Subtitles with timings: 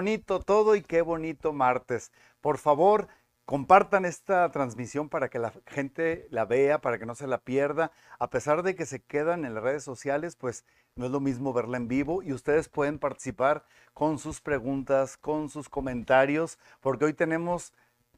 [0.00, 2.10] Bonito todo y qué bonito martes.
[2.40, 3.08] Por favor,
[3.44, 7.92] compartan esta transmisión para que la gente la vea, para que no se la pierda.
[8.18, 10.64] A pesar de que se quedan en las redes sociales, pues
[10.96, 15.50] no es lo mismo verla en vivo y ustedes pueden participar con sus preguntas, con
[15.50, 17.74] sus comentarios, porque hoy tenemos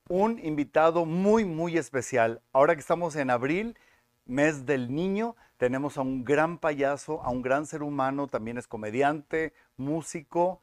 [0.08, 2.42] un invitado muy, muy especial.
[2.52, 3.76] Ahora que estamos en abril,
[4.24, 8.68] mes del niño, tenemos a un gran payaso, a un gran ser humano, también es
[8.68, 10.60] comediante, músico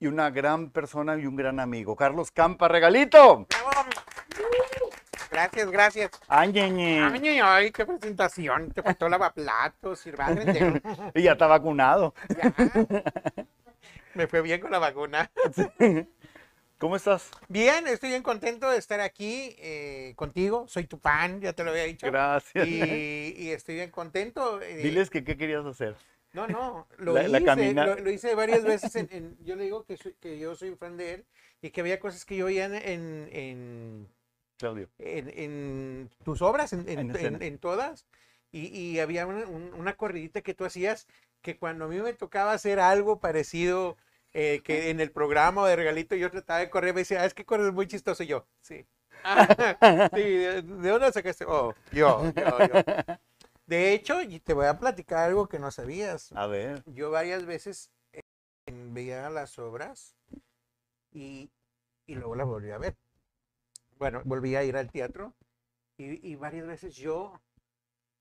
[0.00, 1.96] y una gran persona y un gran amigo.
[1.96, 3.46] Carlos Campa, regalito.
[5.30, 6.10] Gracias, gracias.
[6.28, 8.70] Ay, ñe, ay, qué presentación.
[8.70, 10.80] Te faltó lavaplatos, sirvarte.
[11.14, 12.14] Y ya está vacunado.
[12.36, 12.54] Ya.
[14.14, 15.28] Me fue bien con la vacuna.
[16.78, 17.30] ¿Cómo estás?
[17.48, 20.66] Bien, estoy bien contento de estar aquí eh, contigo.
[20.68, 22.06] Soy tu fan, ya te lo había dicho.
[22.06, 22.66] Gracias.
[22.68, 24.60] Y, y estoy bien contento.
[24.62, 25.96] eh, Diles que qué querías hacer.
[26.34, 28.94] No, no, lo La- la hice, camina- lo, lo hice varias veces.
[28.96, 31.24] En, en- yo le digo que, soy- que yo soy fan de él
[31.62, 34.08] y que había cosas que yo veía en, en, en,
[34.58, 34.88] Claudio.
[34.98, 37.38] en- en tus obras, en, en- En en- escena.
[37.40, 38.06] en todas.
[38.52, 41.06] Y, y había una, un- una corridita que tú hacías
[41.40, 43.96] que cuando a mí me tocaba hacer algo parecido
[44.32, 47.34] eh, que en el programa de regalito yo trataba de correr, me decía, "Ah, es
[47.34, 48.24] que corres muy chistoso.
[48.24, 48.84] Y yo, sí.
[49.22, 49.46] "Ah,
[50.14, 51.44] sí, ¿de, de dónde sacaste?
[51.46, 52.82] Oh, yo, yo, yo.
[53.66, 56.32] De hecho, y te voy a platicar algo que no sabías.
[56.32, 56.82] A ver.
[56.86, 58.20] Yo varias veces eh,
[58.90, 60.16] veía las obras
[61.12, 61.50] y,
[62.06, 62.96] y luego las volví a ver.
[63.98, 65.32] Bueno, volví a ir al teatro
[65.96, 67.40] y, y varias veces yo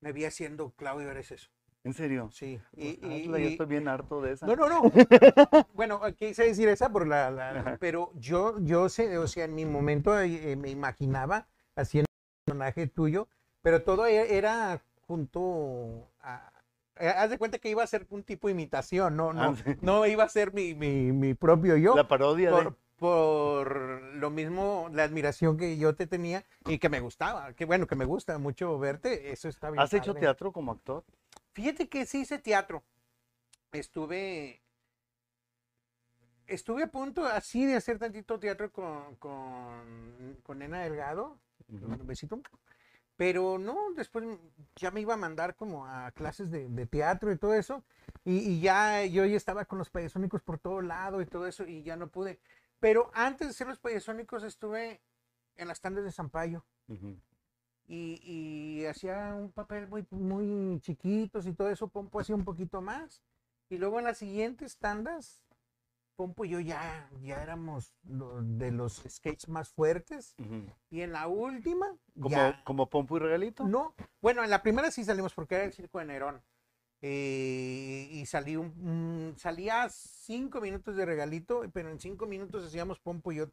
[0.02, 1.50] me vi haciendo Claudio eres eso.
[1.84, 2.30] ¿En serio?
[2.32, 2.62] Sí.
[2.72, 4.46] Pues Y, y- hazla, yo y- estoy bien harto de esa.
[4.46, 4.84] no, no, no.
[5.74, 9.66] bueno, quise decir esa por la, la- pero yo, yo sé, o sea, en mi
[9.66, 13.28] momento eh, me imaginaba haciendo un personaje tuyo,
[13.62, 16.52] pero todo e- era junto a,
[17.00, 19.56] eh, haz de cuenta que iba a ser un tipo de imitación, no, no, Ah,
[19.81, 21.96] no iba a ser mi, mi, mi propio yo.
[21.96, 22.64] La parodia de...
[22.64, 27.66] Por, por lo mismo, la admiración que yo te tenía y que me gustaba, que
[27.66, 29.81] bueno, que me gusta mucho verte, eso está bien.
[29.81, 31.03] ¿Has hecho teatro como actor?
[31.52, 32.84] Fíjate que sí hice teatro.
[33.74, 34.62] Estuve.
[36.47, 41.38] Estuve a punto así de hacer tantito teatro con, con, con Nena Delgado.
[41.68, 42.40] mando un besito.
[43.16, 44.25] Pero no, después
[44.75, 47.84] ya me iba a mandar como a clases de, de teatro y todo eso.
[48.25, 51.66] Y, y ya yo ya estaba con los payasónicos por todo lado y todo eso
[51.66, 52.40] y ya no pude.
[52.79, 55.02] Pero antes de ser los payasónicos estuve
[55.56, 57.16] en las tandas de Zampayo Ujú.
[57.88, 62.81] y, y hacía un papel muy, muy chiquitos y todo eso, Pompo hacía un poquito
[62.81, 63.22] más.
[63.69, 65.44] Y luego en las siguientes tandas,
[66.16, 70.35] Pompo y yo ya, ya éramos lo- de los skates más fuertes.
[70.90, 73.63] Y en la última, ¿Como, ya, como Pompo y Regalito?
[73.68, 73.96] no.
[74.22, 76.41] Bueno, en la primera sí salimos porque era el circo de Nerón.
[77.02, 83.34] Eh, y salí un, salía cinco minutos de regalito, pero en cinco minutos hacíamos Pompo
[83.34, 83.47] y yo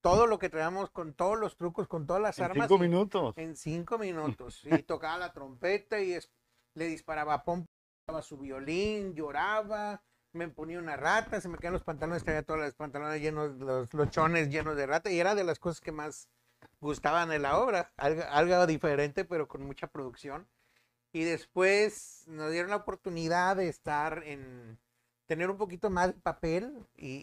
[0.00, 2.68] todo lo que traíamos con todos los trucos, con todas las En armas.
[2.68, 3.36] cinco y- minutos.
[3.38, 4.64] en cinco minutos.
[4.64, 6.30] Y tocaba la trompeta y es-
[6.74, 7.66] le disparaba a Pompo,
[8.06, 10.00] tocaba su violín, lloraba,
[10.36, 13.92] me ponía una rata, se me caían los pantalones, traía todos los pantalones llenos, los,
[13.92, 15.10] los chones llenos de rata.
[15.10, 16.28] Y era de las cosas que más
[16.80, 17.92] gustaban en la obra.
[17.96, 20.46] Algo, algo diferente, pero con mucha producción.
[21.12, 24.78] Y después nos dieron la oportunidad de estar en
[25.26, 27.16] tener un poquito más de papel y,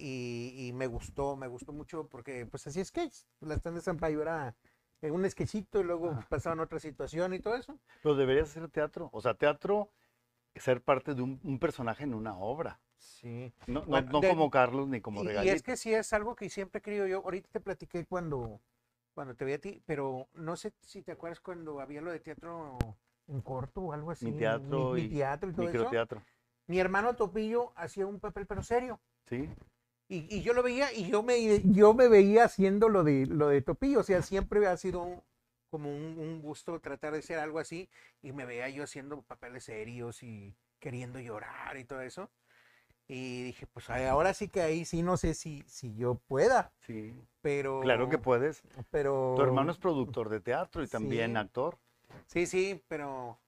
[0.55, 3.13] y- y me gustó, me gustó mucho porque pues así sketch.
[3.39, 4.55] La stand de Sampaio era
[5.01, 6.25] eh, un sketchito y luego Ajá.
[6.27, 7.77] pasaban otra situación y todo eso.
[8.01, 9.09] Pero deberías hacer teatro.
[9.13, 9.89] O sea, teatro,
[10.55, 12.79] ser parte de un, un personaje en una obra.
[13.03, 13.53] Sí.
[13.67, 15.55] No, no- Bueno, no de- como Carlos ni como Y, y Regalito.
[15.55, 17.17] es que sí es algo que siempre he querido yo.
[17.23, 18.61] Ahorita te platiqué cuando,
[19.13, 22.19] cuando te vi a ti, pero no sé si te acuerdas cuando había lo de
[22.19, 22.77] teatro
[23.27, 24.25] en corto o algo así.
[24.25, 25.89] Mi teatro mi, y teatro y todo eso.
[26.67, 28.99] Mi hermano Topillo hacía un papel pero serio.
[29.27, 29.49] Sí.
[30.07, 33.49] Y, y yo lo veía y yo me, yo me veía haciendo lo de, lo
[33.49, 33.99] de Topillo.
[33.99, 35.23] O sea, siempre ha sido
[35.69, 37.89] como un, un gusto tratar de ser algo así.
[38.21, 42.29] Y me veía yo haciendo papeles serios y queriendo llorar y todo eso.
[43.07, 47.13] Y dije, pues ahora sí que ahí sí no sé si, si yo pueda, Sí.
[47.41, 47.81] pero...
[47.81, 48.63] Claro que puedes.
[48.91, 49.33] Pero...
[49.35, 51.37] Tu hermano es productor de teatro y también Sí.
[51.37, 51.77] actor.
[52.27, 53.39] Sí, sí, pero...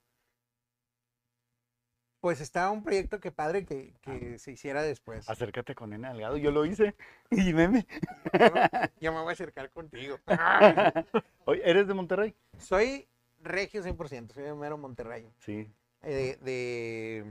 [2.20, 5.30] Pues está un proyecto que padre que, que se hiciera después.
[5.30, 6.38] Acércate con Nena Delgado.
[6.38, 6.96] Yo lo hice.
[7.32, 7.86] Y meme.
[8.34, 8.40] Yo,
[9.00, 10.18] yo me voy a acercar contigo.
[11.46, 12.36] Oye, ¿eres de Monterrey?
[12.58, 13.08] Soy
[13.42, 15.30] regio 100%, soy de mero Monterrey.
[15.40, 15.72] Sí.
[16.02, 17.30] eh, de, de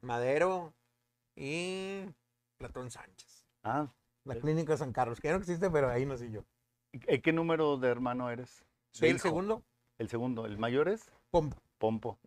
[0.00, 0.72] Madero
[1.38, 2.04] y
[2.58, 3.46] Platón Sánchez.
[3.62, 3.92] Ah,
[4.24, 4.40] La Sí.
[4.40, 6.44] clínica San Carlos, que ya no existe, pero ahí nací yo.
[6.92, 8.64] ¿y ¿qué número de hermano eres?
[8.90, 9.28] Soy el hijo.
[9.28, 9.62] segundo,
[9.98, 10.46] El segundo.
[10.46, 11.10] ¿El mayor es?
[11.30, 11.56] Pompo.
[11.78, 12.18] Pompo.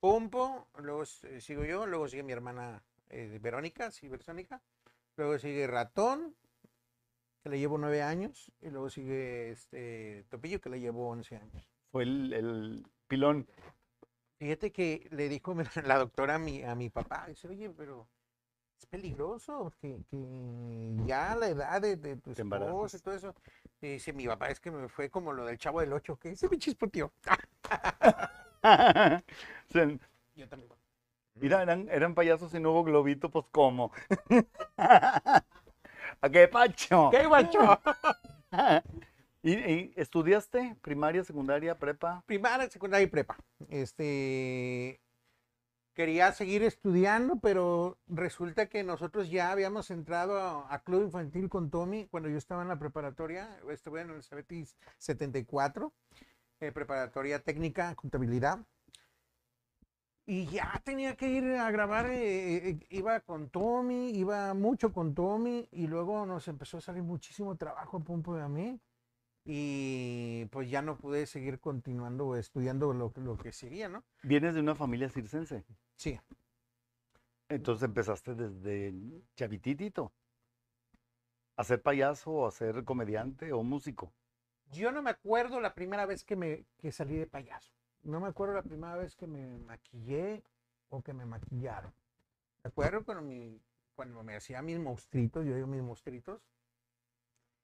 [0.00, 4.62] Pompo, luego eh, sigo yo, luego sigue mi hermana eh, Verónica, Cibersónica,
[5.16, 6.36] luego sigue Ratón,
[7.42, 11.68] que le llevo nueve años, y luego sigue este Topillo, que le llevo once años.
[11.90, 13.48] Fue el, el pilón.
[14.38, 15.54] Fíjate que le dijo
[15.84, 18.08] la doctora a mi, a mi papá, dice, oye, pero
[18.78, 23.34] es peligroso que, que ya la edad de, de tu esposa y todo eso.
[23.80, 26.30] Y dice mi papá, es que me fue como lo del chavo del 8, que
[26.30, 27.06] ese me chispoteó.
[27.06, 27.12] O
[29.72, 29.86] sea,
[30.34, 30.70] Yo también.
[31.34, 33.92] Mira, eran, eran payasos y no hubo globito, pues ¿cómo?
[34.76, 37.10] ¿A qué pacho?
[37.10, 37.78] ¿Qué guacho?
[39.42, 42.22] ¿Y, y estudiaste primaria, secundaria, prepa?
[42.26, 43.36] Primaria, secundaria y prepa.
[43.68, 45.00] Este
[45.96, 51.70] quería seguir estudiando, pero resulta que nosotros ya habíamos entrado a, a Club Infantil con
[51.70, 53.58] Tommy cuando yo estaba en la preparatoria.
[53.70, 55.92] Estuve en el Cebetis 74,
[56.60, 58.60] eh, preparatoria técnica, contabilidad.
[60.26, 65.14] Y ya tenía que ir a grabar, eh, eh, iba con Tommy, iba mucho con
[65.14, 68.78] Tommy, y luego nos empezó a salir muchísimo trabajo a Pompo y a mí
[69.48, 74.02] y pues ya no pude seguir continuando estudiando lo, lo que seguía, ¿no?
[74.24, 75.64] Vienes de una familia circense.
[75.96, 76.18] Sí.
[77.48, 78.94] Entonces empezaste desde
[79.34, 80.12] chavititito.
[81.56, 84.12] A ser payaso, o a ser comediante o músico.
[84.72, 87.72] Yo no me acuerdo la primera vez que me que salí de payaso.
[88.02, 90.44] No me acuerdo la primera vez que me maquillé
[90.90, 91.92] o que me maquillaron.
[92.62, 93.60] Me acuerdo cuando, mi,
[93.94, 96.42] cuando me hacía mis monstruitos, yo digo mis monstruitos,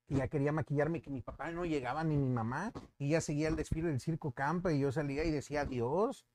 [0.09, 3.49] y ya quería maquillarme, que mi papá no llegaba ni mi mamá, y ya seguía
[3.49, 6.27] el desfile del Circo Campa, y yo salía y decía adiós.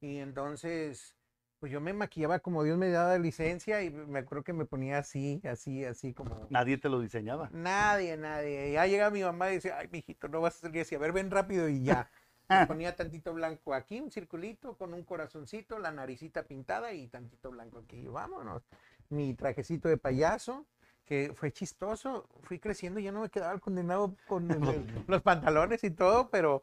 [0.00, 1.16] Y entonces,
[1.64, 4.98] pues yo me maquillaba como Dios me daba licencia, y me acuerdo que me ponía
[4.98, 6.46] así, así, así como...
[6.50, 7.48] Nadie te lo diseñaba.
[7.54, 8.72] Nadie, nadie.
[8.72, 10.94] Ya llega mi mamá y dice, ay, mijito, no vas a salir así.
[10.94, 12.10] A ver, ven rápido y ya.
[12.50, 17.50] Me ponía tantito blanco aquí, un circulito con un corazoncito, la naricita pintada y tantito
[17.50, 17.96] blanco aquí.
[17.96, 18.62] Y vámonos.
[19.08, 20.66] Mi trajecito de payaso,
[21.06, 22.28] que fue chistoso.
[22.42, 26.60] Fui creciendo, ya no me quedaba el condenado con el- los pantalones y todo, pero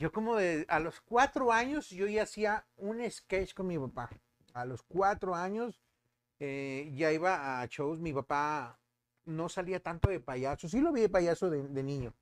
[0.00, 4.10] yo como de, a los cuatro años yo ya hacía un sketch con mi papá.
[4.54, 5.80] A los cuatro años
[6.40, 8.00] eh, ya iba a shows.
[8.00, 8.78] Mi papá
[9.26, 10.68] no salía tanto de payaso.
[10.68, 12.14] Sí lo vi de payaso de, de niño.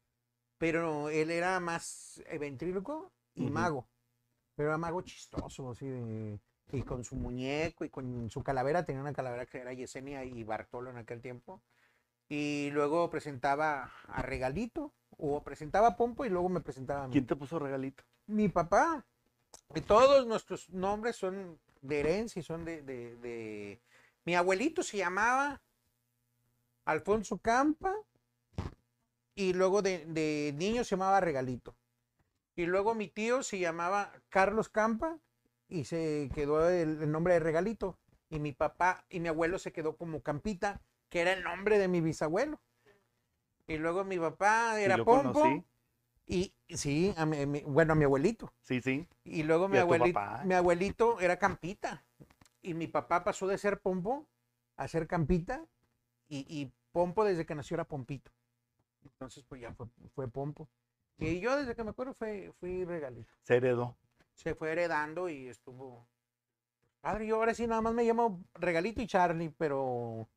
[0.58, 3.87] Pero él era más eh, ventríloco y mago.
[4.55, 6.38] Pero era mago chistoso, así de-
[6.73, 8.84] Y con su muñeco y con su calavera.
[8.84, 11.61] Tenía una calavera que era Yesenia y Bartolo en aquel tiempo.
[12.29, 14.93] Y luego presentaba a Regalito.
[15.19, 18.02] O presentaba a Pompo y luego me presentaba a mí ¿Quién te puso regalito?
[18.26, 19.05] mi papá.
[19.75, 23.81] Y todos nuestros nombres son de herencia y son de, de- de-
[24.25, 25.61] Mi abuelito se llamaba
[26.84, 27.94] Alfonso Campa
[29.34, 31.75] y luego de, de niño se llamaba Regalito.
[32.55, 35.19] Y luego mi tío se llamaba Carlos Campa
[35.69, 37.99] y se quedó el, el nombre de Regalito.
[38.29, 41.88] Y mi papá y mi abuelo se quedó como Campita, que era el nombre de
[41.88, 42.61] mi bisabuelo.
[43.67, 45.40] Y luego mi papá era Pompo.
[45.40, 45.64] conocí.
[46.32, 48.53] Y sí, a mi- mi- bueno, a mi abuelito.
[48.62, 49.06] Sí, sí.
[49.24, 52.05] Y luego mi Y abuelito, mi abuelito era Campita.
[52.62, 54.27] Y mi papá pasó de ser Pompo
[54.77, 55.67] a ser Campita.
[56.29, 58.31] Y, y Pompo desde que nació era Pompito.
[59.05, 60.69] Entonces, pues ya fue, fue Pompo.
[61.19, 63.32] Y yo desde que me acuerdo fue, fui regalito.
[63.43, 63.96] Se heredó.
[64.34, 66.06] Se fue heredando y estuvo.
[67.03, 70.29] Padre, yo ahora sí nada más me llamo Regalito y Charlie, pero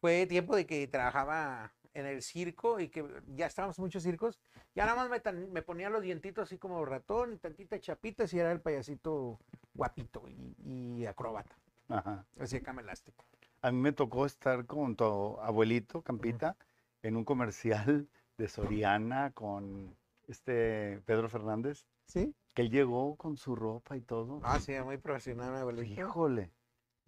[0.00, 3.04] fue tiempo de que trabajaba en el circo y que
[3.34, 4.40] ya estábamos en muchos circos.
[4.74, 8.32] Ya nada más me, tan- me ponía los dientitos así como ratón y tantitas chapitas
[8.32, 9.38] y era el payasito
[9.74, 10.54] guapito y,
[11.00, 11.56] y acróbata.
[11.88, 12.24] Ajá.
[12.62, 13.24] Cama elástico.
[13.62, 15.04] A mí me tocó estar con tu
[15.40, 16.56] abuelito, Campita,
[17.02, 19.94] en un comercial de Soriana con
[20.28, 22.32] este Pedro Fernández, ¿Sí?
[22.54, 24.40] que él llegó con su ropa y todo.
[24.44, 26.00] Ah, sí, muy profesional, mi abuelito.
[26.00, 26.50] Híjole.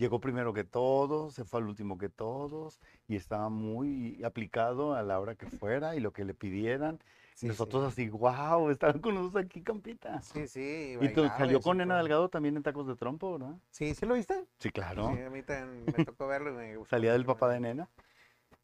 [0.02, 5.02] Llegó primero que todos, se fue al último que todos y estaba muy aplicado a
[5.04, 6.99] la hora que fuera y lo que le pidieran.
[7.37, 10.21] Sí, nosotros así, wow, estaban con nosotros aquí, Campita.
[10.21, 10.99] Sí, sí.
[11.00, 11.99] Y tú salió con Nena.
[11.99, 13.54] Delgado también en Tacos de Trompo, ¿verdad?
[13.71, 14.44] Sí, ¿sí lo viste?
[14.59, 15.14] Sí, claro.
[15.14, 16.50] Sí, a mí también me tocó verlo.
[16.50, 17.88] y me gustó Salía del papá de Nena.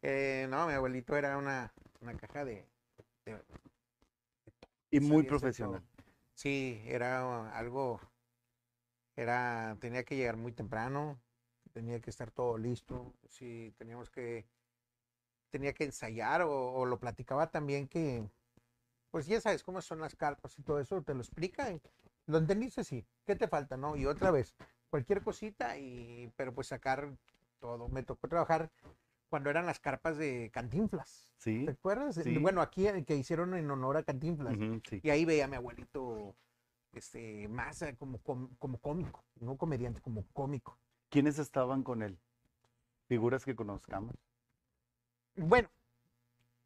[0.01, 2.65] Eh, no, mi abuelito era una, una caja de...
[3.23, 3.41] de-
[4.91, 5.83] Y muy profesional.
[6.33, 8.01] Sí, era algo...
[9.15, 11.19] Era, tenía que llegar muy temprano,
[11.79, 14.45] tenía que estar todo listo, sí, teníamos que...
[15.49, 18.29] Tenía que ensayar o, o lo platicaba también que...
[19.11, 21.73] Pues ya sabes cómo son las carpas y todo eso, te lo explica.
[22.27, 22.83] ¿Lo entendiste?
[22.83, 23.07] Sí.
[23.25, 23.77] ¿Qué te falta?
[23.77, 24.55] No, y otra vez,
[24.89, 27.17] cualquier cosita, y pero pues sacar
[27.59, 27.87] todo.
[27.87, 28.69] Me tocó trabajar
[29.29, 31.33] cuando eran las carpas de Cantinflas.
[31.37, 31.63] Sí.
[31.65, 32.15] ¿Te acuerdas?
[32.15, 32.37] Sí.
[32.37, 34.55] Bueno, aquí que hicieron en honor a Cantinflas.
[34.89, 34.99] sí.
[35.01, 36.35] Y ahí veía a mi abuelito
[36.91, 40.77] este, más eh, como, com- como cómico, no comediante, como cómico.
[41.09, 42.17] ¿Quiénes estaban con él?
[43.07, 44.15] Figuras que conozcamos.
[45.35, 45.69] Bueno,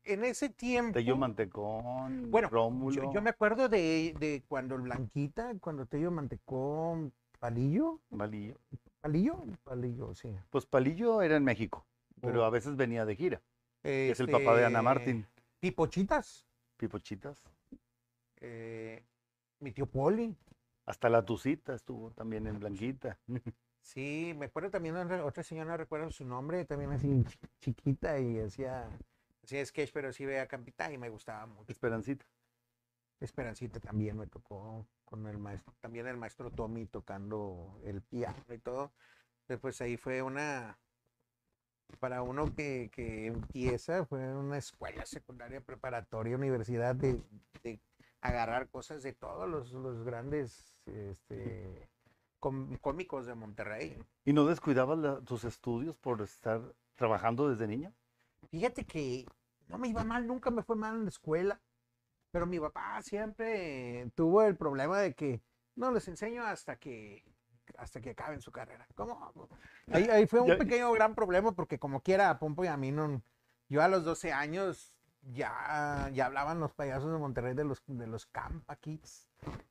[0.04, 0.94] en ese tiempo.
[0.94, 2.96] Tello Mantecón, Bueno, Rómulo.
[2.96, 8.58] Yo, yo me acuerdo de, de cuando el Blanquita, cuando Tello Mantecón, Palillo, Palillo.
[9.02, 10.36] Palillo, Palillo, sí.
[10.50, 11.86] Pues Palillo era en México,
[12.22, 12.46] pero Oh.
[12.46, 13.42] a veces venía de gira.
[13.84, 15.28] Es el papá de Ana Este, Martín.
[15.60, 16.46] Pipochitas,
[16.78, 17.50] Pipochitas.
[18.38, 19.04] eh,
[19.60, 20.36] mi tío Poli.
[20.86, 23.18] Hasta la Tucita estuvo también en Blanquita.
[23.84, 28.18] Sí, me acuerdo también de otra señora, no recuerdo su nombre, también así chi- chiquita
[28.18, 28.88] y hacía,
[29.44, 31.72] hacía sketch, pero sí veía Campita y me gustaba mucho.
[31.72, 32.26] Esperancita.
[33.20, 38.58] Esperancita también me tocó con el maestro, también el maestro Tommy tocando el piano y
[38.58, 38.94] todo.
[39.50, 40.80] Después ahí fue una,
[42.00, 47.22] para uno que, que empieza, fue una escuela secundaria, preparatoria, universidad de,
[47.64, 47.82] de
[48.22, 51.90] agarrar cosas de todos los, los grandes este,
[52.44, 53.98] com- cómicos de Monterrey.
[54.26, 56.62] ¿Y no descuidabas la- tus estudios por estar
[56.96, 57.94] trabajando desde niño?
[58.52, 59.26] Fíjate que
[59.70, 61.62] no me iba mal, nunca me fue mal en la escuela,
[62.32, 65.42] pero mi papá siempre tuvo el problema de que
[65.76, 67.24] no les enseño hasta que
[67.78, 68.86] hasta que acaben su carrera.
[68.94, 69.32] ¿Cómo?
[69.92, 72.76] Ahí, ahí fue un Ya- pequeño gran problema porque como quiera a Pompo y a
[72.76, 73.22] mí no,
[73.70, 78.06] yo a los 12 años ya, ya hablaban los payasos de Monterrey de los, de
[78.06, 79.30] los Campa Kids.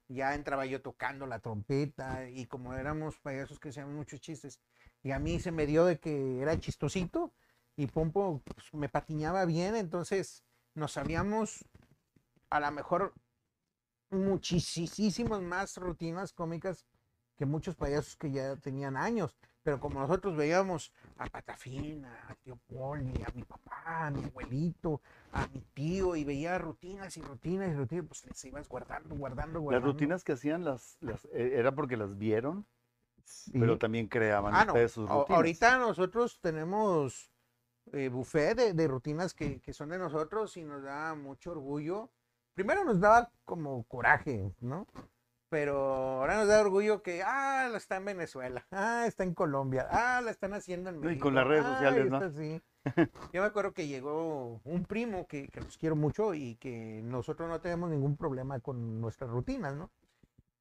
[0.08, 4.60] Ya entraba yo tocando la trompeta y como éramos payasos que hacían muchos chistes
[5.02, 7.32] y a mí se me dio de que era chistosito
[7.76, 11.64] y Pompo pues, me patiñaba bien, entonces nos sabíamos
[12.50, 13.14] a lo mejor
[14.10, 16.86] muchísimas más rutinas cómicas
[17.36, 22.58] que muchos payasos que ya tenían años, pero como nosotros veíamos a Patafina, a tío
[22.66, 25.00] Poli, a mi papá, a mi abuelito,
[25.32, 29.54] a mi tío, y veía rutinas y rutinas y rutinas, pues les ibas guardando, guardando,
[29.58, 29.92] Las guardando.
[29.92, 32.66] rutinas que hacían las, las eh, era porque las vieron,
[33.24, 33.52] Sí.
[33.54, 34.72] pero también creaban Ah, no.
[34.72, 35.36] ustedes sus a- rutinas.
[35.36, 37.30] Ahorita nosotros tenemos
[37.92, 42.10] eh, buffet de, de rutinas que, que son de nosotros y nos da mucho orgullo.
[42.54, 44.86] Primero nos daba como coraje, ¿no?
[45.52, 49.86] Pero ahora nos da orgullo que, ah, la está en Venezuela, ah, está en Colombia,
[49.90, 51.24] ah, la están haciendo en No, y México.
[51.24, 52.16] con las redes ah, sociales, ¿no?
[52.16, 52.62] está así".
[53.34, 57.50] Yo me acuerdo que llegó un primo que, que los quiero mucho y que nosotros
[57.50, 59.90] no tenemos ningún problema con nuestras rutinas, ¿no?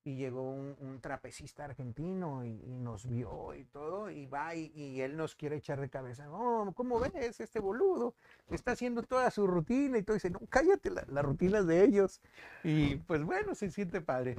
[0.04, 4.72] y llegó un, un trapecista argentino y, y nos vio y todo, y va y,
[4.76, 8.14] y él nos quiere echar de cabeza, no, ¿cómo ves este boludo?
[8.50, 11.84] Está haciendo toda su rutina y todo, dice, no, cállate, la, la rutina es de
[11.86, 12.20] ellos.
[12.64, 14.38] Y pues bueno, se siente padre,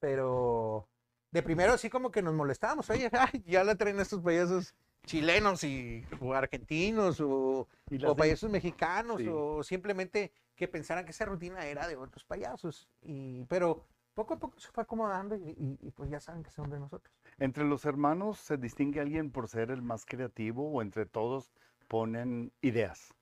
[0.00, 0.88] pero
[1.30, 4.74] de primero así como que nos molestábamos, oye, ay, ya la traen estos payasos
[5.04, 9.28] chilenos y, o argentinos o, o de- payasos mexicanos Sí.
[9.30, 12.88] o simplemente que pensaran que esa rutina era de otros payasos.
[13.02, 13.84] Y, pero
[14.14, 16.80] poco a poco se fue acomodando y, y- y pues ya saben que son de
[16.80, 17.14] nosotros.
[17.38, 21.52] ¿Entre los hermanos se distingue alguien por ser el más creativo o entre todos
[21.86, 23.12] ponen ideas?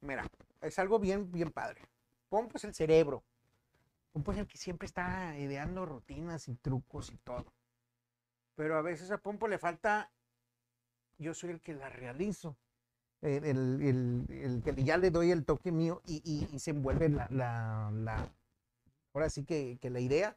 [0.00, 0.24] Mira,
[0.62, 1.82] es algo bien, bien padre.
[2.28, 3.24] Pompo es el cerebro.
[4.12, 7.46] Pompo es el que siempre está ideando rutinas y trucos y todo.
[8.56, 10.10] Pero a veces a Pompo le falta,
[11.18, 12.56] yo soy el que la realizo.
[13.20, 17.26] El, el- el- que ya le doy el toque mío y, y- se envuelve la,
[17.30, 18.28] la- la-
[19.12, 20.34] ahora sí que, que la idea.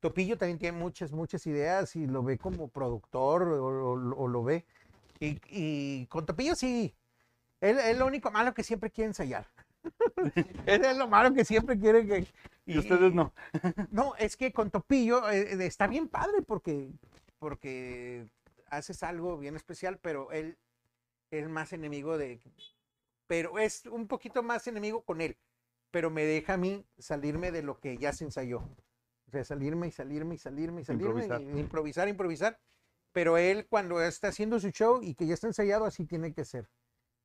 [0.00, 4.64] Topillo también tiene muchas, muchas ideas y lo ve como productor o lo ve.
[5.20, 6.94] Y, y con Topillo sí,
[7.60, 9.51] él es lo único malo que siempre quiere ensayar.
[10.66, 12.26] Ese es lo malo que siempre quiere que...
[12.64, 13.32] Y, ustedes no.
[13.90, 16.90] No, es que con Topillo eh, eh, está bien padre porque,
[17.38, 18.26] porque
[18.68, 20.56] haces algo bien especial, pero él
[21.30, 22.40] es más enemigo de...
[23.26, 25.36] Pero es un poquito más enemigo con él,
[25.90, 28.58] pero me deja a mí salirme de lo que ya se ensayó.
[29.28, 31.24] O sea, salirme y salirme y salirme y salirme.
[31.24, 31.40] Improvisar.
[31.40, 32.60] y improvisar, improvisar.
[33.12, 36.44] Pero él cuando está haciendo su show y que ya está ensayado, así tiene que
[36.44, 36.68] ser.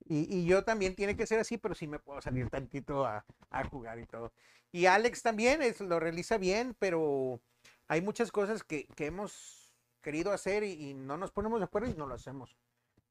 [0.09, 3.63] Y, yo también tiene que ser así, pero sí me puedo salir tantito a, a
[3.65, 4.31] jugar y todo.
[4.71, 7.41] Y Alex también es, lo realiza bien, pero
[7.87, 12.07] hay muchas cosas que, hemos querido hacer y, no nos ponemos de acuerdo y no
[12.07, 12.57] lo hacemos.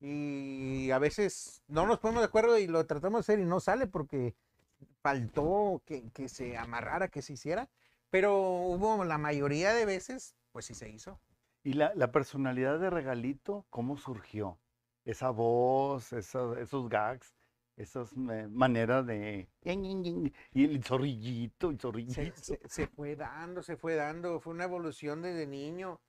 [0.00, 3.60] Y a veces no nos ponemos de acuerdo y lo tratamos de hacer y no
[3.60, 4.34] sale porque
[5.00, 7.68] faltó que, se amarrara, que se hiciera.
[8.10, 11.18] Pero hubo la mayoría de veces, pues sí se hizo.
[11.64, 14.58] ¿Y la personalidad de Regalito, cómo surgió?
[15.06, 17.32] Esa voz, esa- esos gags,
[17.76, 19.48] esas maneras de...
[20.52, 22.14] Y el zorrillito, el zorrillito.
[22.42, 26.00] se- se fue dando, se fue dando, fue una evolución desde niño.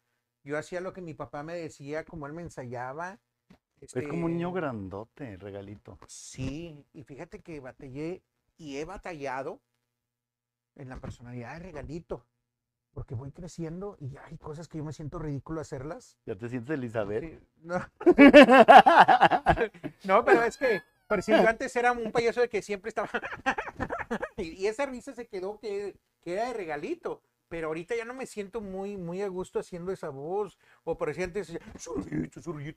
[0.44, 3.20] Yo hacía lo que mi papá me decía, como él me ensayaba.
[3.80, 6.00] Es como un niño este, grandote, Regalito.
[6.08, 8.24] Sí, y fíjate que batallé
[8.58, 9.62] y he batallado
[10.76, 12.26] en la personalidad de regalito,
[12.98, 16.18] porque voy creciendo y hay cosas que yo me siento ridículo hacerlas.
[16.26, 17.24] ¿Ya te sientes Elizabeth?
[17.24, 17.78] Sí, no,
[20.06, 20.82] no, pero es que
[21.22, 23.08] si yo antes era un payaso de que siempre estaba.
[24.38, 27.22] y, esa risa se quedó que, que era de regalito.
[27.50, 30.58] Pero ahorita ya no me siento muy, muy a gusto haciendo esa voz.
[30.84, 31.56] O por decir antes,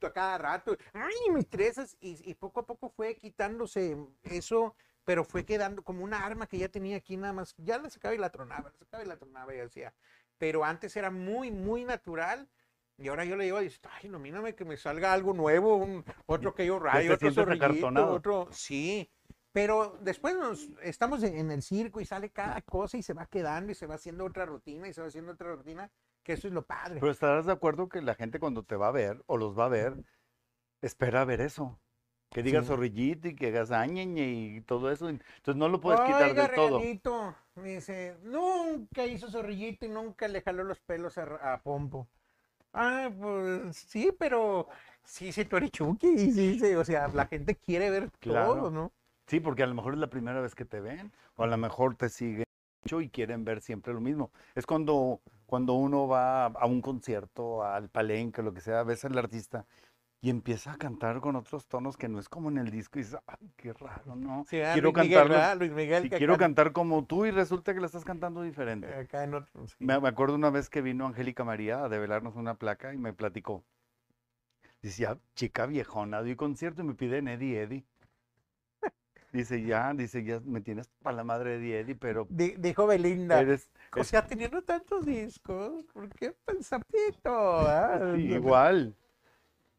[0.07, 0.77] a cada rato.
[0.93, 1.97] Ay, me estresas.
[1.99, 4.77] Y, y poco a poco fue quitándose eso,
[5.11, 7.53] pero fue quedando como una arma que ya tenía aquí nada más.
[7.59, 9.93] Ya la sacaba y la tronaba, la sacaba y la tronaba y decía.
[10.39, 12.49] Pero antes era muy, muy natural.
[12.97, 16.65] Y ahora yo le digo, ay, nomíname que me salga algo nuevo, un, otro que
[16.65, 18.49] yo rayo, otro zorrillito, otro.
[18.53, 19.11] Sí.
[19.51, 23.27] Pero después nos, estamos en, en el circo y sale cada cosa y se va
[23.27, 25.91] quedando y se va haciendo otra rutina y se va haciendo otra rutina,
[26.23, 27.01] que eso es lo padre.
[27.01, 29.65] Pero estarás de acuerdo que la gente cuando te va a ver o los va
[29.65, 29.97] a ver,
[30.83, 31.81] espera ver eso.
[32.31, 35.09] Que digas zorrillito y que hagas añeñe y todo eso.
[35.09, 36.79] Entonces no lo puedes quitar Oiga, del todo.
[36.79, 42.07] regalito, me dice, nunca hizo zorrillito y nunca le jaló los pelos a, a Pompo.
[42.73, 44.69] Ah, pues sí, pero
[45.05, 48.55] sí, sí, tú eres Chucky, sí, sí, o sea, la gente quiere ver Claro.
[48.55, 48.93] todo, ¿no?
[49.27, 51.57] Sí, porque a lo mejor es la primera vez que te ven, o a lo
[51.57, 52.45] mejor te siguen
[52.85, 54.33] mucho y quieren ver siempre lo mismo.
[54.55, 59.19] Es cuando, cuando uno va a un concierto, al palenque, lo que sea, ves al
[59.19, 59.67] artista
[60.23, 63.03] y empieza a cantar con otros tonos que no es como en el disco y
[63.03, 64.45] dices, ay, qué raro, ¿no?
[64.49, 65.59] Sí, ah, quiero Luis Miguel, cantarlo, ¿verdad?
[65.59, 68.93] Luis Miguel, que quiero acá- cantar como tú y resulta que la estás cantando diferente.
[68.95, 69.77] acá en otro, sí.
[69.81, 73.13] Me, me acuerdo una vez que vino Angélica María a develarnos una placa y me
[73.15, 73.65] platicó.
[74.83, 77.85] Decía, chica viejona, doy concierto y me piden Eddie Eddie.
[79.33, 83.41] Dice, ya, dice, ya me tienes para la madre de Eddie pero Di- dijo Belinda,
[83.41, 87.31] eres o sea, teniendo tantos discos, ¿por qué pensapito?
[87.69, 88.13] ah?
[88.17, 88.95] sí, igual.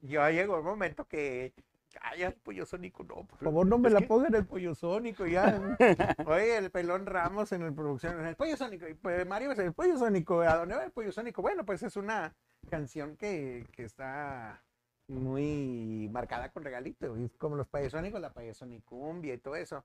[0.01, 1.53] Ya llegó el momento que.
[1.99, 4.45] Ay, el pollo sónico, no, por Pero favor, no me es la que- pongan el
[4.45, 5.43] pollo sónico, ya.
[6.25, 9.97] Oye, el pelón Ramos en el producción, el pollo sónico, y pues Mario, el pollo
[9.97, 11.41] sónico, ¿a dónde va el pollo sónico?
[11.41, 12.33] Bueno, pues es una
[12.69, 14.63] canción que, que está
[15.09, 19.83] muy marcada con regalito, y es como los payasónicos, la payasonicumbia y todo eso.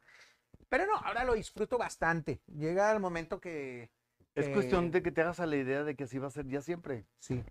[0.68, 2.40] Pero no, ahora lo disfruto bastante.
[2.56, 3.90] Llega el momento que.
[4.36, 6.30] Es cuestión que- de que te hagas a la idea de que así va a
[6.30, 7.04] ser ya siempre.
[7.18, 7.42] Sí,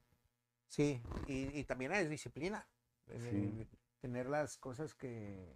[0.76, 2.68] sí, y, y también es disciplina.
[3.08, 3.16] Sí.
[3.18, 3.68] de
[4.02, 5.56] tener las cosas que,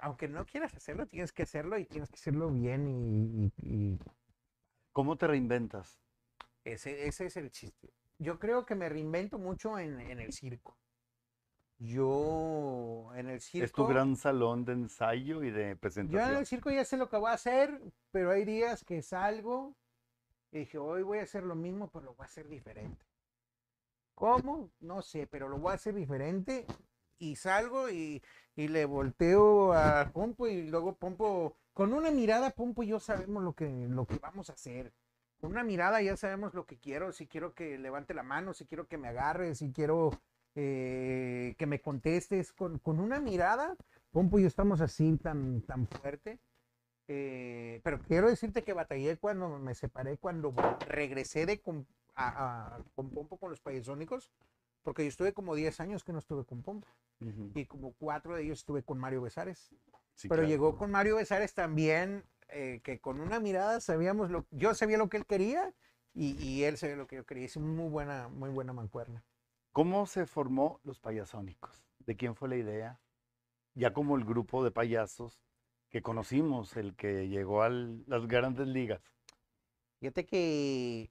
[0.00, 3.98] aunque no quieras hacerlo, tienes que hacerlo y tienes que hacerlo bien y, y- y
[4.92, 6.00] ¿Cómo te reinventas?
[6.64, 7.92] ese, ese es el chiste.
[8.18, 10.76] Yo creo que me reinvento mucho en, en el circo.
[11.78, 13.64] Yo en el circo...
[13.64, 16.36] Es tu gran salón de ensayo y de Yo en presentación.
[16.38, 19.76] el circo ya sé lo que voy a hacer, pero hay días que salgo
[20.52, 23.04] y dije, hoy voy a hacer lo mismo, pero lo voy a hacer diferente.
[24.14, 24.70] ¿Cómo?
[24.80, 26.66] No sé, pero lo voy a hacer diferente
[27.18, 28.22] y salgo y,
[28.56, 33.42] y le volteo a Pompo y luego Pompo, con una mirada Pompo y yo sabemos
[33.42, 34.92] lo que, lo que vamos a hacer.
[35.40, 38.64] Con una mirada ya sabemos lo que quiero, si quiero que levante la mano, si
[38.66, 40.10] quiero que me agarre, si quiero
[40.54, 42.52] eh, que me contestes.
[42.52, 43.76] Con, con una mirada,
[44.10, 46.38] Pompo y yo estamos así tan, tan fuerte.
[47.08, 50.54] Eh, pero quiero decirte que batallé cuando me separé, cuando
[50.88, 51.60] regresé de
[52.16, 54.30] a- a- con Pompo con los payasónicos,
[54.82, 56.88] porque yo estuve como 10 años que no estuve con Pompo
[57.20, 59.72] Ujú, y como cuatro de ellos estuve con Mario Besares.
[60.14, 60.48] sí, pero claro.
[60.48, 65.08] llegó con Mario Besares también, eh, que con una mirada sabíamos lo, yo sabía lo
[65.08, 65.74] que él quería
[66.14, 67.46] y, y él sabía lo que yo quería.
[67.46, 69.24] Es muy buena, muy buena mancuerna.
[69.72, 71.84] ¿Cómo se formó los payasónicos?
[71.98, 72.98] ¿De quién fue la idea?
[73.74, 75.40] Ya como el grupo de payasos
[75.90, 79.02] que conocimos, el que llegó a las grandes ligas.
[80.00, 81.10] Fíjate que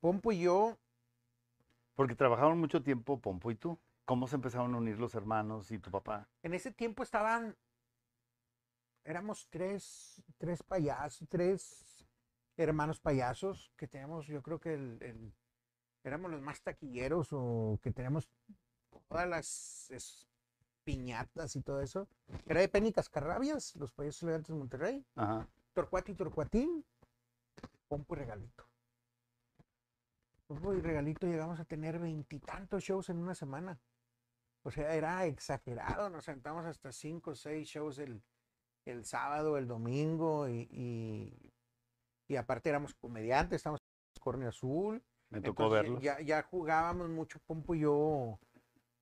[0.00, 0.78] Pompo y yo
[1.94, 3.78] Porque trabajaron mucho tiempo Pompo y tú.
[4.04, 6.28] ¿Cómo se empezaron a unir los hermanos y tu papá?
[6.42, 7.56] En ese tiempo estaban,
[9.04, 12.06] éramos tres, tres payasos, tres
[12.56, 15.34] hermanos payasos que teníamos, yo creo que el, el-
[16.04, 18.30] éramos los más taquilleros o que teníamos
[19.08, 20.26] todas las es-
[20.84, 22.08] piñatas y todo eso.
[22.46, 25.46] Era de Penny Cascarrabias, los payasos elegantes de Monterrey, Ajá.
[25.74, 26.82] Torcuato y Torcuatín,
[27.88, 28.64] Pompo y Regalito.
[30.50, 33.78] Y Regalito llegamos a tener veintitantos shows en una semana.
[34.62, 36.08] O sea, era exagerado.
[36.10, 38.22] Nos sentamos hasta cinco o seis shows el,
[38.84, 41.52] el sábado, el domingo y, y,
[42.28, 43.80] y aparte éramos comediantes, estábamos
[44.16, 45.02] en Corneo Azul.
[45.30, 46.02] Me tocó Entonces, verlos.
[46.02, 48.38] Ya, ya jugábamos mucho Pompo y yo.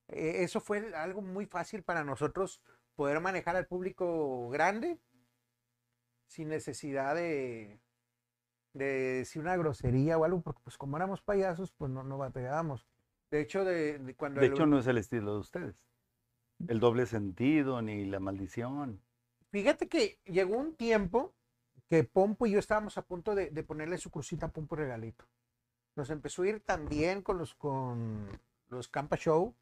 [0.09, 2.61] Eh, eso fue algo muy fácil para nosotros
[2.95, 4.99] poder manejar al público grande
[6.27, 7.79] sin necesidad de,
[8.77, 8.85] de
[9.19, 12.85] decir una grosería o algo, porque pues como éramos payasos, pues no, no batallábamos.
[13.31, 15.75] De hecho, de, de cuando De el- hecho, no es el estilo de ustedes.
[16.67, 19.01] El doble sentido ni la maldición.
[19.51, 21.33] Fíjate que llegó un tiempo
[21.89, 24.79] que Pompo y yo estábamos a punto de, de ponerle su crucita a Pompo y
[24.79, 25.25] Regalito.
[25.95, 28.27] Nos empezó a ir tan bien con los, con
[28.69, 29.55] los Campa Show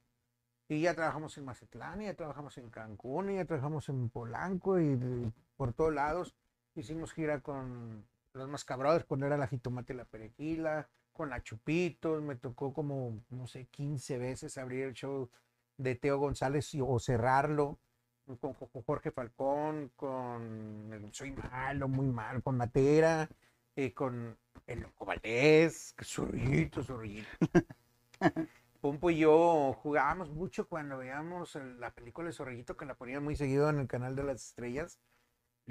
[0.68, 4.80] Y ya trabajamos en Mazatlán, y ya trabajamos en Cancún, y ya trabajamos en Polanco
[4.80, 6.36] y de- por todos lados.
[6.76, 8.04] Hicimos gira con
[8.36, 12.22] los Mascabrothers cuando era la Jitomate y la Perequila, con la Chupitos.
[12.22, 15.30] Me tocó como, no sé, 15 veces abrir el show
[15.78, 17.80] de Teo González y- o cerrarlo.
[18.26, 23.30] Con Jo- con Jorge Falcón, con el Soy Malo, Muy Malo, con Matera,
[23.76, 27.28] eh, con el Loco Valdés, que Zorrillito, Zorrillito.
[28.82, 33.24] Pompo y yo jugábamos mucho cuando veíamos el- la película de Zorrillito, que la ponían
[33.24, 35.00] muy seguido en el canal de las estrellas.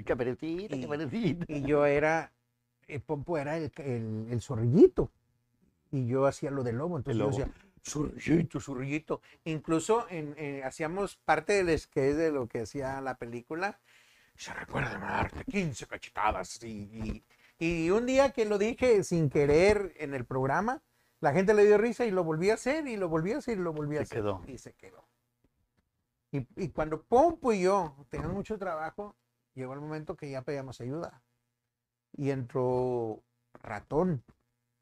[0.05, 1.45] Caperucita, Y- caperucita.
[1.47, 2.31] Y yo era,
[2.87, 5.11] eh, Pompo era el, el, el zorrillito.
[5.91, 6.97] Y yo hacía lo del lobo.
[6.97, 7.37] Entonces El yo lobo.
[7.37, 9.21] decía, zorrillito, zorrillito.
[9.45, 13.79] Incluso en, eh, hacíamos parte del sketch de lo que hacía la película.
[14.35, 16.61] Se recuerda de darte 15 cachetadas.
[16.63, 17.23] Y,
[17.59, 20.81] y, y un día que lo dije sin querer en el programa,
[21.21, 23.57] la gente le dio risa y lo volví a hacer y lo volví a hacer
[23.57, 24.17] y lo volví a Se hacer.
[24.17, 24.43] quedó.
[24.47, 25.07] Y se quedó.
[26.31, 29.15] Y, y cuando Pompo y yo teníamos mucho trabajo,
[29.53, 31.23] llegó el momento que ya pedíamos ayuda.
[32.17, 33.21] Y entró
[33.63, 34.23] Ratón.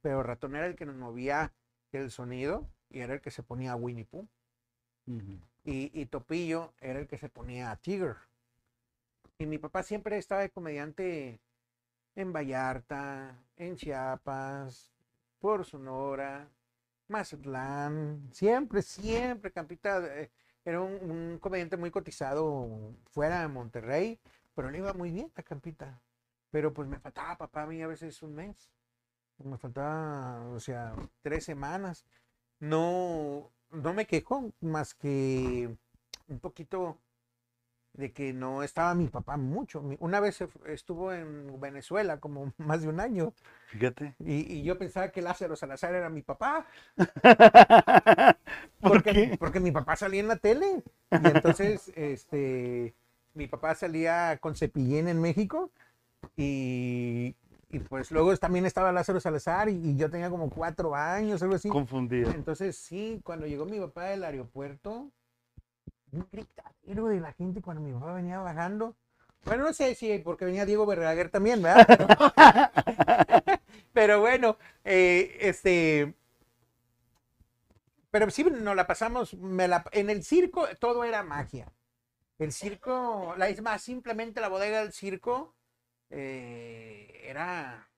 [0.01, 1.53] Pero Ratón era el que nos movía
[1.91, 4.27] el sonido y era el que se ponía a Winnie Pooh.
[5.65, 8.15] Y, y Topillo era el que se ponía a Tiger.
[9.37, 11.39] Y mi papá siempre estaba de comediante
[12.15, 14.91] en Vallarta, en Chiapas,
[15.39, 16.49] por Sonora,
[17.09, 19.99] Mazatlán, siempre, siempre, Campita.
[20.21, 20.31] eh,
[20.65, 22.69] Era un, un comediante muy cotizado
[23.11, 24.19] fuera de Monterrey,
[24.55, 26.01] pero le iba muy bien a Campita.
[26.53, 28.71] Pero pues me faltaba papá a mí a veces un mes.
[29.43, 32.05] Me faltaba, o sea, tres semanas.
[32.59, 35.75] No, no me quejo más que
[36.29, 36.99] un poquito
[37.93, 39.81] de que no estaba mi papá mucho.
[39.99, 43.33] Una vez estuvo en Venezuela como más de un año
[43.65, 44.15] Fíjate.
[44.19, 46.67] y, y yo pensaba que Lázaro Salazar era mi papá.
[48.81, 49.39] ¿Por Porque, qué?
[49.39, 50.83] porque mi papá salía en la tele.
[51.15, 52.95] Y entonces, este,
[53.33, 55.71] mi papá salía con Cepillín en México.
[56.37, 57.35] Y,
[57.69, 61.55] y pues luego también estaba Lázaro Salazar y, y yo tenía como cuatro años, algo
[61.55, 61.69] así.
[61.69, 62.31] Confundido.
[62.31, 65.11] Entonces, sí, cuando llegó mi papá del aeropuerto,
[66.11, 68.95] un gritadero de la gente cuando mi papá venía bajando.
[69.45, 71.85] Bueno, no sé si porque venía Diego Verdaguer también, ¿verdad?
[71.87, 72.07] Pero,
[73.93, 76.13] pero bueno, eh, este.
[78.11, 79.33] Pero sí nos la pasamos.
[79.35, 81.71] me la- en el circo todo era magia.
[82.39, 85.55] El circo, la, es más, simplemente la bodega del circo
[86.15, 87.89] eh, era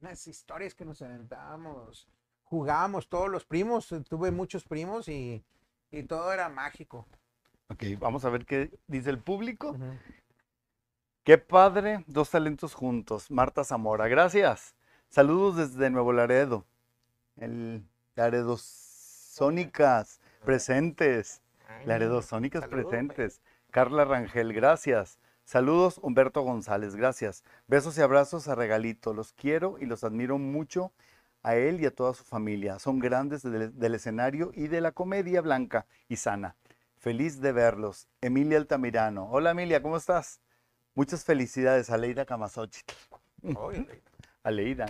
[0.00, 2.08] unas historias que nos aventábamos.
[2.42, 5.44] Jugábamos todos los primos, tuve muchos primos y,
[5.90, 7.06] y todo era mágico.
[7.68, 9.76] Ok, vamos a ver qué dice el público.
[11.22, 13.30] Qué padre, dos talentos juntos.
[13.30, 14.74] Marta Zamora, gracias.
[15.08, 16.66] Saludos desde Nuevo Laredo.
[17.36, 21.42] El Laredo Sónicas presentes.
[21.86, 23.40] Laredo Sónicas presentes.
[23.70, 25.18] Carla Rangel, gracias.
[25.44, 27.44] Saludos, Humberto González, gracias.
[27.66, 29.12] Besos y abrazos a Regalito.
[29.12, 30.92] Los quiero y los admiro mucho
[31.42, 32.78] a él y a toda su familia.
[32.78, 36.56] Son grandes del, del escenario y de la comedia blanca y sana.
[36.96, 38.08] Feliz de verlos.
[38.22, 39.28] Emilia Altamirano.
[39.30, 40.40] Hola Emilia, ¿cómo estás?
[40.94, 42.94] Muchas felicidades a Leida Camasochitl.
[44.42, 44.86] Aleida.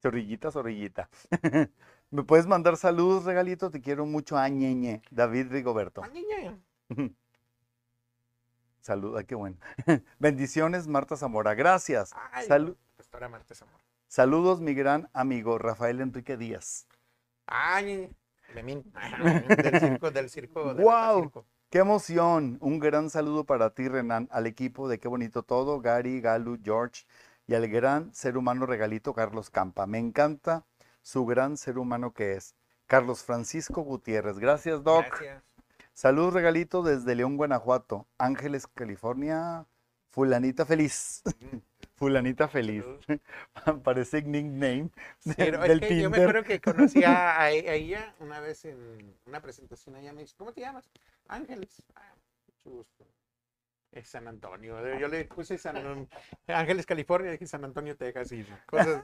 [0.00, 1.08] Zorrillita, zorrillita.
[2.10, 3.70] ¿Me puedes mandar saludos, regalito?
[3.70, 5.02] Te quiero mucho, Añeñe.
[5.10, 6.02] David Rigoberto.
[6.02, 6.08] ah,
[8.82, 8.86] niña.
[8.86, 9.56] Salud, ay, qué bueno.
[10.18, 11.54] Bendiciones, Marta Zamora.
[11.54, 12.12] Gracias.
[12.32, 12.46] Ay,
[12.96, 13.78] Pastora Marta Zamora.
[14.08, 16.86] Saludos, mi gran amigo Rafael Enrique Díaz.
[17.46, 18.10] Ay.
[18.54, 20.74] Del circo, del circo.
[20.74, 21.46] del circo.
[21.70, 22.58] Qué emoción.
[22.60, 27.04] Un gran saludo para ti, Renan, al equipo de Qué Bonito Todo, Gary, Galu, George
[27.46, 29.86] y al gran ser humano regalito Carlos Campa.
[29.86, 30.66] Me encanta
[31.00, 32.54] su gran ser humano que es.
[32.86, 34.38] Carlos Francisco Gutiérrez.
[34.38, 35.06] Gracias, Doc.
[35.08, 35.42] Gracias.
[35.94, 38.06] Saludos, regalito desde León, Guanajuato.
[38.18, 39.66] Ángeles, California.
[40.10, 41.22] Fulanita feliz.
[41.96, 42.84] Fulanita feliz.
[43.84, 44.90] Parece nickname
[45.24, 48.64] de- Pero es que yo me acuerdo que conocí a, a a ella una vez
[48.64, 49.96] en una presentación.
[49.96, 50.90] Ella me dice, ¿cómo te llamas?
[51.28, 51.82] Ángeles.
[51.94, 52.14] "Ah,
[52.46, 53.06] mucho gusto.
[53.92, 54.76] Es San Antonio.
[54.98, 56.08] Yo le puse San
[56.46, 59.02] Ángeles, California, dije San Antonio, Texas y cosas.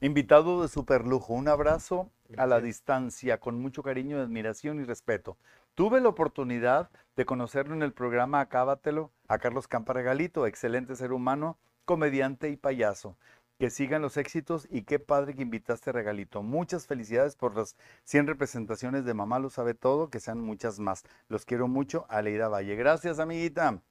[0.00, 5.36] Invitado de super lujo, un abrazo a la distancia, con mucho cariño, admiración y respeto.
[5.74, 11.12] Tuve la oportunidad de conocerlo en el programa Acábatelo a Carlos Campa Regalito, excelente ser
[11.12, 13.16] humano, comediante y payaso.
[13.58, 16.44] Que sigan los éxitos y qué padre que invitaste a Regalito.
[16.44, 21.02] Muchas felicidades por las 100 representaciones de Mamá Lo Sabe Todo, que sean muchas más.
[21.26, 22.76] Los quiero mucho, Aleida Valle.
[22.76, 23.82] Gracias, amiguita.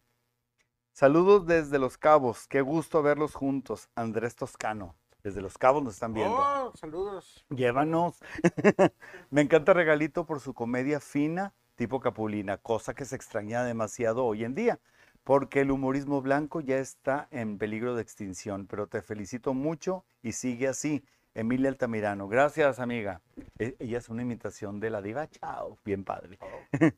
[0.93, 3.89] Saludos desde Los Cabos, qué gusto verlos juntos.
[3.93, 4.95] Andrés Toscano.
[5.27, 6.37] Desde Los Cabos nos están viendo.
[6.37, 7.45] Oh, saludos.
[7.49, 8.17] Llévanos.
[9.29, 14.45] Me encanta Regalito por su comedia fina, tipo Capulina, cosa que se extraña demasiado hoy
[14.45, 14.79] en día,
[15.25, 18.67] porque el humorismo blanco ya está en peligro de extinción.
[18.67, 21.03] Pero te felicito mucho y sigue así.
[21.35, 22.29] Emilia Altamirano.
[22.29, 23.19] Gracias, amiga.
[23.59, 25.27] E- Ella es una imitación de la diva.
[25.27, 25.77] Chao.
[25.83, 26.39] Bien padre.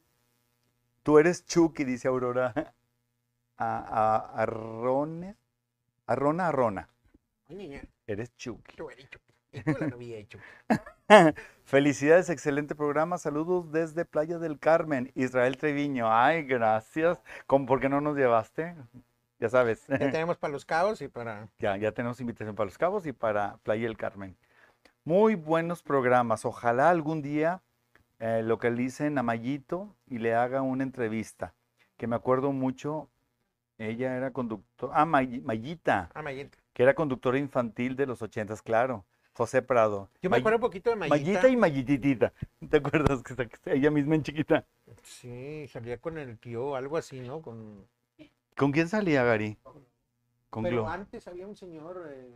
[1.02, 2.54] Tú eres Chucky, dice Aurora.
[3.62, 3.80] A,
[4.38, 5.36] a, Arrone-
[6.06, 6.88] Arrona, Arrona.
[8.08, 8.76] Eres Chucky.
[8.76, 9.34] qué bueno, Chucky.
[9.52, 10.44] Y tú la novia de Chucky.
[11.64, 13.18] Felicidades, excelente programa.
[13.18, 16.12] Saludos desde Playa del Carmen, Israel Treviño.
[16.12, 17.20] Ay, gracias.
[17.48, 18.76] ¿Cómo, ¿Por qué no nos llevaste?
[19.40, 21.48] Ya sabes, Ya tenemos para los cabos y para.
[21.58, 24.36] ya, ya tenemos invitación para Los Cabos y para Playa del Carmen.
[25.04, 26.46] Muy buenos programas.
[26.46, 27.62] Ojalá algún día
[28.20, 31.56] eh, localicen a Mayito y le haga una entrevista.
[31.98, 33.10] Que me acuerdo mucho,
[33.80, 36.58] ella era conductor, ah, May- Mayita, Ah, Mayita.
[36.80, 39.04] Que era conductora infantil de los ochentas, claro.
[39.34, 40.08] José Prado.
[40.22, 41.18] Yo me May- acuerdo un poquito de Mayita.
[41.18, 42.34] Mayita y Mayititita.
[42.70, 44.66] ¿Te acuerdas que ella misma en chiquita?
[45.04, 47.42] Sí, salía con el tío, algo así, ¿no?
[47.42, 47.86] Con...
[48.56, 49.58] ¿Con quién salía Gary?
[50.50, 50.88] Con Pero Glo.
[50.88, 52.02] antes había un señor.
[52.14, 52.34] eh,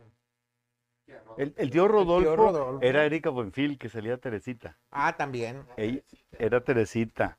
[1.38, 2.82] El, el tío Rodolfo, Rodolfo.
[2.84, 4.76] era Erika Buenfil, que salía Teresita.
[4.90, 5.64] Ah, también.
[5.78, 6.02] Ella
[6.38, 7.38] era Teresita.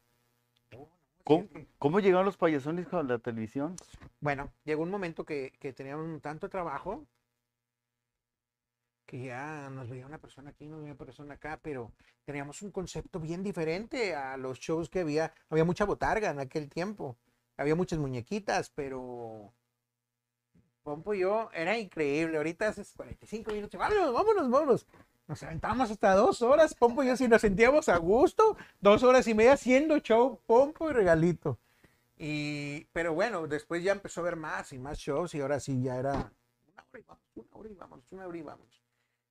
[1.25, 1.47] ¿Cómo,
[1.79, 3.75] cómo llegaron los payasones a la televisión?
[4.21, 7.05] Bueno, llegó un momento que, que teníamos tanto trabajo
[9.05, 11.91] que ya nos veía una persona aquí, nos veía una persona acá, pero
[12.25, 15.33] teníamos un concepto bien diferente a los shows que había.
[15.49, 17.17] Había mucha botarga en aquel tiempo.
[17.57, 19.53] Había muchas muñequitas, pero
[20.83, 22.37] Pompo y yo era increíble.
[22.37, 23.79] Ahorita hace 45 minutos.
[23.79, 24.87] Vámonos, vámonos, vámonos.
[25.27, 28.55] Nos aventamos hasta dos horas, Pompo y yo, si nos sentíamos a gusto.
[28.79, 31.57] Dos horas y media haciendo show, Pompo y regalito.
[32.17, 35.81] Y, pero bueno, después ya empezó a ver más y más shows y ahora sí
[35.81, 38.81] ya era una hora y vamos, una hora y vamos, una hora y vamos.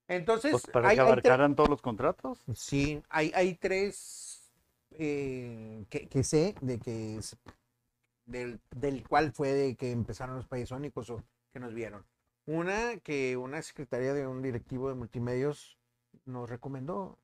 [0.08, 2.44] Entonces, Pues para hay- que hay abarcaran todos los contratos.
[2.54, 4.52] Sí, hay, hay tres
[4.90, 7.36] eh, que, que sé de que es-
[8.26, 12.04] del, del cual fue de que empezaron los payasónicos o que nos vieron.
[12.46, 15.78] Una que una secretaria de un directivo de multimedios
[16.24, 17.18] nos recomendó.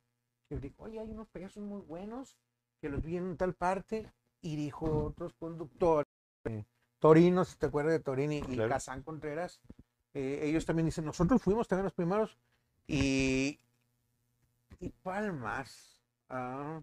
[0.48, 2.36] Que dijo, oye, hay unos payasos muy buenos
[2.80, 4.10] que los vi en tal parte.
[4.42, 6.06] Y dijo otros conductores,
[6.44, 6.64] eh,
[6.98, 9.02] Torino, si te acuerdas de Torini y Claro.
[9.04, 9.60] Contreras,
[10.14, 12.38] eh, ellos también dicen, nosotros fuimos también los primeros.
[12.86, 13.60] Y
[14.80, 14.94] ¿Y
[15.32, 16.02] más?
[16.30, 16.80] Ah,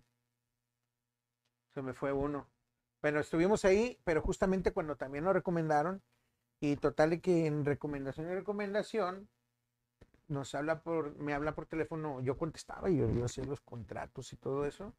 [1.74, 2.48] se me fue uno.
[3.02, 6.04] Bueno, estuvimos ahí, pero justamente cuando también lo recomendaron,
[6.60, 9.30] y total que en recomendación y recomendación,
[10.28, 14.32] nos habla por, me habla por teléfono, yo contestaba y yo, yo hacía los contratos
[14.34, 14.94] y todo eso.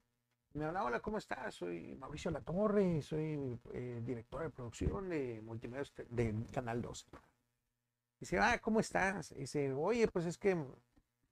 [0.54, 1.54] Me hablaba, hola, ¿cómo estás?
[1.54, 7.06] Soy Mauricio Latorre, soy eh, director de producción de multimedia de Canal 2.
[8.20, 9.34] Dice, ah, ¿cómo estás?
[9.34, 10.56] Dice, oye, pues es que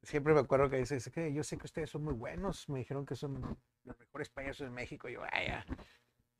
[0.02, 2.78] siempre me acuerdo que dice, "Es que yo sé que ustedes son muy buenos, me
[2.78, 5.08] dijeron que son los mejores payasos de México.
[5.08, 5.64] Y yo, vaya.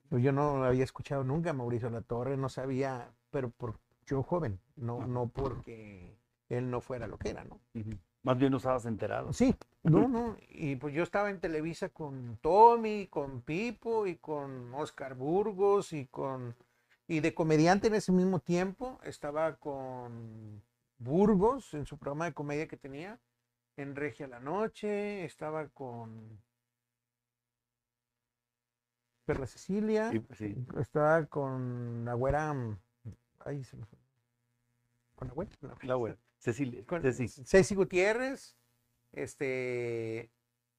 [0.09, 4.61] Pues yo no había escuchado nunca a Mauricio Latorre, no sabía, pero por yo joven,
[4.77, 6.17] no, no porque
[6.49, 7.61] él no fuera lo que era, ¿no?
[8.23, 9.33] Más bien no estabas enterado.
[9.33, 10.37] Sí, no, no.
[10.49, 16.07] Y pues yo estaba en Televisa con Tommy, con Pipo y con Oscar Burgos y
[16.07, 16.57] con.
[17.09, 20.61] Y de comediante en ese mismo tiempo estaba con
[20.99, 23.21] Burgos en su programa de comedia que tenía,
[23.77, 26.41] en Regia la Noche, estaba con
[29.25, 30.57] Perla Cecilia, pues, sí.
[30.81, 32.53] estaba con la güera.
[32.55, 32.77] mm,
[33.45, 33.99] Ay, se me fue.
[35.15, 35.51] ¿Con la güera?
[35.83, 36.17] La güera.
[36.39, 36.85] Ceci.
[37.45, 38.57] Ceci Gutiérrez,
[39.13, 40.31] este,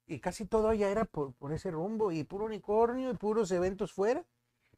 [0.06, 3.92] y casi todo ya era por, por ese rumbo, y puro unicornio, y puros eventos
[3.92, 4.24] fuera.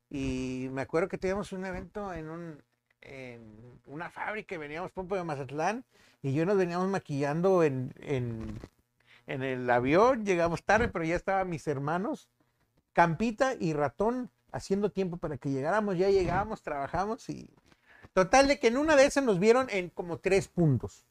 [0.09, 2.63] Y me acuerdo que teníamos un evento en, un,
[3.01, 5.85] en una fábrica, y veníamos Pompo de Mazatlán,
[6.21, 8.59] y yo nos veníamos maquillando en, en,
[9.27, 12.29] en el avión, llegamos tarde, pero ya estaban mis hermanos,
[12.93, 17.49] Campita y Ratón, haciendo tiempo para que llegáramos, ya llegamos, trabajamos y
[18.13, 21.05] Total de que en una de esas nos vieron en como tres puntos.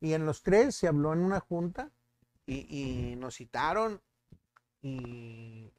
[0.00, 1.90] Y en los tres se habló en una junta
[2.46, 4.02] y, y nos citaron
[4.80, 5.72] y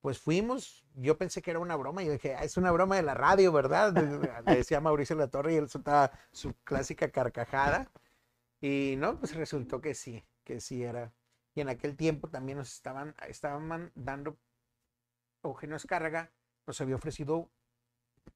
[0.00, 0.84] pues fuimos.
[0.94, 2.02] Yo pensé que era una broma.
[2.02, 3.92] Yo dije, "Ah, es una broma de la radio, ¿verdad?
[4.46, 7.90] Le decía Mauricio Latorre y él soltaba su clásica carcajada.
[8.60, 11.12] Y no, pues resultó que sí, que sí era.
[11.54, 14.36] Y en aquel tiempo también nos estaban, estaban dando,
[15.42, 16.30] Eugenio Escárraga
[16.66, 17.50] nos había ofrecido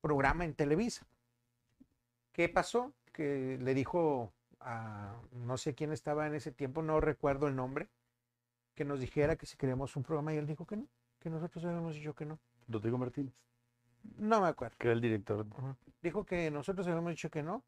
[0.00, 1.06] programa en Televisa.
[2.40, 2.94] ¿Qué pasó?
[3.12, 7.90] Que le dijo a no sé quién estaba en ese tiempo, no recuerdo el nombre,
[8.74, 11.62] que nos dijera que si queríamos un programa y él dijo que no, que nosotros
[11.66, 12.38] habíamos dicho que no.
[12.66, 13.34] Rodrigo Martínez,
[14.16, 14.74] No me acuerdo.
[14.78, 15.44] que era el director.
[16.00, 17.62] Dijo que nosotros habíamos dicho que no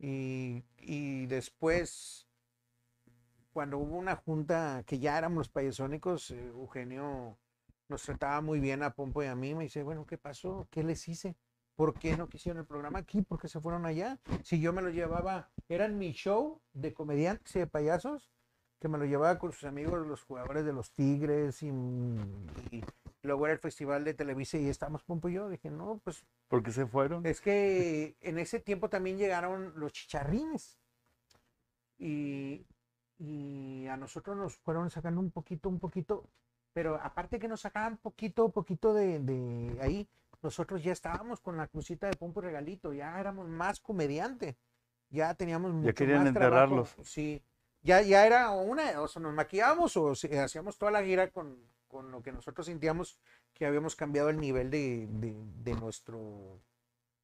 [0.00, 2.26] Y, y después,
[3.52, 7.38] cuando hubo una junta que ya éramos los payasónicos, eh, Eugenio
[7.88, 9.54] nos trataba muy bien a Pompo y a mí.
[9.54, 10.66] Me dice, bueno, ¿qué pasó?
[10.72, 11.36] ¿Qué les hice?
[11.76, 13.22] ¿Por qué no quisieron el programa aquí?
[13.22, 14.18] ¿Por qué se fueron allá?
[14.42, 18.30] Si yo me lo llevaba, eran mi show de comediantes y de payasos,
[18.78, 22.84] que me lo llevaba con sus amigos, los jugadores de los Tigres, y, y
[23.22, 25.48] luego era el festival de Televisa y estábamos Pompo y yo.
[25.48, 27.24] Dije, no, pues ¿Por qué se fueron?
[27.24, 30.78] es que en ese tiempo también llegaron los chicharrines.
[31.98, 32.66] Y,
[33.18, 36.28] y a nosotros nos fueron sacando un poquito, un poquito.
[36.74, 40.08] Pero aparte que nos sacaban poquito, poquito de, de ahí,
[40.42, 42.92] nosotros ya estábamos con la crucita de Pompo y Regalito.
[42.92, 44.56] Ya éramos más comediante.
[45.10, 46.74] Ya teníamos mucho querían más trabajo.
[46.74, 46.96] enterrarlos.
[47.08, 47.42] Sí.
[47.82, 52.10] Ya, ya era una, o sea, nos maquillábamos o hacíamos toda la gira con, con
[52.12, 53.18] lo que nosotros sentíamos
[53.52, 56.60] que habíamos cambiado el nivel de, de, de nuestro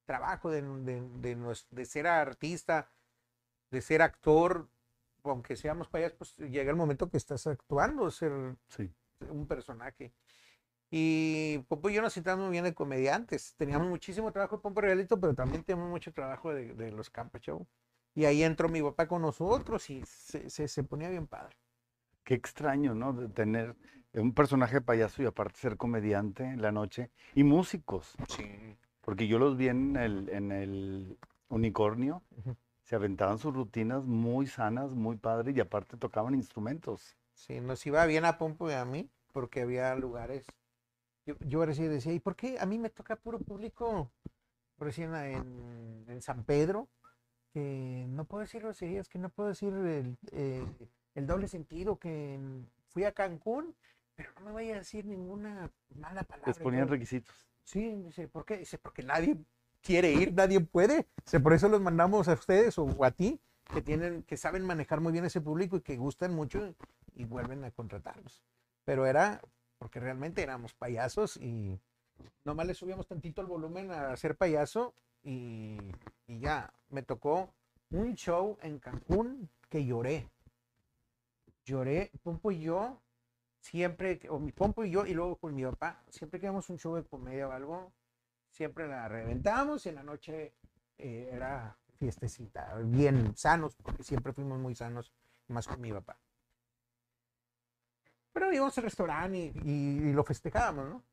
[0.05, 1.37] trabajo, de, de,
[1.71, 2.89] de ser artista,
[3.71, 4.67] de ser actor,
[5.23, 8.91] aunque seamos payasos, pues llega el momento que estás actuando, ser Sí.
[9.29, 10.11] un personaje.
[10.91, 13.53] Y Pompo y yo nos sentábamos muy bien de comediantes.
[13.55, 17.39] Teníamos muchísimo trabajo de Pompo Regalito, pero también teníamos mucho trabajo de, de los Campa
[17.39, 17.67] Show.
[18.15, 21.55] Y ahí entró mi papá con nosotros y se, se, se ponía bien padre.
[22.23, 23.13] Qué extraño, ¿no?
[23.13, 23.75] De tener
[24.13, 28.15] un personaje de payaso y aparte ser comediante en la noche y músicos.
[28.27, 28.77] Sí.
[29.01, 31.17] Porque yo los vi en el, en el
[31.49, 32.55] unicornio, Ujú.
[32.83, 37.15] se aventaban sus rutinas muy sanas, muy padres y aparte tocaban instrumentos.
[37.33, 40.45] Sí, nos iba bien a Pompo y a mí, porque había lugares.
[41.29, 44.11] Yo, yo ahora sí decía, ¿y por qué a mí me toca puro público?
[44.79, 46.87] Decir, en, en- San Pedro,
[47.53, 50.65] que no puedo decir groserías, que no puedo decir el, eh,
[51.13, 52.39] el doble sentido, que
[52.87, 53.75] fui a Cancún,
[54.15, 56.47] pero no me vaya a decir ninguna mala palabra.
[56.49, 56.93] Les ponían todo".
[56.93, 57.35] requisitos.
[57.63, 58.57] Sí, dice, ¿por qué?
[58.57, 59.37] Dice, porque nadie
[59.83, 61.05] quiere ir, nadie puede.
[61.25, 63.39] Dice, por eso los mandamos a ustedes o a ti,
[63.71, 66.73] que tienen, que saben manejar muy bien ese público y que gustan mucho
[67.13, 68.41] y vuelven a contratarlos.
[68.83, 69.41] Pero era
[69.79, 71.79] porque realmente éramos payasos y
[72.43, 75.77] nomás le subíamos tantito el volumen a ser payaso y,
[76.27, 77.53] y ya, me tocó
[77.89, 80.29] un show en Cancún que lloré.
[81.65, 83.01] Lloré, Pompo y yo,
[83.59, 86.61] siempre, o mi Pompo y yo, y luego con mi papá, siempre que a un
[86.61, 87.91] show de comedia o algo,
[88.49, 90.53] siempre la reventábamos y en la noche
[90.97, 95.13] eh, era fiestecita, bien sanos, porque siempre fuimos muy sanos,
[95.47, 96.17] más con mi papá.
[98.33, 101.03] Pero íbamos al restaurante y, lo festejábamos, ¿no?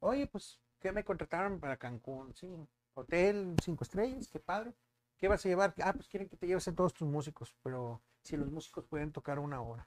[0.00, 2.34] Oye, pues, ¿qué me contrataron para Cancún?
[2.34, 2.48] Sí,
[2.94, 4.72] hotel, cinco estrellas, qué padre.
[5.18, 5.74] ¿Qué vas a llevar?
[5.82, 9.12] Ah, pues quieren que te lleves a todos tus músicos, pero si los músicos pueden
[9.12, 9.86] tocar una hora.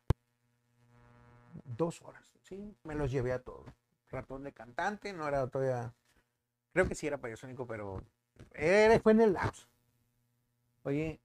[1.66, 3.68] Dos horas, sí, me los llevé a todos.
[4.10, 5.94] Ratón de cantante, no era todavía,
[6.72, 8.04] creo que sí era payasónico, pero
[8.54, 9.68] era- fue en el lapso.
[10.84, 11.20] Oye,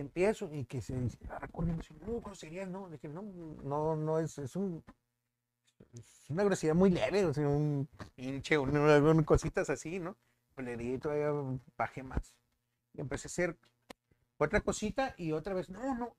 [0.00, 2.88] empiezo y que se dice, ah, dice, no, groserías, no.
[2.90, 4.82] Dije, no, no, no, es, es un,
[5.94, 10.16] es una grosería muy leve, o sea, un hinche, un- un- cositas así, ¿no?
[10.54, 11.32] Pues le di todavía,
[11.76, 12.34] bajé más.
[12.94, 13.58] Y empecé a hacer
[14.38, 16.16] otra cosita y otra vez, no, no,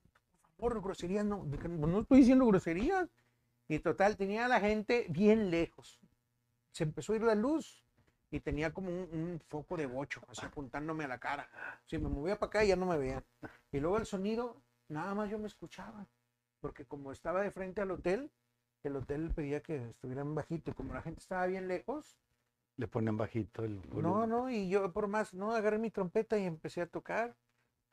[0.58, 1.46] por favor, groserías, no.
[1.46, 3.10] No estoy diciendo groserías.
[3.68, 6.00] Y total, tenía a la gente bien lejos.
[6.72, 7.85] Se empezó a ir la luz
[8.32, 11.50] y tenía como un, un foco de bocho, así apuntándome a la cara.
[11.86, 13.24] Si me movía para acá ya no me veían.
[13.72, 16.08] Y luego el sonido, nada más yo me escuchaba.
[16.60, 18.32] Porque como estaba de frente al hotel,
[18.84, 20.72] el hotel pedía que estuvieran bajito.
[20.72, 22.18] Y como la gente estaba bien lejos,
[22.78, 26.46] Le ponen bajito el no, no, y yo por más, no, agarré mi trompeta y
[26.46, 27.36] empecé a tocar.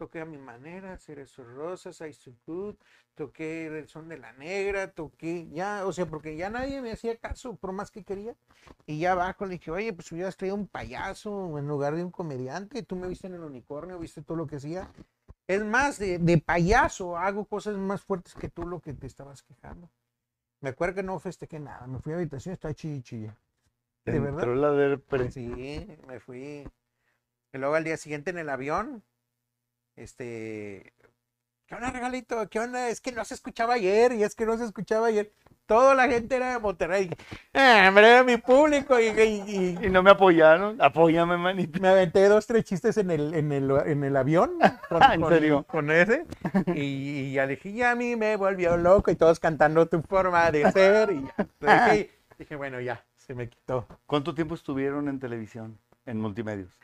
[0.03, 2.75] Toqué a mi manera, Cerezos Rosas, I So Good,
[3.15, 7.17] toqué el son de la negra, toqué ya, o sea, porque ya nadie me hacía
[7.19, 8.35] caso, por más que quería.
[8.85, 12.11] Y ya abajo le dije, oye, pues hubieras traído un payaso en lugar de un
[12.11, 12.83] comediante.
[12.83, 14.91] Tú me viste en el unicornio, viste todo lo que hacía.
[15.47, 19.45] Es más, de, de payaso hago cosas más fuertes que tú lo que te estabas
[19.45, 19.89] quejando.
[20.61, 23.37] Me acuerdo que no festejé nada, me fui a habitación, estaba chilla.
[24.05, 24.49] ¿De verdad?
[25.09, 25.31] La.
[25.31, 26.69] Sí, me fui.
[27.53, 29.05] Y luego al día siguiente en el avión,
[29.97, 30.93] este,
[31.67, 32.49] ¿qué onda, regalito?
[32.49, 32.89] ¿Qué onda?
[32.89, 35.33] Es que no se escuchaba ayer y es que no se escuchaba ayer.
[35.67, 37.09] Toda la gente era de Monterrey.
[37.55, 40.81] Ah, hombre, era mi público y, y- y Y no me apoyaron.
[40.83, 41.81] Apóyame, manito.
[41.81, 44.59] me aventé dos, tres chistes en el, en el, en el avión.
[44.89, 45.63] Con, ¿En con- serio?
[45.65, 46.27] Con ese.
[46.75, 50.71] Y, ya dije, y a mí me volvió loco y todos cantando tu forma de
[50.73, 51.11] ser.
[51.13, 51.23] Y
[51.61, 51.87] ya.
[51.95, 53.87] Dije, dije, bueno, ya, se me quitó.
[54.07, 56.77] ¿Cuánto tiempo estuvieron en televisión, en multimedios?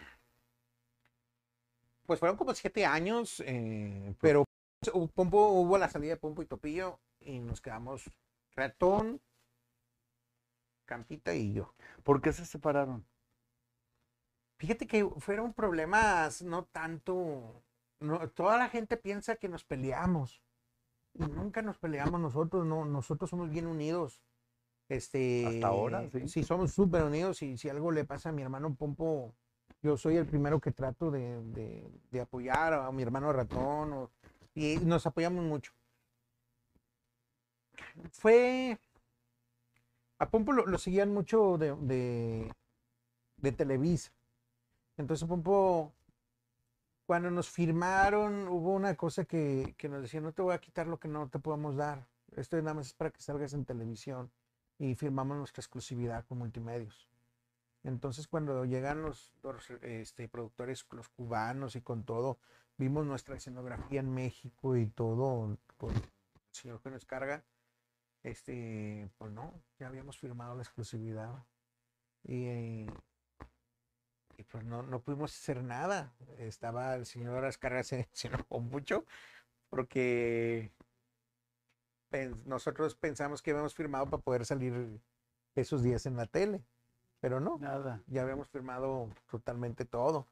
[2.08, 4.44] Pues fueron como siete años, eh, pero
[4.94, 8.10] hubo, Pompo- hubo la salida de Pompo y Topillo y nos quedamos
[8.56, 9.20] Ratón,
[10.86, 11.74] Campita y yo.
[12.04, 13.04] ¿Por qué se separaron?
[14.58, 17.62] Fíjate que fueron problemas no tanto
[18.00, 20.42] no, toda la gente piensa que nos peleamos.
[21.12, 24.22] Y nunca nos peleamos nosotros, no, nosotros somos bien unidos.
[24.88, 26.26] Este, Hasta ahora, sí.
[26.26, 29.34] Sí, somos súper unidos y si algo le pasa a mi hermano Pompo,
[29.82, 31.42] yo soy el primero que trato de,
[32.10, 34.10] de- apoyar a mi hermano Ratón
[34.54, 35.72] y nos apoyamos mucho.
[38.10, 38.78] Fue...
[40.18, 42.52] A Pompo lo, seguían mucho de, de,
[43.36, 44.10] de Televisa.
[44.96, 45.92] Entonces Pompo,
[47.06, 50.88] cuando nos firmaron, hubo una cosa que, que nos decía, no te voy a quitar
[50.88, 52.04] lo que no te podemos dar.
[52.34, 54.30] Esto nada más es para que salgas en televisión.
[54.80, 57.08] Y firmamos nuestra exclusividad con multimedios.
[57.88, 62.38] Entonces cuando llegan los, los, este, productores, los cubanos y con todo,
[62.76, 66.02] vimos nuestra escenografía en México y todo con el
[66.50, 67.44] señor que nos carga.
[68.22, 71.44] Este, pues no, ya habíamos firmado la exclusividad.
[72.24, 72.86] Y, eh,
[74.50, 76.12] pues no, no pudimos hacer nada.
[76.38, 79.04] Estaba el señor Ascarga se, se enojó mucho
[79.70, 80.72] porque
[82.44, 85.00] nosotros pensamos que habíamos firmado para poder salir
[85.54, 86.62] esos días en la tele,
[87.20, 88.02] pero no, Nada.
[88.06, 90.26] ya habíamos firmado totalmente todo.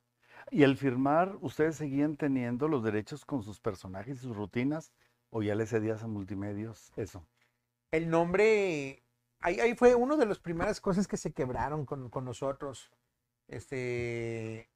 [0.50, 4.92] Y al firmar, ¿ustedes seguían teniendo los derechos con sus personajes y sus rutinas?
[5.30, 7.26] ¿O ya le cedías a multimedios eso?
[7.90, 9.02] El nombre,
[9.40, 12.92] ahí, ahí fue una de las primeras cosas que se quebraron con, con nosotros.
[13.48, 14.68] Este,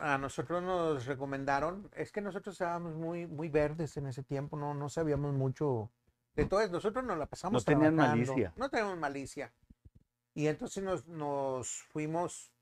[0.00, 4.72] a nosotros nos recomendaron, es que nosotros estábamos muy, muy verdes en ese tiempo, no,
[4.74, 5.90] no sabíamos mucho
[6.36, 6.66] de todo.
[6.68, 8.52] Nosotros nos la pasamos No tenían trabajando, malicia.
[8.56, 9.52] No teníamos malicia.
[10.34, 12.52] Y entonces nos, nos fuimos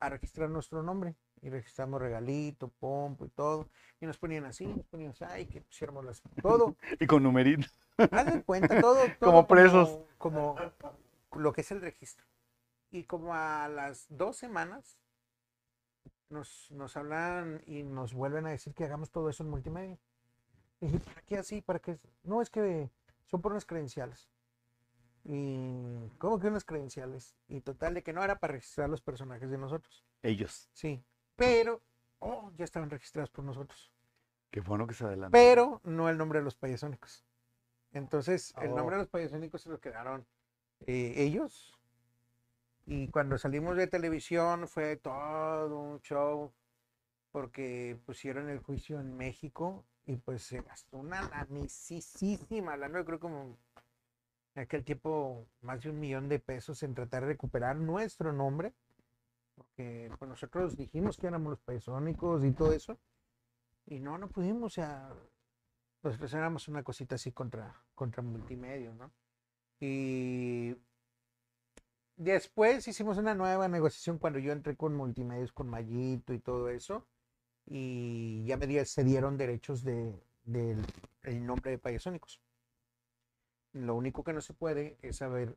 [0.00, 1.16] a registrar nuestro nombre.
[1.40, 3.68] Y registramos regalito, pompo y todo.
[4.00, 6.76] Y nos ponían así, nos ponían así, ay, que pusiéramos las, todo.
[7.00, 7.68] Y con numerito.
[8.10, 9.98] Haz de cuenta, todo, todo Como presos.
[10.18, 10.56] Como,
[11.36, 12.26] lo que es el registro.
[12.90, 14.98] Y como a las dos semanas
[16.28, 19.98] nos, nos hablan y nos vuelven a decir que hagamos todo eso en multimedia.
[20.80, 21.60] Y dije, ¿para qué así?
[21.60, 21.98] ¿Para qué?
[22.24, 22.90] No, es que
[23.26, 24.28] son por unas credenciales.
[25.30, 27.36] Y, ¿cómo que unas credenciales?
[27.48, 30.02] Y total, de que no era para registrar los personajes de nosotros.
[30.22, 30.70] Ellos.
[30.72, 31.04] Sí.
[31.36, 31.82] Pero,
[32.18, 33.92] oh, ya estaban registrados por nosotros
[34.50, 35.30] Qué bueno que se adelantaron.
[35.32, 37.26] pero no el nombre de los payasónicos.
[37.92, 38.76] Entonces, el Oh.
[38.76, 40.26] nombre de los payasónicos se lo quedaron
[40.86, 41.78] eh, ellos.
[42.86, 46.50] Y cuando salimos de televisión fue todo un show
[47.32, 53.58] porque pusieron el juicio en México y pues se gastó una lanisísima lana, creo como
[54.58, 58.74] en aquel tiempo más de un millón de pesos en tratar de recuperar nuestro nombre.
[59.54, 62.98] Porque pues, nosotros dijimos que éramos los payasónicos y todo eso.
[63.86, 65.10] Y no, no pudimos, o sea,
[66.02, 69.12] nosotros éramos una cosita así contra, contra multimedia, ¿no?
[69.80, 70.76] Y
[72.16, 77.06] después hicimos una nueva negociación cuando yo entré con multimedios, con Mayito y todo eso.
[77.64, 80.84] Y ya se dieron derechos de, del
[81.22, 82.40] el nombre de Payasónicos.
[83.78, 85.56] Lo único que no se puede es saber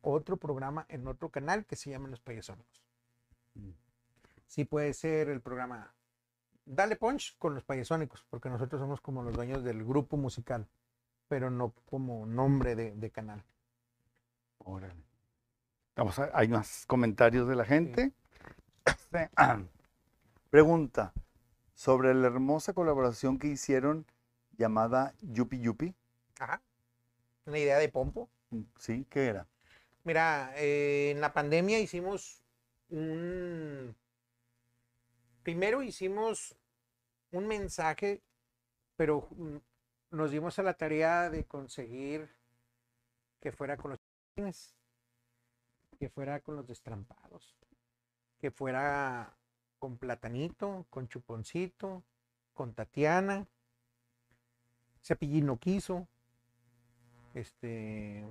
[0.00, 2.82] otro programa en otro canal que se llama Los Payasónicos.
[3.54, 3.70] Mm.
[4.46, 5.94] Sí puede ser el programa
[6.64, 10.66] Dale Punch con los Payasónicos, porque nosotros somos como los dueños del grupo musical,
[11.28, 13.44] pero no como nombre de, de canal.
[14.58, 15.04] Órale.
[15.96, 18.12] Vamos a, hay más comentarios de la gente.
[18.84, 19.30] Este,
[20.50, 21.12] Pregunta
[21.74, 24.06] sobre la hermosa colaboración que hicieron
[24.56, 25.94] llamada Yupi Yupi.
[26.38, 26.62] Ajá.
[27.46, 28.30] Una idea de Pompo.
[28.78, 29.06] ¿Sí?
[29.10, 29.48] ¿Qué era?
[30.04, 32.42] Mira, eh, en la pandemia hicimos
[32.88, 33.96] un...
[35.42, 36.56] Primero hicimos
[37.32, 38.22] un mensaje,
[38.96, 39.56] pero mm,
[40.10, 42.28] nos dimos a la tarea de conseguir
[43.40, 44.74] que fuera con los chiquines,
[45.98, 47.56] que fuera con los destrampados,
[48.38, 49.36] que fuera
[49.78, 52.04] con Platanito, con Chuponcito,
[52.54, 53.48] con Tatiana.
[55.02, 56.06] Cepillín no quiso.
[57.34, 58.24] Este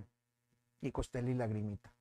[0.82, 1.94] y Costel y Lagrimita.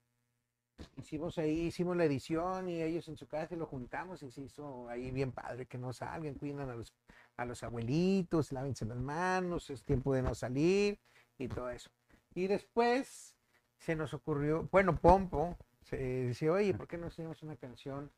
[0.97, 4.89] Hicimos ahí, hicimos la edición y ellos en su casa lo juntamos y se hizo
[4.89, 6.95] ahí bien padre que no salgan, cuidan a los,
[7.37, 10.99] a los abuelitos, lávense las manos, es tiempo de no salir
[11.37, 11.91] y todo eso.
[12.35, 13.37] Y después
[13.79, 18.11] se nos ocurrió, bueno, Pompo se decía, oye, ¿por qué no hacemos una canción?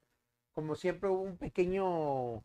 [0.52, 2.44] Como siempre hubo un pequeño,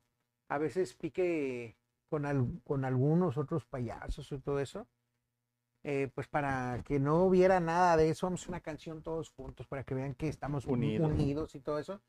[0.49, 1.75] a veces pique
[2.09, 4.88] con, al- con algunos otros payasos y todo eso
[5.89, 9.67] eh, pues para que no hubiera nada de eso, vamos a una canción todos juntos
[9.67, 11.11] para que vean que estamos uni- Unidos.
[11.11, 12.01] unidos, y todo eso.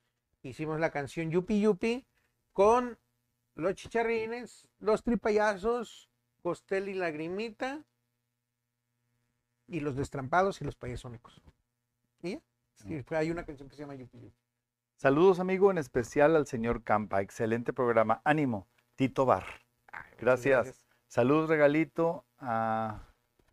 [0.42, 2.04] Hicimos la canción Yupi Yupi
[2.52, 2.98] con
[3.54, 6.10] los chicharrines, los tripayazos,
[6.42, 7.84] Costel y Lagrimita
[9.68, 11.40] y los destrampados y los payasónicos.
[12.22, 12.40] ¿Y?
[12.74, 14.34] Sí, fue- hay una canción que se llama Yupi Yupi.
[14.96, 17.20] Saludos, amigo, en especial al señor Campa.
[17.22, 18.20] Excelente programa.
[18.24, 18.66] Ánimo.
[18.96, 19.44] Tito Bar.
[19.92, 20.86] Ay, muchas Gracias.
[21.06, 23.07] Salud, regalito a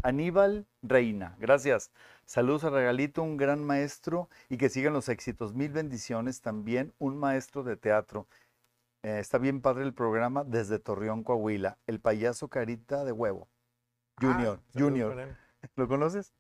[0.05, 1.35] Aníbal Reina.
[1.39, 1.91] Gracias.
[2.25, 5.53] Saludos a Regalito, un gran maestro y que sigan los éxitos.
[5.53, 6.41] Mil bendiciones.
[6.41, 8.27] También un maestro de teatro.
[9.03, 11.77] Eh, está bien padre el programa desde Torreón, Coahuila.
[11.87, 13.47] El payaso Carita de Huevo.
[14.21, 15.19] Junior, Ah, Junior.
[15.19, 15.35] él.
[15.75, 16.33] ¿Lo conoces?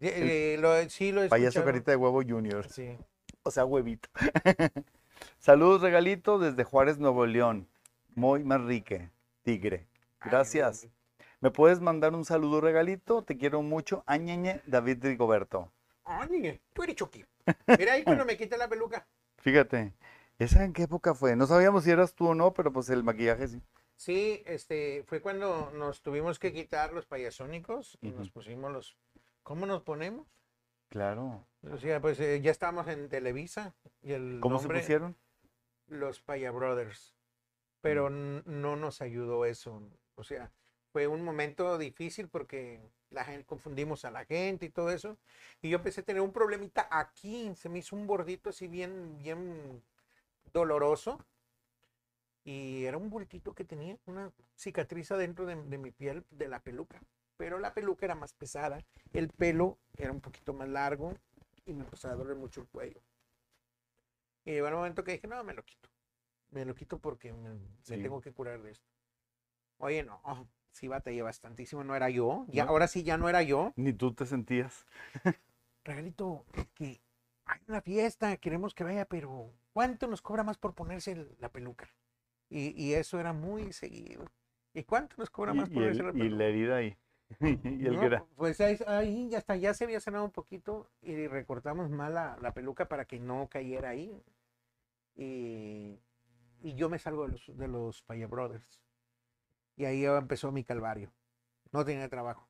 [0.00, 1.66] Eh, eh, lo- sí, lo he Payaso escuchado.
[1.66, 2.68] Carita de Huevo Junior.
[2.68, 2.98] Sí.
[3.44, 4.08] O sea, huevito.
[5.38, 7.68] Saludos, Regalito, desde Juárez, Nuevo León.
[8.16, 9.10] Muy Manrique,
[9.42, 9.86] Tigre.
[10.20, 10.88] Ay, Gracias.
[11.42, 13.24] ¿Me puedes mandar un saludo, Regalito?
[13.24, 14.04] Te quiero mucho.
[14.06, 15.72] Añeñe, David Rigoberto.
[16.04, 17.24] Ay, tú eres Chucky.
[17.66, 19.08] Mira ahí cuando me quité la peluca.
[19.38, 19.92] Fíjate,
[20.38, 21.34] ¿esa en qué época fue?
[21.34, 23.60] No sabíamos si eras tú o no, pero pues el maquillaje sí.
[23.96, 28.96] Sí, este, fue cuando nos tuvimos que quitar los payasónicos y nos pusimos los...
[29.42, 30.28] ¿Cómo nos ponemos?
[30.90, 31.44] Claro.
[31.72, 35.16] O sea, pues eh, ya estábamos en Televisa y el ¿Cómo nombre, se pusieron?
[35.88, 37.16] los Paya Brothers.
[37.80, 39.82] Pero no nos ayudó eso.
[40.14, 40.52] O sea,
[40.92, 42.80] fue un momento difícil porque
[43.10, 45.16] la gente confundimos a la gente y todo eso.
[45.62, 47.52] Y yo empecé a tener un problemita aquí.
[47.56, 49.82] Se me hizo un bordito así bien, bien
[50.52, 51.24] doloroso.
[52.44, 56.60] Y era un bultito que tenía, una cicatriz adentro de, de mi piel de la
[56.60, 57.00] peluca.
[57.36, 58.84] Pero la peluca era más pesada.
[59.12, 61.14] El pelo era un poquito más largo
[61.64, 63.00] y me empezó a doler mucho el cuello.
[64.44, 65.88] Y llegó el momento que dije, no, me lo quito.
[66.50, 68.86] Me lo quito porque me, tengo que curar de esto.
[69.78, 72.46] Oye, no, oh, sí batallé bastantísimo, no era yo.
[72.50, 72.68] Ya, No.
[72.68, 73.74] ahora sí ya no era yo.
[73.76, 74.86] Ni tú te sentías.
[75.84, 77.00] Regalito, es que
[77.44, 81.88] hay una fiesta, queremos que vaya, pero ¿cuánto nos cobra más por ponerse la peluca?
[82.50, 84.26] Y, y eso era muy seguido.
[84.74, 86.30] ¿Y cuánto nos cobra Y, más y por ponerse la y peluca?
[86.30, 86.96] la herida ahí.
[87.40, 88.26] y el No, que era.
[88.36, 92.36] Pues ahí, ahí ya está, ya se había sanado un poquito y recortamos mal la,
[92.40, 94.22] la peluca para que no cayera ahí.
[95.16, 95.98] Y,
[96.62, 98.82] y yo me salgo de los, de los Paya Brothers.
[99.76, 101.12] Y ahí empezó mi calvario.
[101.72, 102.48] No tenía trabajo.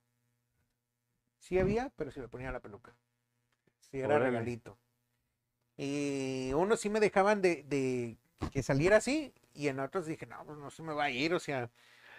[1.39, 2.95] Sí había, pero se me ponía la peluca.
[3.81, 4.31] Sí era Órale.
[4.31, 4.79] regalito.
[5.77, 8.17] Y unos sí me dejaban de, de
[8.51, 11.35] que saliera así y en otros dije, no, pues no se me va a ir,
[11.35, 11.71] o sea,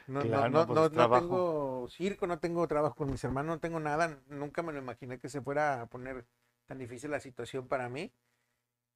[0.08, 1.22] no, no- Claro, no, pues, no- es no trabajo.
[1.22, 5.20] tengo circo, no tengo trabajo con mis hermanos, no tengo nada, nunca me lo imaginé
[5.20, 6.26] que se fuera a poner
[6.68, 8.12] tan difícil la situación para mí.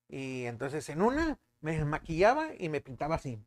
[0.10, 3.39] Y entonces en una me desmaquillaba y me pintaba así.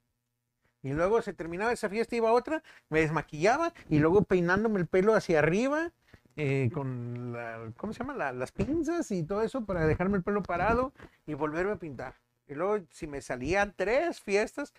[0.82, 4.86] Y luego se terminaba esa fiesta, iba a otra, me desmaquillaba y luego peinándome el
[4.86, 5.92] pelo hacia arriba
[6.36, 8.14] eh, con la, ¿cómo se llama?
[8.14, 10.92] La- las pinzas y todo eso para dejarme el pelo parado
[11.26, 12.14] y volverme a pintar.
[12.46, 14.72] Y luego si me salían tres fiestas,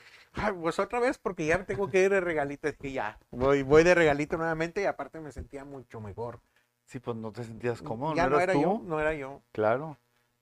[0.59, 3.83] pues otra vez porque ya tengo que ir de regalito, es que ya voy, voy
[3.83, 6.41] de regalito nuevamente y aparte me sentía mucho mejor.
[6.85, 8.15] Sí, pues no te sentías cómodo.
[8.15, 8.61] ya ¿No no era tú?
[8.61, 9.41] yo, no era yo.
[9.53, 9.97] Claro.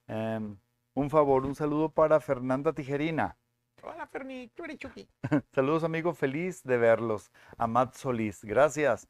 [0.07, 0.57] Em,
[0.95, 3.35] un favor, un saludo para Fernanda Tijerina.
[3.83, 5.09] Hola Ferni, tú eres Chucky.
[5.53, 7.31] Saludos, amigo, feliz de verlos.
[7.57, 9.07] Amat Solís, gracias.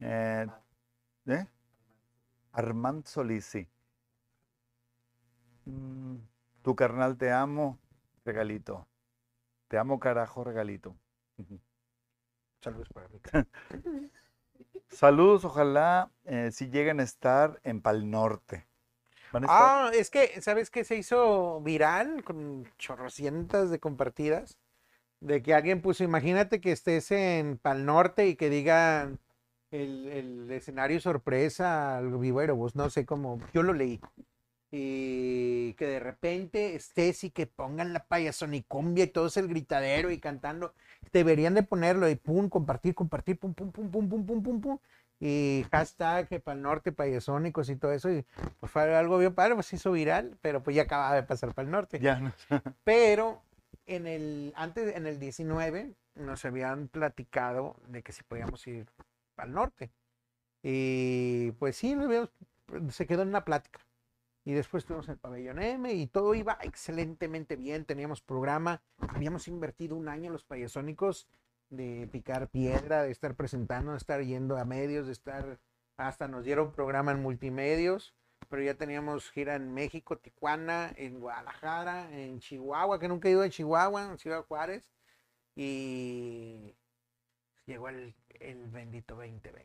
[0.00, 0.46] Eh,
[1.26, 1.46] ¿eh?
[2.52, 3.68] Armand Solís, sí.
[5.64, 6.16] Mm,
[6.62, 7.78] tu carnal, te amo,
[8.24, 8.86] regalito.
[9.68, 10.96] Te amo, carajo, regalito.
[12.60, 13.20] Saludos para mí.
[14.88, 18.66] Saludos, ojalá eh, si lleguen a estar en Pal Norte.
[19.48, 24.58] Ah, es que, ¿sabes qué se hizo viral con chorrocientas de compartidas?
[25.20, 29.18] De que alguien puso, imagínate que estés en Pal Norte y que digan
[29.70, 34.00] el, el escenario sorpresa, algo vivo, vos no sé cómo, yo lo leí.
[34.70, 40.10] Y que de repente estés y que pongan la payasonicumbia y todo es el gritadero
[40.10, 40.74] y cantando.
[41.12, 44.78] Deberían de ponerlo y pum, compartir, compartir, pum, pum, pum, pum, pum, pum, pum, pum.
[45.20, 48.10] Y hashtag para el norte, payasónicos y todo eso.
[48.10, 48.26] Y
[48.60, 51.54] pues fue algo bien padre, pues se hizo viral, pero pues ya acababa de pasar
[51.54, 51.98] para el norte.
[52.00, 52.32] Ya no.
[52.84, 53.42] Pero
[53.86, 58.86] en el, antes, en el 19, nos habían platicado de que si podíamos ir
[59.36, 59.90] al norte.
[60.62, 61.96] Y pues sí,
[62.90, 63.80] se quedó en una plática.
[64.46, 67.84] Y después estuvimos en el pabellón M y todo iba excelentemente bien.
[67.86, 71.28] Teníamos programa, habíamos invertido un año los payasónicos
[71.70, 75.58] de picar piedra, de estar presentando, de estar yendo a medios, de estar,
[75.96, 78.14] hasta nos dieron programa en multimedios
[78.48, 83.42] pero ya teníamos gira en México, Tijuana, en Guadalajara, en Chihuahua, que nunca he ido
[83.42, 84.92] a Chihuahua, en Ciudad Juárez,
[85.56, 86.74] y
[87.66, 89.64] llegó el, el bendito 2020.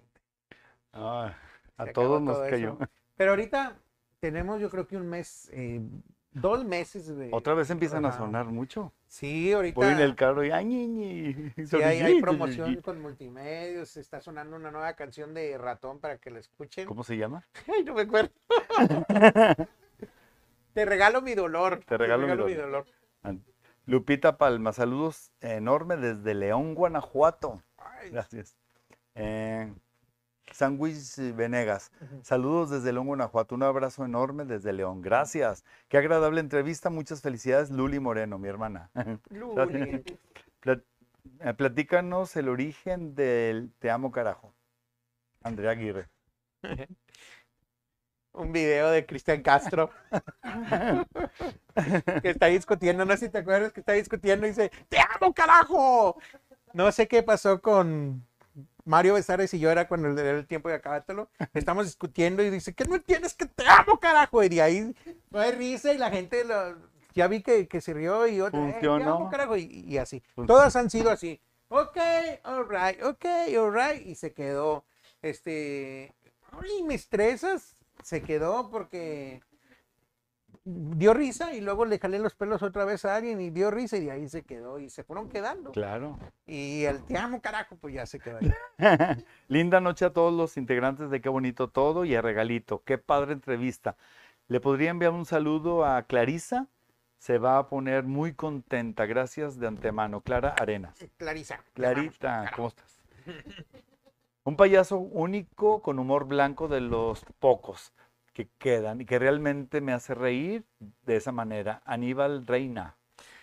[0.94, 1.36] Ah,
[1.78, 2.52] a todos nos todo eso.
[2.52, 2.78] cayó.
[3.16, 3.78] Pero ahorita
[4.20, 5.82] tenemos yo creo que un mes, eh,
[6.32, 7.30] dos meses de...
[7.32, 8.94] Otra vez empiezan a sonar mucho.
[9.10, 11.34] Sí, ahorita Voy en el carro y ¡ay, ñi,
[11.66, 16.30] sí hay, hay promoción con multimedios, está sonando una nueva canción de Ratón para que
[16.30, 16.86] la escuchen.
[16.86, 17.44] ¿Cómo se llama?
[17.76, 18.30] Ay, no me acuerdo.
[20.74, 21.84] Te regalo mi dolor.
[21.88, 22.86] Te regalo mi mi dolor.
[23.24, 23.40] dolor.
[23.88, 27.64] Lupita Palma, saludos enorme desde León, Guanajuato.
[27.78, 28.56] Ay, Gracias.
[29.16, 29.74] Eh,
[30.60, 31.90] Sandwich Venegas,
[32.22, 33.56] saludos desde León, Guanajuato.
[33.56, 35.02] Un abrazo enorme desde León.
[35.02, 35.64] Gracias.
[35.88, 36.90] Qué agradable entrevista.
[36.90, 38.92] Muchas felicidades, Luli Moreno, mi hermana.
[39.30, 40.04] Luli.
[40.62, 40.84] Plat-
[41.40, 44.54] eh, platícanos el origen del Te amo carajo.
[45.44, 46.10] Andrea Aguirre.
[48.34, 49.90] Un video de Cristian Castro
[52.22, 55.34] que está discutiendo, no sé si te acuerdas que está discutiendo y dice, ¡Te amo,
[55.34, 56.18] carajo!
[56.74, 58.28] No sé qué pasó con
[58.86, 61.30] Mario Besares y yo era cuando era el tiempo de acabártelo.
[61.54, 64.44] Estamos discutiendo y dice, ¿qué no entiendes que te amo, carajo?
[64.44, 64.96] Y de ahí
[65.30, 66.78] no hay risa y la gente lo-
[67.14, 69.16] ya vi que, que se rió y otra, "Eh, te Funcionó.
[69.16, 70.22] amo, carajo, y, y así.
[70.36, 70.48] Funcionó.
[70.48, 71.42] Todas han sido así.
[71.68, 71.98] Ok,
[72.44, 73.26] alright, ok,
[73.58, 74.06] alright.
[74.06, 74.86] Y se quedó,
[75.22, 76.14] este,
[76.52, 77.76] ay, me estresas.
[78.04, 79.42] Se quedó porque
[80.70, 83.98] dio risa y luego le jalé los pelos otra vez a alguien y dio risa
[83.98, 85.72] y de ahí se quedó y se fueron quedando.
[85.72, 86.18] Claro.
[86.46, 88.52] Y el te amo, carajo, pues ya se quedó ahí.
[89.48, 92.84] Linda noche a todos los integrantes de Qué Bonito Todo y a Regalito.
[92.84, 93.98] Qué padre entrevista.
[94.48, 96.68] ¿Le podría enviar un saludo a Clarisa?
[97.18, 99.06] Se va a poner muy contenta.
[99.06, 100.22] Gracias de antemano.
[100.22, 100.98] Clara Arenas.
[101.18, 101.64] Clarisa.
[101.74, 102.56] Clarita, carajo.
[102.56, 103.02] ¿cómo estás?
[104.46, 107.94] Un payaso único con humor blanco de los pocos
[108.40, 110.64] que quedan y que realmente me hace reír
[111.06, 111.82] de esa manera.
[111.84, 112.96] Aníbal Reina.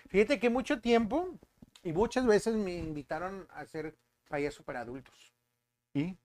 [0.09, 1.38] Fíjate que mucho tiempo
[1.82, 3.94] y muchas veces me invitaron a ser
[4.30, 5.34] payaso para adultos.
[5.92, 6.16] ¿Y?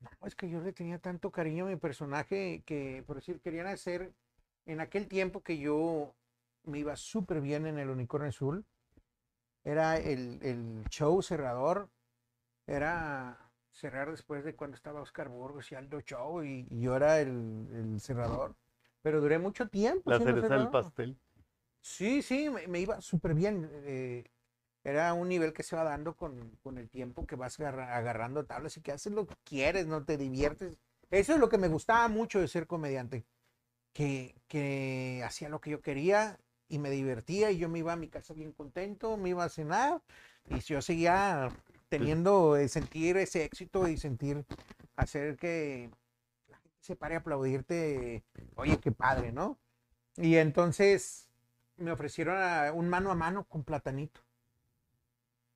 [0.00, 3.66] No, es que yo le tenía tanto cariño a mi personaje que, por decir, querían
[3.66, 4.14] hacer
[4.64, 6.14] en aquel tiempo que yo
[6.64, 8.64] me iba súper bien en el Unicornio Azul.
[9.64, 11.90] Era el, el show cerrador.
[12.66, 13.45] Era
[13.76, 17.66] cerrar después de cuando estaba Oscar Burgos y Aldo Show y, y yo era el,
[17.72, 18.54] el cerrador.
[19.02, 20.10] Pero duré mucho tiempo.
[20.10, 21.16] La cereza del pastel.
[21.80, 23.68] Sí, sí, me, me iba súper bien.
[23.72, 24.24] eh,
[24.84, 28.46] era un nivel que se va dando con, con el tiempo, que vas agarra- agarrando
[28.46, 30.78] tablas y que haces lo que quieres, no te diviertes.
[31.10, 33.26] Eso es lo que me gustaba mucho de ser comediante,
[33.92, 37.96] que, que hacía lo que yo quería y me divertía y yo me iba a
[37.96, 40.02] mi casa bien contento, me iba a cenar
[40.48, 41.50] y yo seguía
[41.88, 44.44] teniendo, eh, sentir ese éxito y sentir,
[44.96, 45.90] hacer que
[46.48, 48.24] la gente se pare a aplaudirte,
[48.56, 49.58] oye, qué padre, ¿no?
[50.16, 51.28] Y entonces
[51.76, 54.20] me ofrecieron a- un mano a mano con Platanito.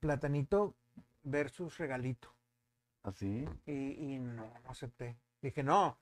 [0.01, 0.75] Platanito
[1.23, 2.35] versus Regalito.
[3.03, 3.47] ¿Así?
[3.67, 5.17] Y, y no, no acepté.
[5.43, 5.99] Dije, no,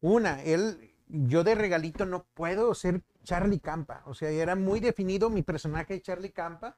[0.00, 4.02] una, él, yo de Regalito no puedo ser Charlie Campa.
[4.06, 6.76] O sea, era muy definido mi personaje de Charlie Campa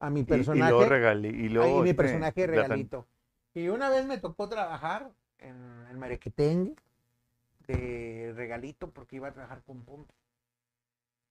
[0.00, 0.72] a mi personaje.
[0.72, 1.26] Y.
[1.26, 3.06] Y Ahí luego mi este, personaje regalito.
[3.54, 6.74] Y una vez me tocó trabajar en el Marequetengue
[7.66, 10.12] de regalito porque iba a trabajar con Pompo.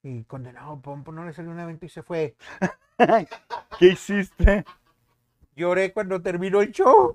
[0.02, 2.34] Y condenado Pompo no le salió un evento y se fue.
[3.78, 4.64] ¿Qué hiciste?
[5.56, 7.14] Lloré cuando terminó el show.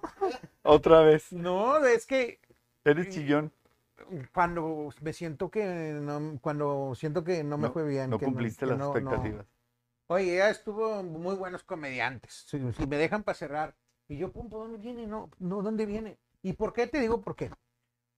[0.63, 1.31] Otra vez.
[1.33, 2.39] No, es que
[2.83, 3.51] Eres chillón.
[4.33, 5.65] cuando me siento que
[6.01, 8.09] no, cuando siento que no me No- fue bien.
[8.09, 9.45] No que cumpliste las expectativas.
[10.11, 12.43] Oye, ya estuvo muy buenos comediantes.
[12.47, 13.75] Si, me dejan para cerrar.
[14.07, 15.05] Y yo, Pompo, ¿dónde viene?
[15.05, 16.17] No, no, ¿dónde viene?
[16.41, 17.51] ¿Y por qué te digo por qué?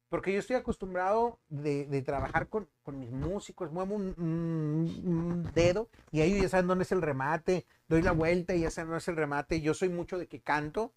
[0.08, 6.42] Porque yo estoy acostumbrado de, trabajar con, con mis músicos, muevo un, dedo y ellos
[6.44, 9.18] ya saben dónde es el remate, doy la vuelta y ya saben dónde es el
[9.18, 9.60] remate.
[9.60, 10.94] Yo soy mucho de que canto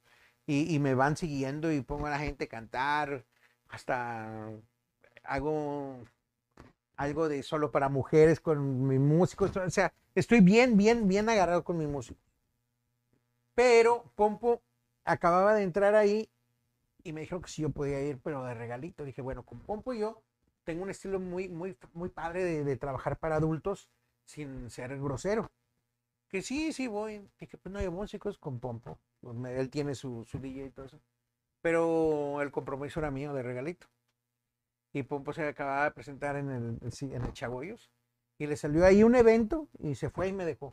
[0.46, 3.24] y, y me van siguiendo y pongo a la gente a cantar,
[3.68, 4.48] hasta
[5.24, 6.04] hago
[6.96, 11.64] algo de solo para mujeres con mis músicos, o sea, estoy bien, bien, bien agarrado
[11.64, 12.22] con mis músicos.
[13.54, 14.62] Pero Pompo
[15.04, 16.28] acababa de entrar ahí
[17.04, 19.04] y me dijeron que si yo podía ir, pero de regalito.
[19.04, 20.22] Dije, bueno, con Pompo yo
[20.64, 23.88] tengo un estilo muy, muy, muy padre de, trabajar para adultos
[24.24, 25.50] sin ser grosero.
[26.28, 27.28] Que sí, sí voy.
[27.38, 28.98] Dije, pues no hay músicos con Pompo.
[29.20, 31.00] Pues él tiene su, su DJ y todo eso.
[31.60, 33.86] Pero el compromiso era mío de regalito.
[34.92, 37.90] Y Pompo se acababa de presentar en el, sí, en el Chagoyos.
[38.38, 40.70] Y le salió ahí un evento y se fue y me dejó.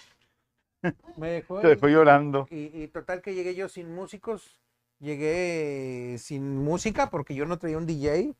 [1.17, 1.61] Me dejó.
[1.61, 2.47] Se y- fue llorando.
[2.49, 4.59] y, y total que llegué yo sin músicos,
[4.99, 8.33] llegué sin música porque yo no traía un DJ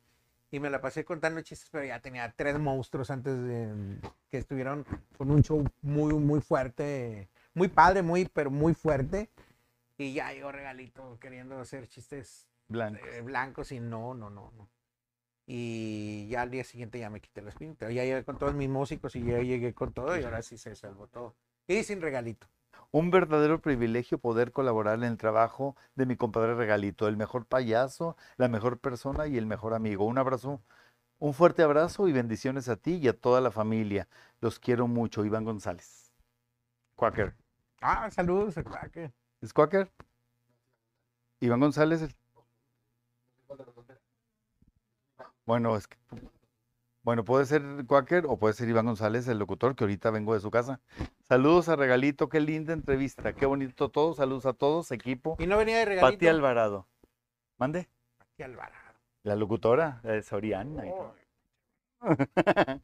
[0.50, 3.98] y me la pasé contando chistes, pero ya tenía tres monstruos antes de
[4.28, 4.84] que estuvieron
[5.16, 9.30] con un show muy, muy fuerte, muy padre, muy, pero muy fuerte.
[9.98, 14.68] Y ya yo regalito queriendo hacer chistes eh, blancos y no, no, no, no.
[15.46, 18.54] Y ya al día siguiente ya me quité la espina, pero ya llegué con todos
[18.54, 21.34] mis músicos y ya llegué con todo y ahora sí se salvó todo.
[21.66, 22.46] Y sin regalito.
[22.90, 28.16] Un verdadero privilegio poder colaborar en el trabajo de mi compadre Regalito, el mejor payaso,
[28.36, 30.04] la mejor persona y el mejor amigo.
[30.04, 30.60] Un abrazo,
[31.18, 34.08] un fuerte abrazo y bendiciones a ti y a toda la familia.
[34.40, 36.12] Los quiero mucho, Iván González.
[36.96, 37.34] Quaker.
[37.80, 39.12] Ah, saludos a Quaker.
[39.40, 39.90] ¿Es Quaker?
[41.40, 42.02] Iván González.
[42.02, 42.14] el-
[45.46, 45.96] Bueno, es que.
[47.02, 50.40] Bueno, puede ser Quaker o puede ser Iván González, el locutor, que ahorita vengo de
[50.40, 50.80] su casa.
[51.22, 54.14] Saludos a Regalito, qué linda entrevista, qué bonito todo.
[54.14, 55.36] Saludos a todos, equipo.
[55.40, 56.16] Y no venía de regalito.
[56.16, 56.86] Pati Alvarado.
[57.58, 57.88] Mande.
[58.18, 58.98] Pati Alvarado.
[59.24, 60.84] La locutora, la de Soriana.
[60.86, 61.14] Oh.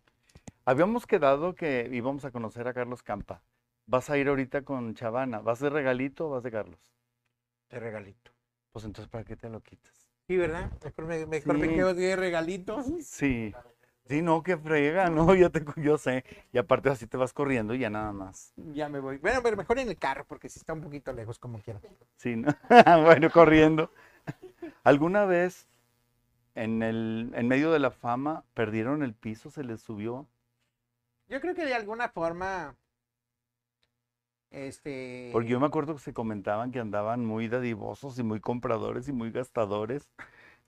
[0.65, 3.43] Habíamos quedado que íbamos a conocer a Carlos Campa.
[3.87, 5.39] Vas a ir ahorita con Chavana.
[5.41, 6.99] ¿Vas de regalito o vas de Carlos?
[7.71, 8.33] de regalito.
[8.73, 9.98] Pues entonces, ¿para qué te lo quitas?
[10.29, 10.71] Sí, ¿verdad?
[10.85, 11.75] Mejor me, mejor me Sí.
[11.75, 12.83] quedo de regalito.
[13.01, 13.55] Sí.
[14.07, 16.25] Sí, no, que frega, no, yo, te, yo sé.
[16.53, 18.53] Y aparte así te vas corriendo y ya nada más.
[18.57, 19.19] Ya me voy.
[19.19, 21.81] Bueno, pero mejor en el carro, porque si está un poquito lejos, como quiera.
[22.17, 22.49] Sí, ¿no?
[23.05, 23.91] bueno, corriendo.
[24.85, 25.67] ¿Alguna vez
[26.55, 30.27] en, el, en medio de la fama perdieron el piso, se les subió?
[31.29, 32.77] Yo creo que de alguna forma.
[34.51, 35.31] Este.
[35.33, 39.13] Porque yo me acuerdo que se comentaban que andaban muy dadivosos y muy compradores y
[39.13, 40.09] muy gastadores,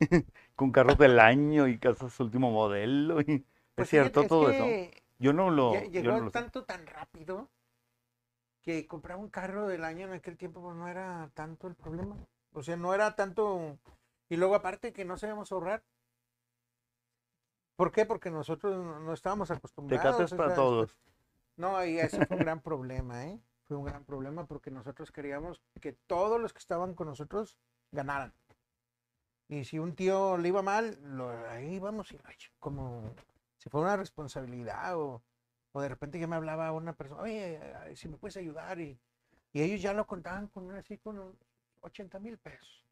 [0.56, 3.20] con carros del año y casas último modelo.
[3.20, 3.46] Y...
[3.74, 4.74] pues ¿Es cierto fíjate, es todo eso?
[5.18, 6.30] Yo no lo, yo Llegó no lo sé.
[6.30, 7.50] tanto tan rápido
[8.62, 12.16] que comprar un carro del año en aquel tiempo pues, no era tanto el problema.
[12.52, 13.78] O sea, no era tanto.
[14.28, 15.82] Y luego, aparte, que no sabíamos ahorrar.
[17.76, 18.04] ¿Por qué?
[18.04, 20.04] Porque nosotros no estábamos acostumbrados.
[20.04, 20.98] Tecates o para sea, todos.
[21.56, 23.40] No, y eso fue un gran problema, ¿eh?
[23.70, 27.56] Fue un gran problema porque nosotros queríamos que todos los que estaban con nosotros
[27.92, 28.34] ganaran.
[29.46, 32.12] Y si un tío le iba mal, lo, ahí vamos
[32.58, 33.14] como
[33.58, 35.22] si fuera una responsabilidad o,
[35.70, 37.60] o de repente ya me hablaba una persona, oye,
[37.94, 38.98] si me puedes ayudar y,
[39.52, 41.38] y ellos ya lo contaban con así con
[41.82, 42.84] 80 mil pesos.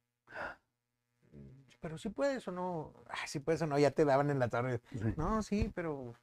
[1.80, 2.94] Pero si puedes o no,
[3.26, 4.80] si puedes o no, ya te daban en la tarde.
[5.16, 6.14] No, sí, pero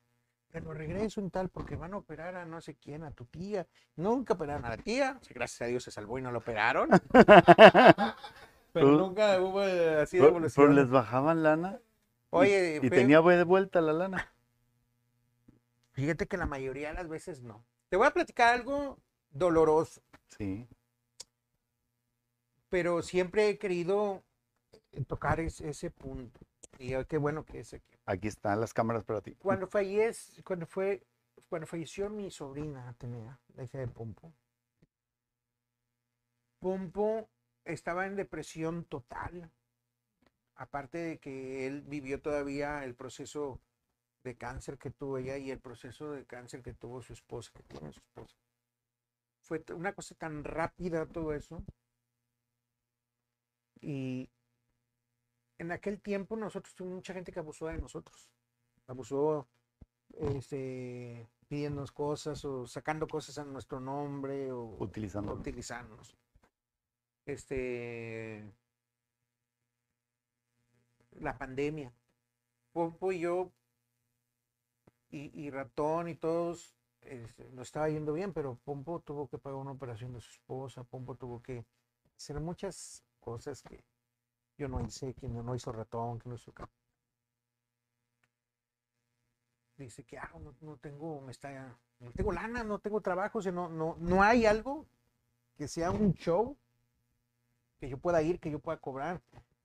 [0.55, 3.25] te lo regreso en tal porque van a operar a no sé quién, a tu
[3.25, 3.67] tía.
[3.97, 5.19] Nunca operaron a la tía.
[5.29, 6.87] Gracias a Dios se salvó y no lo operaron.
[8.71, 10.67] pero nunca hubo eh, así de evolución.
[10.67, 11.81] pero les bajaban lana
[12.29, 14.33] Oye, y, tenía de vuelta la lana.
[15.91, 17.65] fíjate que la mayoría de las veces no.
[17.89, 18.97] Te voy a platicar algo
[19.31, 20.01] doloroso,
[20.37, 20.69] Sí.
[22.69, 24.23] pero siempre he querido
[25.07, 26.39] tocar es- ese punto.
[26.77, 27.97] Y qué bueno que es aquí.
[28.05, 29.35] Aquí están las cámaras para ti.
[29.35, 31.05] Cuando fallece, cuando fue,
[31.49, 34.33] cuando falleció mi sobrina, tenía la hija de Pompo.
[36.59, 37.29] Pompo
[37.63, 39.51] estaba en depresión total.
[40.55, 43.59] Aparte de que él vivió todavía el proceso
[44.23, 47.63] de cáncer que tuvo ella y el proceso de cáncer que tuvo su esposa, que
[47.63, 48.35] tiene su esposa.
[49.41, 51.63] Fue una cosa tan rápida todo eso.
[53.81, 54.29] Y
[55.57, 58.29] en aquel tiempo nosotros tuvimos mucha gente que abusó de nosotros.
[58.87, 59.47] Abusó
[60.13, 65.33] este, pidiéndonos cosas o sacando cosas a nuestro nombre o Utilizando.
[65.33, 66.15] utilizarnos.
[67.25, 68.45] Este,
[71.11, 71.93] la pandemia.
[72.71, 73.51] Pompo y yo
[75.09, 79.59] y, y Ratón y todos este, nos estaba yendo bien, pero Pompo tuvo que pagar
[79.59, 81.65] una operación de su esposa, Pompo tuvo que
[82.17, 83.83] hacer muchas cosas que
[84.57, 86.53] yo no hice, que no, no hizo Ratón, que no hizo
[89.77, 93.41] Dice que ah, no, no tengo, me está, no tengo lana, no tengo trabajo, o
[93.41, 94.87] sea, no, no, no hay algo
[95.57, 96.57] que sea un show
[97.79, 99.21] que yo pueda ir, que yo pueda cobrar.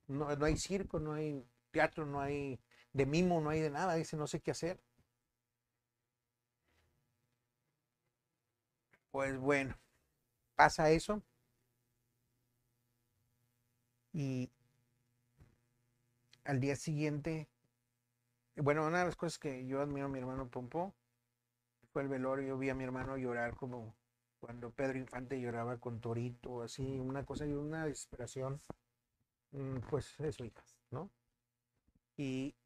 [0.09, 2.59] No, no hay circo, no hay teatro, no hay
[2.93, 3.95] de mimo, no hay de nada.
[3.95, 4.81] Dice, no sé qué hacer.
[9.13, 9.77] Pues bueno,
[10.57, 11.23] pasa eso.
[14.13, 14.51] Y
[16.51, 17.49] al día siguiente,
[18.57, 20.93] bueno, una de las cosas que yo admiro a mi hermano Pompo
[21.93, 22.49] fue el velorio.
[22.49, 23.95] Yo vi a mi hermano llorar como
[24.41, 28.61] cuando Pedro Infante lloraba con Torito, así, una cosa y una desesperación,
[29.53, 31.09] mm, pues eso, hijas, ¿no?
[32.17, 32.57] Y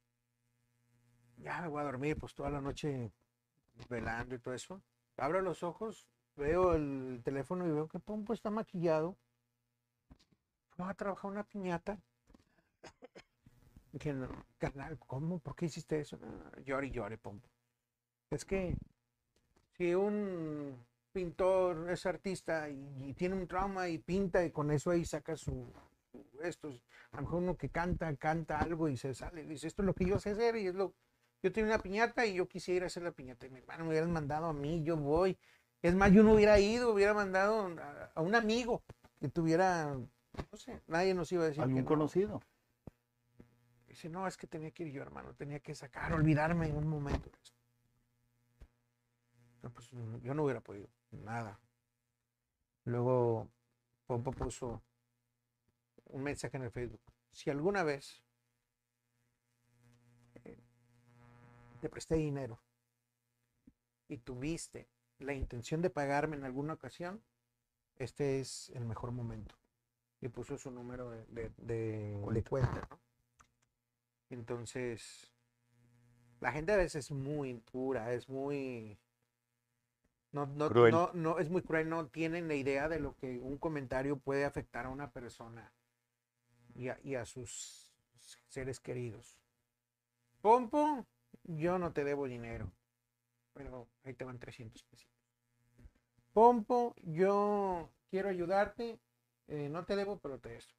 [1.37, 3.13] ya me voy a dormir, pues toda la noche
[3.91, 4.81] velando y todo eso.
[5.19, 9.19] Abro los ojos, veo el teléfono y veo que Pompo está maquillado.
[10.81, 12.01] Va a trabajar una piñata.
[13.95, 14.27] Dije, no,
[14.59, 15.39] carnal, ¿cómo?
[15.39, 16.19] ¿Por qué hiciste eso?
[16.19, 17.49] "No, llore y llore, Pompo.
[18.29, 18.77] Es que
[19.77, 24.91] si un pintor es artista y, y tiene un trauma y pinta y con eso
[24.91, 25.73] ahí saca su,
[26.11, 26.73] su- esto,
[27.13, 29.95] a lo mejor uno que canta, canta algo y se sale, dice, esto es lo
[29.95, 30.93] que yo sé hacer y es lo,
[31.41, 33.85] yo tengo una piñata y yo quisiera ir a hacer la piñata y mi hermano
[33.85, 35.39] me hubieran mandado a mí, yo voy,
[35.83, 38.83] es más, yo no hubiera ido, hubiera mandado a, a un amigo
[39.21, 41.89] que tuviera, no sé, nadie nos iba a decir que ¿Algún no.
[41.89, 42.41] conocido?
[43.95, 46.89] Dice, no, es que tenía que ir yo, hermano, tenía que sacar, olvidarme en un
[46.89, 47.31] momento.
[47.31, 47.55] de eso".
[49.63, 49.89] No, pues,
[50.21, 51.61] yo no hubiera podido, nada.
[52.85, 53.49] Luego
[54.09, 54.83] Pompo puso
[56.07, 57.01] un mensaje en el Facebook.
[57.31, 58.25] Si alguna vez
[60.43, 60.59] eh,
[61.81, 62.61] te presté dinero
[64.09, 64.89] y tuviste
[65.21, 67.23] la intención de pagarme en alguna ocasión,
[67.95, 69.55] este es el mejor momento.
[70.21, 73.04] Y puso su número de, de, de- de cuenta, ¿no?
[74.31, 75.33] Entonces,
[76.41, 78.99] la gente a veces es muy dura, es muy...
[80.33, 80.93] No, no, Cruel.
[80.93, 84.45] no, no, es muy cruel, no tienen la idea de lo que un comentario puede
[84.45, 85.73] afectar a una persona
[86.75, 87.95] y a, y a sus
[88.49, 89.39] seres queridos.
[90.41, 91.07] Pompo,
[91.45, 92.73] yo no te debo dinero,
[93.53, 95.09] pero ahí te van 300 pesos.
[96.33, 98.99] Pompo, yo quiero ayudarte,
[99.47, 100.75] eh, no te debo, pero te esto.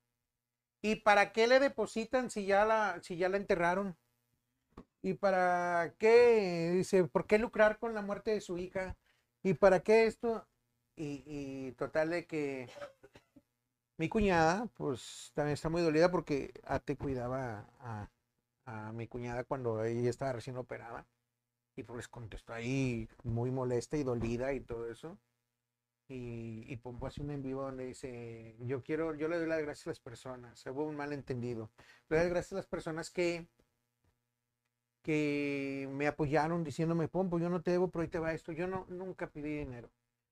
[0.85, 3.97] ¿Y para qué le depositan si ya la, si ya la enterraron?
[5.01, 6.73] ¿Y para qué?
[6.75, 8.95] Dice, ¿por qué lucrar con la muerte de su hija?
[9.41, 10.47] ¿Y para qué esto?
[10.95, 12.69] Y, total de que
[13.97, 18.11] mi cuñada, pues también está muy dolida porque Ate cuidaba a,
[18.65, 21.07] a mi cuñada cuando ella estaba recién operada.
[21.75, 25.17] Y pues contestó ahí muy molesta y dolida y todo eso.
[26.07, 29.61] Y, y Pompo hace un en vivo donde dice, yo quiero, yo le doy las
[29.61, 31.71] gracias a las personas, hubo un malentendido.
[32.09, 33.47] Le doy las gracias a las personas que,
[35.01, 38.51] que me apoyaron diciéndome, Pompo, yo no te debo, pero ahí te va esto.
[38.51, 39.89] Yo no, nunca pedí dinero.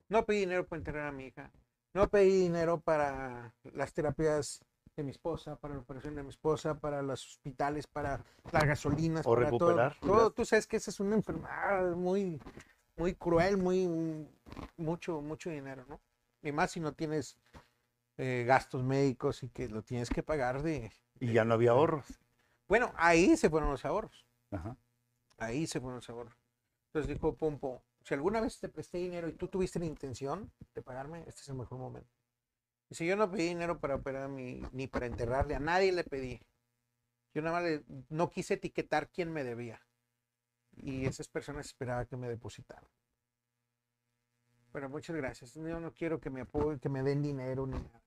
[0.10, 1.52] No pedí dinero para enterrar a mi hija.
[1.94, 4.64] No pedí dinero para las terapias
[4.96, 9.26] de mi esposa, para la operación de mi esposa, para los hospitales, para las gasolinas,
[9.26, 10.24] O para todo- recuperar todo.
[10.26, 12.40] las- Tú sabes que esa es una enfermedad muy,
[12.98, 14.28] muy cruel, muy
[14.78, 16.02] mucho, mucho dinero, ¿no?
[16.42, 17.38] Y más si no tienes
[18.18, 20.92] eh, gastos médicos y que lo tienes que pagar de.
[21.20, 22.06] Y ya no había ahorros.
[22.68, 24.26] Bueno, ahí se fueron los ahorros.
[24.52, 24.78] Ajá.
[25.38, 26.36] Ahí se fueron los ahorros.
[26.88, 30.82] Entonces dijo Pompo, si alguna vez te presté dinero y tú tuviste la intención de
[30.82, 32.10] pagarme, este es el mejor momento.
[32.90, 36.04] Y si yo no pedí dinero para operar mi, ni para enterrarle, a nadie le
[36.04, 36.42] pedí.
[37.34, 39.82] Yo nada más le- no quise etiquetar quién me debía.
[40.76, 42.88] Y esas personas esperaban que me depositaran.
[44.74, 45.54] Pero muchas gracias.
[45.54, 48.02] Yo no quiero que me apoyen, que me den dinero ni nada.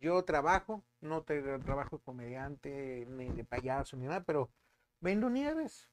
[0.00, 4.48] Yo trabajo, no te, trabajo de comediante, ni de payaso, ni nada, pero
[5.00, 5.90] vendo nieves.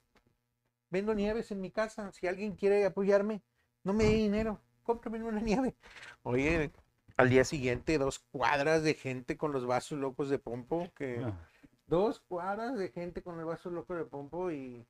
[0.91, 2.11] Vendo nieves en mi casa.
[2.13, 3.41] Si alguien quiere apoyarme,
[3.83, 5.75] no me dé dinero, cómprame una nieve.
[6.21, 6.71] Oye,
[7.17, 11.49] al día siguiente, dos cuadras de gente con los vasos locos de pompo, que Ah.
[11.87, 14.85] dos cuadras de gente con el vaso loco de pompo y,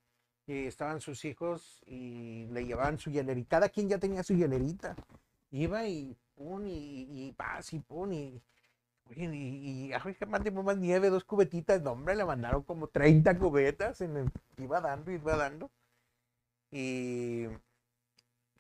[0.48, 3.58] y estaban sus hijos y le llevaban su hielerita.
[3.58, 4.96] Cada quien ya tenía su hielerita.
[5.52, 8.42] Iba y pum, y, y paz, y pum, y.
[9.10, 11.82] Oye, y, y ay, que mande más nieve, dos cubetitas.
[11.82, 14.02] No, hombre, le mandaron como 30 cubetas.
[14.02, 15.72] En el- iba dando, iba dando.
[16.72, 17.46] Y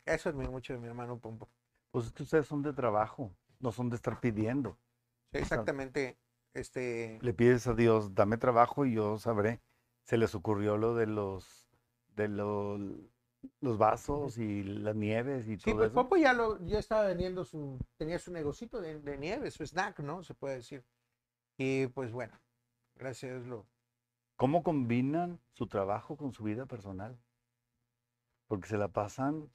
[0.05, 1.49] eso admiro mucho de mi hermano Pompo.
[1.91, 4.77] Pues es que ustedes son de trabajo, no son de estar pidiendo.
[5.31, 6.17] Sí, exactamente.
[6.53, 7.17] Este.
[7.21, 9.61] Le pides a Dios, dame trabajo y yo sabré.
[10.03, 11.64] Se les ocurrió lo de los
[12.15, 12.79] de los,
[13.61, 15.95] los vasos y las nieves y Sí, todo pues eso.
[15.95, 19.99] Pompo ya lo, ya estaba vendiendo su, tenía su negocito de, de nieve, su snack,
[19.99, 20.23] ¿no?
[20.23, 20.83] Se puede decir.
[21.57, 22.33] Y pues bueno,
[22.95, 23.67] gracias a Dios lo.
[24.35, 27.17] ¿Cómo combinan su trabajo con su vida personal?
[28.47, 29.49] Porque se la pasan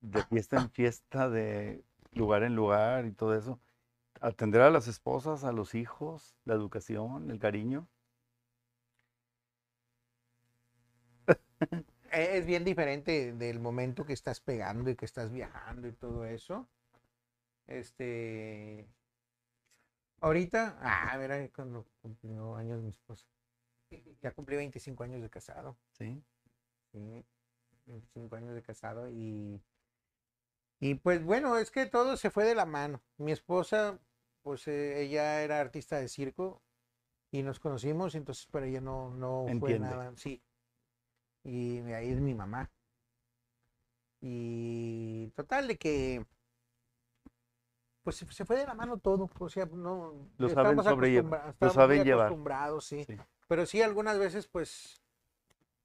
[0.00, 3.60] de fiesta en fiesta, de lugar en lugar y todo eso.
[4.20, 7.88] Atender a las esposas, a los hijos, la educación, el cariño.
[12.12, 16.68] Es bien diferente del momento que estás pegando y que estás viajando y todo eso.
[17.66, 18.88] Este.
[20.20, 23.26] Ahorita, ah, verá cuando cumplió años mi esposa.
[24.22, 25.76] Ya cumplí 25 años de casado.
[25.92, 26.22] ¿sí?
[26.92, 27.24] Sí,
[27.86, 29.62] 25 años de casado y,
[30.78, 33.00] y pues bueno, es que todo se fue de la mano.
[33.16, 33.98] Mi esposa,
[34.42, 36.60] pues eh, ella era artista de circo
[37.30, 40.42] y nos conocimos, entonces para ella no, no fue nada, sí.
[41.44, 42.70] Y ahí es mi mamá.
[44.20, 46.26] Y total de que
[48.02, 52.04] pues se, fue de la mano todo, o sea, no Lo saben sobrellevar, lo saben
[52.04, 52.32] llevar.
[52.80, 53.04] sí.
[53.04, 53.16] Sí.
[53.46, 55.02] Pero sí, algunas veces, pues,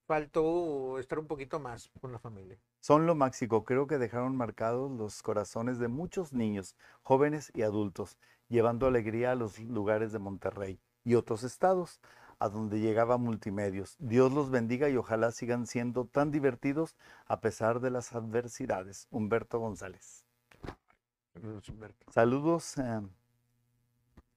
[0.05, 2.57] faltó estar un poquito más con la familia.
[2.79, 3.65] Son lo máximo.
[3.65, 9.35] Creo que dejaron marcados los corazones de muchos niños, jóvenes y adultos, llevando alegría a
[9.35, 11.99] los lugares de Monterrey y otros estados,
[12.39, 13.95] a donde llegaba Multimedios.
[13.99, 16.95] Dios los bendiga y ojalá sigan siendo tan divertidos
[17.27, 19.07] a pesar de las adversidades.
[19.11, 20.25] Humberto González.
[22.11, 22.77] Saludos.
[22.77, 23.01] eh,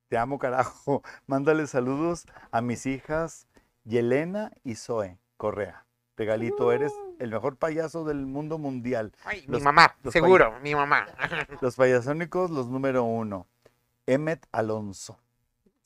[0.09, 1.03] te amo, carajo.
[1.27, 3.47] Mándale saludos a mis hijas
[3.85, 5.85] Yelena y Zoe Correa.
[6.17, 9.13] Regalito eres el mejor payaso del mundo mundial.
[9.25, 11.07] Ay, Los- mi mamá, seguro, mi mamá.
[11.61, 13.47] Los payasónicos, los número uno.
[14.07, 15.21] Emmet Alonso.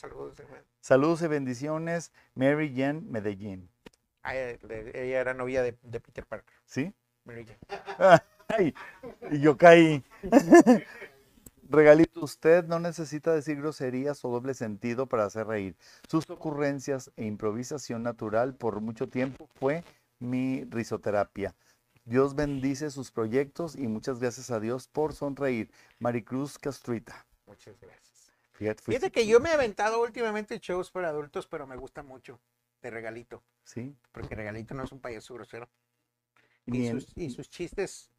[0.02, 0.64] Saludos, hermano.
[0.80, 3.70] Saludos y bendiciones, Mary Jane Medellín.
[4.24, 6.52] Le- ella era novia de, de Peter Parker.
[6.66, 6.92] ¿Sí?
[7.24, 8.22] Mary Jane.
[8.48, 8.74] Ay,
[9.30, 10.02] y yo caí.
[11.70, 15.76] Regalito, usted no necesita decir groserías o doble sentido para hacer reír.
[16.10, 19.82] Sus ocurrencias e improvisación natural por mucho tiempo fue
[20.18, 21.54] mi risoterapia.
[22.04, 25.70] Dios bendice sus proyectos y muchas gracias a Dios por sonreír.
[26.00, 27.24] Maricruz Castruita.
[27.46, 28.11] Muchas gracias.
[28.62, 32.02] Fíjate, Fíjate fuiste- que yo me he aventado últimamente shows para adultos, pero me gusta
[32.02, 32.40] mucho
[32.80, 33.96] de regalito, Sí.
[34.12, 35.68] porque regalito no es un payaso grosero.
[36.66, 38.10] Y sus, y sus chistes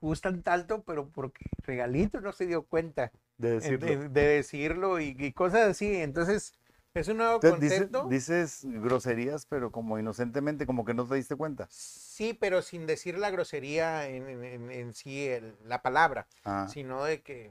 [0.00, 3.86] gustan tanto, pero porque regalito no se dio cuenta de decirlo.
[3.86, 5.96] de, de decirlo y, y cosas así.
[5.96, 6.54] Entonces,
[6.94, 8.08] es un nuevo Entonces, concepto.
[8.08, 11.66] dices groserías, pero como inocentemente, como que no te diste cuenta.
[11.70, 16.66] Sí, pero sin decir la grosería en, en- en- en sí, el- la palabra, Ah.
[16.70, 17.50] sino de que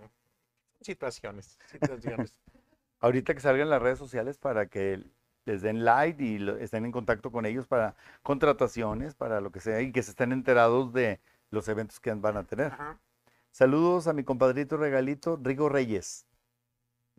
[0.83, 2.35] situaciones, situaciones.
[2.99, 5.03] ahorita que salgan las redes sociales para que
[5.45, 9.59] les den like y lo- estén en contacto con ellos para contrataciones, para lo que
[9.59, 11.19] sea, y que se estén enterados de
[11.49, 12.67] los eventos que van a tener.
[12.73, 12.99] Ajá.
[13.51, 16.25] Saludos a mi compadrito regalito, Rigo Reyes.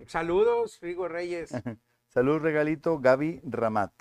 [0.07, 1.51] Saludos, Rigo Reyes.
[2.09, 3.93] Saludos regalito, Gaby Ramat.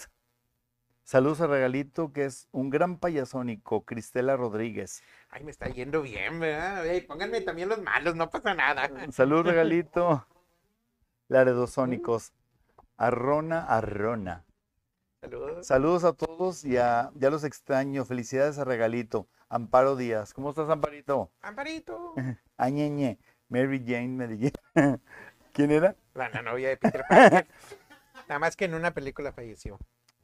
[1.04, 5.04] Saludos a regalito, que es un gran payasónico, Cristela Rodríguez.
[5.30, 6.86] Ay, me está yendo bien, ¿verdad?
[6.88, 8.90] Ey, pónganme también los malos, no pasa nada.
[9.12, 10.26] Saludos regalito,
[11.28, 12.32] Laredosónicos,
[12.96, 14.46] Arrona Arrona.
[15.22, 15.68] Saludos.
[15.68, 18.04] Saludos a todos y a, ya los extraño.
[18.04, 19.30] Felicidades a Regalito.
[19.48, 20.34] Amparo Díaz.
[20.34, 21.32] ¿Cómo estás, Amparito?
[21.42, 22.14] Amparito.
[22.58, 23.20] Añeñe.
[23.48, 24.52] Mary Jane Medellín.
[25.54, 25.96] ¿Quién era?
[26.14, 27.48] La, la novia de Peter Parker.
[28.28, 29.80] Nada más que en una película falleció.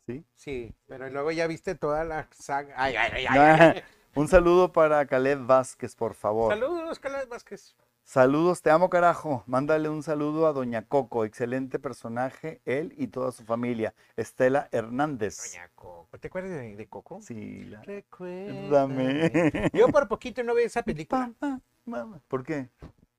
[0.09, 0.25] Sí.
[0.35, 2.73] Sí, pero luego ya viste toda la saga.
[2.77, 3.37] Ay, ay, ay, ay,
[3.75, 3.83] ay.
[4.15, 6.51] Un saludo para Caleb Vázquez, por favor.
[6.51, 7.75] Saludos, Carlos Vázquez.
[8.03, 9.43] Saludos, te amo, carajo.
[9.45, 11.25] Mándale un saludo a Doña Coco.
[11.25, 13.93] Excelente personaje, él y toda su familia.
[14.17, 15.51] Estela Hernández.
[15.53, 16.17] Doña Coco.
[16.19, 17.21] ¿Te acuerdas de, de Coco?
[17.21, 19.29] Sí, la- Recuérdame.
[19.29, 19.69] Dame.
[19.73, 22.19] Yo por poquito no veo esa película Papá, mamá.
[22.27, 22.69] ¿Por qué?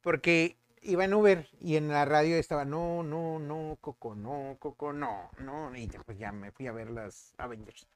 [0.02, 4.92] porque iba en Uber y en la radio estaba no, no, no, Coco, no, Coco,
[4.92, 5.74] no, no.
[5.76, 7.86] Y pues ya me fui a ver las Avengers.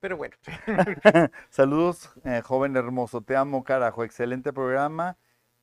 [0.00, 0.36] Pero bueno,
[1.50, 3.22] Saludos, eh, joven hermoso.
[3.22, 4.04] Te amo, carajo.
[4.04, 5.16] Excelente programa.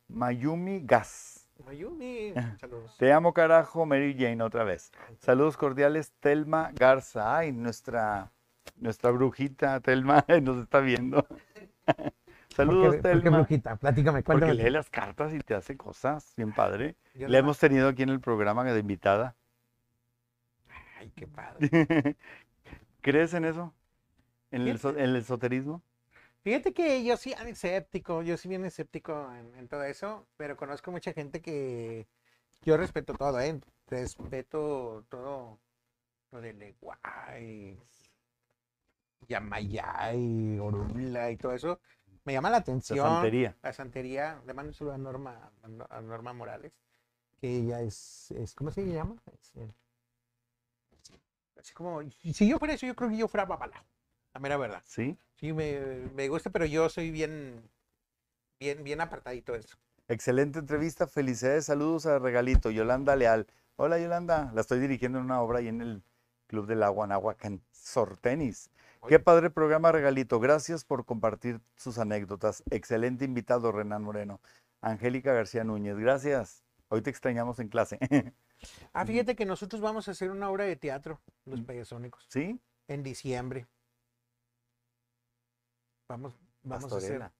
[0.08, 1.48] Mayumi Gas.
[1.64, 2.96] Mayumi, saludos.
[2.98, 3.86] Te amo, carajo.
[3.86, 4.90] Mary Jane otra vez.
[5.20, 7.36] Saludos cordiales, Telma Garza.
[7.36, 8.32] Ay, nuestra,
[8.76, 11.26] nuestra brujita Telma nos está viendo.
[12.54, 13.38] Saludos, Telma.
[13.38, 13.76] brujita?
[13.76, 16.32] Platícame, Porque lee las cartas y te hace cosas.
[16.36, 16.94] Bien padre.
[17.14, 19.34] Yo La hemos tenido aquí en el programa de invitada.
[20.98, 21.58] Ay, qué padre.
[23.00, 23.74] ¿Crees en eso?
[24.50, 25.82] ¿En el, esoterismo?
[26.42, 30.92] Fíjate que yo sí escéptico, yo sí bien escéptico en, en todo eso, pero conozco
[30.92, 32.06] mucha gente que
[32.62, 33.60] yo respeto todo, ¿eh?
[33.88, 35.58] Respeto todo
[36.30, 37.78] lo de Leguay,
[39.28, 41.80] Yamayay, Orula y todo eso.
[42.24, 43.06] Me llama la La atención.
[43.06, 43.56] santería.
[43.62, 44.42] La santería.
[44.46, 46.72] Le mando un saludo a Norma, a No- a Norma Morales,
[47.40, 49.16] que ella es, es ¿cómo se llama?
[49.32, 49.74] Es, eh,
[51.60, 53.84] así como, si yo fuera eso, yo creo que yo fuera Babala,
[54.32, 54.82] la mera verdad.
[54.86, 55.18] ¿Sí?
[55.34, 55.80] Sí, me,
[56.14, 57.68] me gusta, pero yo soy bien,
[58.58, 59.76] bien, bien apartadito de eso.
[60.08, 63.46] Excelente entrevista, felicidades, saludos a Regalito, Yolanda Leal.
[63.76, 66.02] Hola Yolanda, la estoy dirigiendo en una obra ahí en el
[66.46, 67.08] Club del Agua,
[67.40, 68.70] en Sortenis.
[69.08, 70.40] Qué padre programa, Regalito.
[70.40, 72.62] Gracias por compartir sus anécdotas.
[72.70, 74.40] Excelente invitado, Renan Moreno.
[74.80, 76.62] Angélica García Núñez, gracias.
[76.88, 77.98] Hoy te extrañamos en clase.
[78.94, 81.64] Ah, fíjate que nosotros vamos a hacer una obra de teatro, los Mm.
[81.64, 82.58] payasónicos, ¿Sí?
[82.88, 83.66] en diciembre.
[86.08, 87.30] Vamos, vamos a hacer.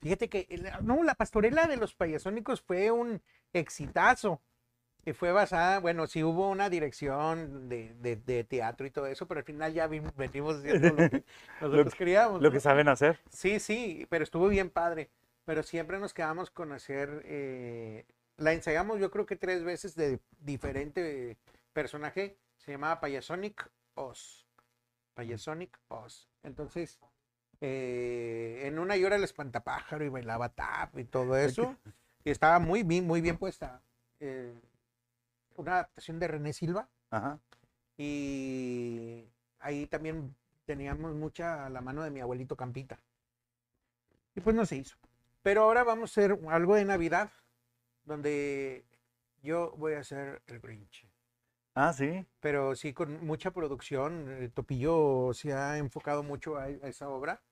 [0.00, 0.46] Fíjate que,
[0.82, 3.22] no, la pastorela de los payasónicos fue un
[3.54, 4.42] exitazo.
[5.04, 9.26] Y fue basada, bueno, sí hubo una dirección de, de- de teatro y todo eso,
[9.26, 11.24] pero al final ya vim- venimos haciendo lo que
[11.60, 12.40] nosotros queríamos.
[12.40, 12.52] Lo ¿no?
[12.52, 13.18] que saben hacer.
[13.30, 15.10] Sí, sí, pero estuvo bien padre.
[15.44, 17.22] Pero siempre nos quedamos con hacer.
[17.24, 21.36] eh, la ensayamos, yo creo que tres veces de diferente
[21.72, 22.36] personaje.
[22.58, 24.46] Se llamaba Payasonic Oz.
[25.14, 26.28] Payasonic Oz.
[26.44, 26.98] Entonces,
[27.60, 31.76] eh, en una yo era el espantapájaro y bailaba tap y todo eso.
[32.24, 33.82] Y estaba muy bien, muy bien puesta.
[34.20, 34.54] Eh,
[35.56, 36.88] una adaptación de René Silva.
[37.10, 37.40] Ajá.
[37.96, 39.28] Y
[39.60, 40.34] ahí también
[40.64, 43.00] teníamos mucha la mano de mi abuelito Campita.
[44.34, 44.96] Y pues no se hizo.
[45.42, 47.30] Pero ahora vamos a hacer algo de Navidad,
[48.04, 48.84] donde
[49.42, 51.06] yo voy a ser el Grinch.
[51.74, 52.26] Ah, sí.
[52.40, 54.26] Pero sí con mucha producción.
[54.42, 57.42] eh, Topillo se ha enfocado mucho a, a esa obra.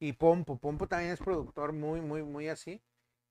[0.00, 0.58] y Pompo.
[0.58, 2.82] Pompo también es productor muy, muy, muy así.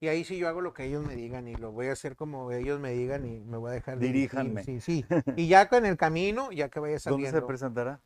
[0.02, 2.16] Y ahí sí yo hago lo que ellos me digan y lo voy a hacer
[2.16, 4.64] como ellos me digan y me voy a dejar dirigir, Diríjanme.
[4.64, 5.06] Sí, sí.
[5.38, 7.40] Y ya con el camino, ya que vaya ¿Dónde saliendo.
[7.40, 8.02] se presentará?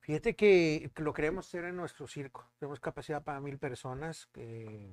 [0.00, 2.46] Fíjate que lo queremos hacer en nuestro circo.
[2.58, 4.26] Tenemos capacidad para mil personas.
[4.26, 4.92] Que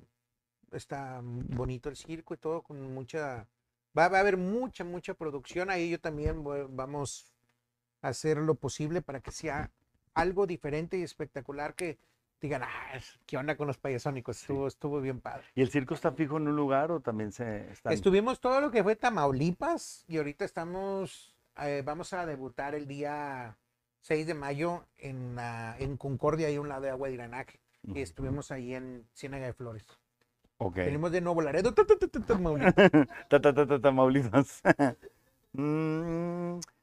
[0.72, 3.46] está bonito el circo y todo, con mucha.
[3.96, 5.68] Va, va a haber mucha, mucha producción.
[5.68, 7.34] Ahí yo también voy- vamos
[8.00, 9.70] a hacer lo posible para que sea
[10.14, 11.98] algo diferente y espectacular que
[12.40, 14.40] digan, ah, ¿qué onda con los payasónicos?
[14.40, 15.44] Estuvo, estuvo bien padre.
[15.54, 17.92] ¿Y el circo está fijo en un lugar o también se están?
[17.92, 23.56] Estuvimos todo lo que fue Tamaulipas y ahorita estamos, eh, vamos a debutar el día
[24.00, 25.38] 6 de mayo en,
[25.78, 27.60] en Concordia, ahí a un lado de Agua de Iranaje.
[27.84, 27.98] Ujú.
[27.98, 29.86] Y estuvimos ahí en Ciénaga de Flores.
[30.58, 30.76] Ok.
[30.76, 31.74] Venimos de Nuevo Laredo.
[31.74, 32.74] Tamaulipas.
[33.28, 34.62] Ta, ta, ta, ta, Tamaulipas.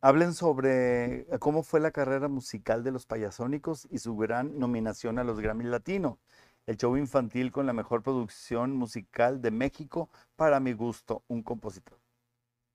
[0.00, 5.24] Hablen sobre cómo fue la carrera musical de los payasónicos y su gran nominación a
[5.24, 6.18] los Grammy Latino.
[6.66, 11.98] El show infantil con la mejor producción musical de México, para mi gusto, un compositor.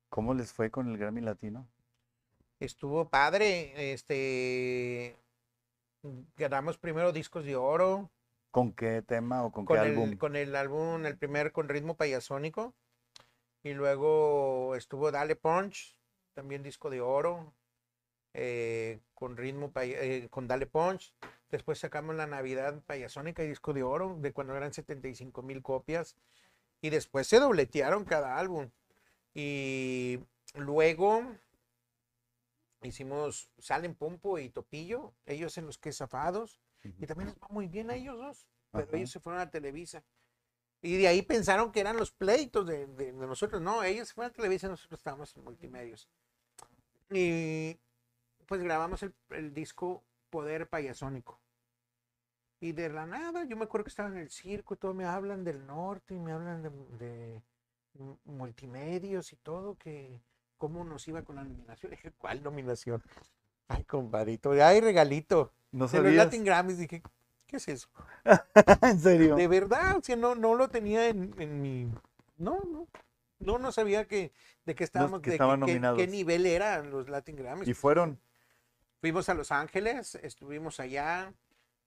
[0.10, 1.68] ¿Cómo les fue con el Grammy Latino?
[2.60, 3.94] Estuvo padre.
[3.94, 5.16] Este,
[6.36, 8.10] ganamos primero discos de oro
[8.54, 10.16] ¿Con qué tema o con, con qué el, álbum?
[10.16, 12.76] con el álbum, el primer con ritmo payasónico.
[13.64, 15.96] Y luego estuvo Dale Punch,
[16.34, 17.54] también disco de oro,
[18.34, 21.14] eh, con ritmo, eh, con Dale Punch.
[21.50, 26.16] Después sacamos la Navidad payasónica y disco de oro, de cuando eran 75 mil copias.
[26.82, 28.70] Y después se dobletearon cada álbum.
[29.34, 30.20] Y
[30.56, 31.24] luego
[32.82, 36.60] hicimos Salen Pompo y Topillo, ellos en los que zafados.
[37.00, 38.48] Y también les va muy bien a ellos dos.
[38.72, 38.98] Pero Ajá.
[38.98, 40.04] ellos se fueron a Televisa.
[40.84, 43.60] Y de ahí pensaron que eran los pleitos de, de- de nosotros.
[43.62, 46.08] No, ellos fueron a Televisa, nosotros estábamos en multimedios.
[47.10, 47.80] Y
[48.46, 51.40] pues grabamos el, el disco Poder Payasónico.
[52.60, 55.06] Y de la nada, yo me acuerdo que estaba en el circo y todo, me
[55.06, 57.42] hablan del norte y me hablan de, de
[58.26, 60.22] multimedios y todo, que
[60.58, 61.92] cómo nos iba con la nominación.
[61.92, 63.02] Dije, ¿cuál nominación?
[63.68, 65.52] Ay, compadrito, ay, regalito.
[65.72, 66.18] ¿No De los?
[66.18, 67.02] Latin Grammys dije,
[67.48, 67.90] ¿qué es eso?
[68.82, 69.36] ¿En serio?
[69.36, 71.86] De verdad, sea, no, no lo tenía en, en mi.
[72.38, 72.88] No, no.
[73.40, 74.32] No, no sabía que,
[74.66, 75.98] de qué estábamos, que de estaban qué- qué, nominados.
[75.98, 77.68] qué nivel eran los Latin Grammys.
[77.68, 78.20] ¿Y fueron?
[79.02, 81.34] Fuimos a Los Ángeles, estuvimos allá,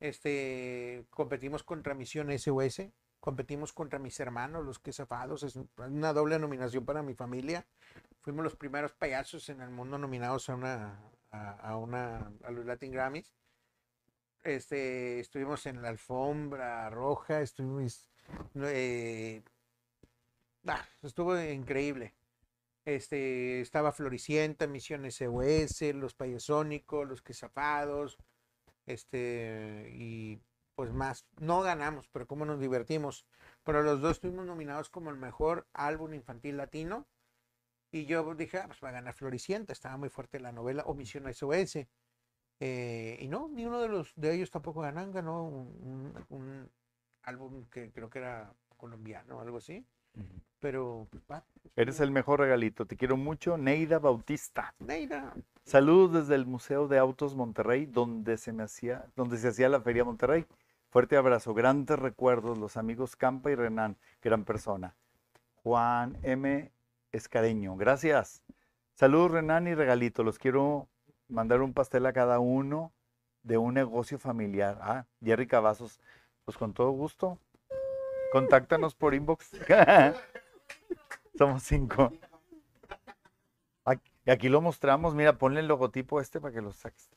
[0.01, 2.83] este, competimos contra Misión SOS,
[3.21, 7.65] competimos contra mis hermanos, los que zafados, es una doble nominación para mi familia.
[8.21, 11.01] Fuimos los primeros payasos en el mundo nominados a una,
[11.31, 13.33] a, a una, a los Latin Grammys.
[14.47, 18.09] Este, estuvimos en la alfombra roja, estuvimos,
[18.55, 19.43] eh,
[20.69, 22.15] ah, estuvo increíble.
[22.85, 28.19] Este, estaba Floricienta, Misión SOS, los payasónicos, los quesafados,
[28.87, 30.41] este, y
[30.77, 31.27] pues más.
[31.41, 33.27] No ganamos, pero cómo nos divertimos.
[33.65, 37.09] Pero los dos estuvimos nominados como el mejor álbum infantil latino.
[37.91, 40.95] Y yo dije, ah, pues va a ganar Floricienta, estaba muy fuerte la novela, o
[40.95, 41.79] Misión SOS.
[42.61, 46.71] Eh, y no, ni uno de los de ellos tampoco ganan, ganó un, un- un
[47.23, 49.85] álbum que creo que era colombiano o algo así.
[50.61, 51.45] Pero, pues, va,
[51.77, 52.87] Eres el mejor regalito.
[52.87, 54.75] Te quiero mucho, Neida Bautista.
[54.79, 55.35] Neida,
[55.65, 59.81] Saludos desde el Museo de Autos Monterrey, donde se me hacía, donde se hacía la
[59.81, 60.47] Feria Monterrey.
[60.89, 64.95] Fuerte abrazo, grandes recuerdos, los amigos Campa y Renan, gran persona.
[65.63, 66.71] Juan M.
[67.13, 68.43] Escareño, gracias.
[68.95, 70.89] Saludos Renan y Regalito, los quiero
[71.29, 72.93] mandar un pastel a cada uno
[73.43, 74.79] de un negocio familiar.
[74.81, 76.01] Ah, Jerry Cavazos,
[76.45, 77.39] pues con todo gusto.
[78.33, 79.51] Contáctanos por inbox.
[81.39, 82.13] Somos cinco.
[83.85, 87.11] Aquí, aquí lo mostramos, mira, ponle el logotipo este para que lo saques.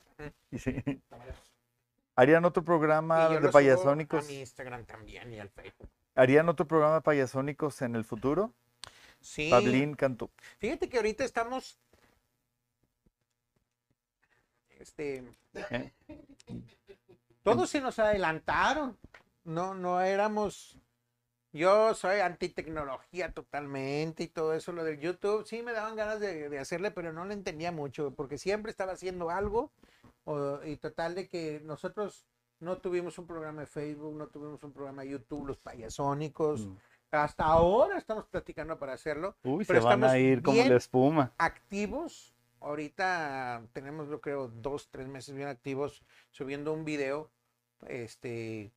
[0.50, 1.02] Y sí.
[2.14, 4.24] ¿Harían otro programa de payasónicos?
[4.24, 5.88] A mi Instagram también y al Facebook.
[6.14, 8.52] ¿Harían otro programa de payasónicos en el futuro?
[9.20, 9.48] Sí.
[9.50, 10.30] Pablín Cantú.
[10.58, 11.78] Fíjate que ahorita estamos.
[14.80, 15.22] Este.
[15.54, 15.92] ¿eh?
[17.42, 18.98] Todos se nos adelantaron.
[19.44, 20.78] No, no éramos.
[21.52, 25.44] Yo soy antitecnología totalmente y todo eso, lo del YouTube.
[25.46, 28.92] Sí me daban ganas de, de hacerle, pero no le entendía mucho, porque siempre estaba
[28.92, 29.70] haciendo algo.
[30.24, 32.26] o- y total de que nosotros
[32.60, 36.66] no tuvimos un programa de Facebook, no tuvimos un programa de YouTube, los payasónicos.
[36.66, 36.76] Mm.
[37.12, 39.34] Hasta ahora estamos platicando para hacerlo.
[39.42, 41.32] Uy, Pero se van a ir como la espuma.
[41.38, 42.32] activos.
[42.60, 47.30] Ahorita tenemos, yo creo, dos, tres meses bien activos subiendo un video
[47.86, 48.72] este,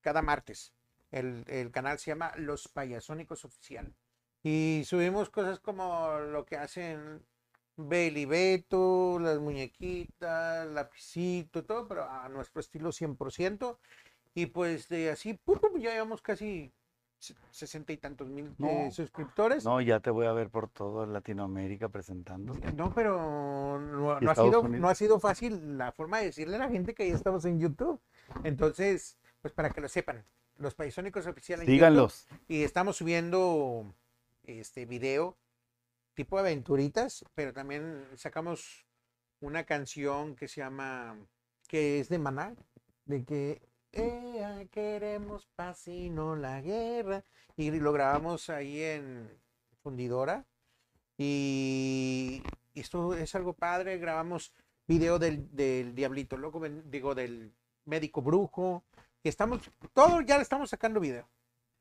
[0.00, 0.72] cada martes.
[1.10, 3.94] El, el canal se llama Los Payasónicos Oficial.
[4.42, 7.24] Y subimos cosas como lo que hacen
[7.76, 13.78] Bailey Beto, las muñequitas, lapicito, todo, pero a nuestro estilo 100%.
[14.34, 15.38] Y pues de así,
[15.78, 16.72] ya llevamos casi
[17.50, 18.90] sesenta y tantos mil eh, No.
[18.90, 19.64] suscriptores.
[19.64, 22.54] No, ya te voy a ver por toda Latinoamérica presentando.
[22.74, 24.80] No, pero no, ¿Y no ha sido, Unidos?
[24.80, 27.58] no ha sido fácil la forma de decirle a la gente que ya estamos en
[27.58, 28.00] YouTube.
[28.44, 30.24] Entonces, pues para que lo sepan,
[30.58, 32.26] los Paisónicos Oficiales YouTube, Síganlos.
[32.48, 33.92] y estamos subiendo
[34.44, 35.36] este video
[36.14, 38.86] tipo aventuritas, pero también sacamos
[39.40, 41.16] una canción que se llama,
[41.68, 42.54] que es de Maná,
[43.04, 43.60] de que
[43.96, 47.24] "Ea, queremos paz y no la guerra.
[47.56, 49.30] Y lo grabamos ahí en
[49.82, 50.44] Fundidora.
[51.18, 52.42] Y
[52.74, 53.98] esto es algo padre.
[53.98, 54.52] Grabamos
[54.86, 57.52] video del, del Diablito Loco, digo, del
[57.84, 58.84] médico brujo.
[59.22, 61.28] Y estamos, todo ya le estamos sacando video.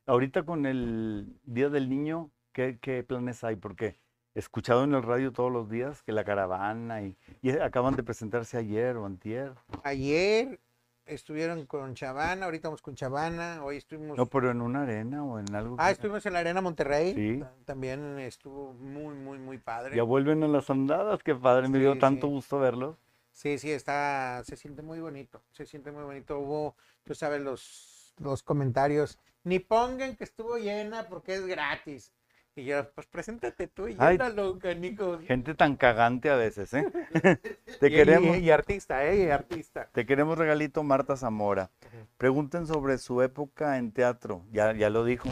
[0.07, 3.55] Ahorita con el Día del Niño, ¿qué, qué planes hay?
[3.55, 3.99] Porque
[4.33, 8.03] he escuchado en el radio todos los días que la caravana y, y acaban de
[8.03, 9.53] presentarse ayer o antier.
[9.83, 10.59] Ayer
[11.05, 14.17] estuvieron con Chavana, ahorita vamos con Chavana, hoy estuvimos.
[14.17, 15.75] No, pero en una arena o en algo.
[15.79, 17.13] ah, que- estuvimos en la Arena Monterrey.
[17.13, 17.39] Sí.
[17.39, 19.95] ta- También estuvo muy, muy, muy padre.
[19.95, 22.33] Ya vuelven a las andadas, qué padre, me dio tanto sí.
[22.33, 22.97] gusto verlos.
[23.31, 26.39] Sí, sí, está, se siente muy bonito, se siente muy bonito.
[26.39, 32.13] Hubo, tú sabes, los, los comentarios, ni pongan que estuvo llena porque es gratis.
[32.57, 34.13] Y yo, pues preséntate tú y Ay.
[34.17, 35.19] llénalo, canico.
[35.19, 36.85] Gente tan cagante a veces, ¿eh?
[37.81, 39.25] Te Y- queremos, Y, artista, ¿eh?
[39.25, 39.89] Y artista.
[39.91, 41.69] te queremos regalito Marta Zamora.
[42.17, 44.45] Pregunten sobre su época en teatro.
[44.51, 45.29] Ya, ya lo dijo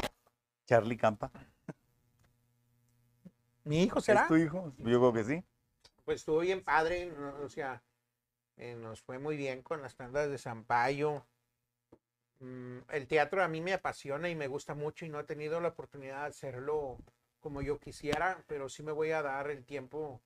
[0.66, 1.32] Charlie Campa.
[3.64, 4.28] ¿Mi hijo ¿Es será?
[4.28, 4.74] tu hijo?
[4.80, 5.44] Yo creo que sí.
[6.04, 7.10] Pues estuvo bien padre,
[7.42, 7.82] o sea,
[8.58, 11.26] eh, nos fue muy bien con las tandas de Zampayo.
[12.44, 15.62] Mm, el teatro a mí me apasiona y me gusta mucho y no he tenido
[15.62, 16.98] la oportunidad de hacerlo
[17.40, 20.22] como yo quisiera, pero sí me voy a dar el tiempo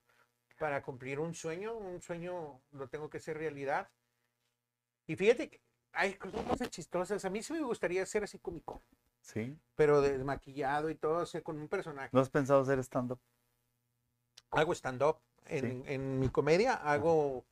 [0.57, 3.88] para cumplir un sueño, un sueño lo tengo que hacer realidad.
[5.06, 5.61] Y fíjate que
[5.94, 8.81] hay cosas chistosas, a mí sí me gustaría ser así cómico,
[9.22, 9.56] Sí.
[9.76, 12.10] pero desmaquillado y todo, o sea, con un personaje.
[12.11, 13.19] ¿No has pensado hacer stand-up?
[14.49, 15.18] hago stand-up.
[15.45, 17.45] En, en mi comedia hago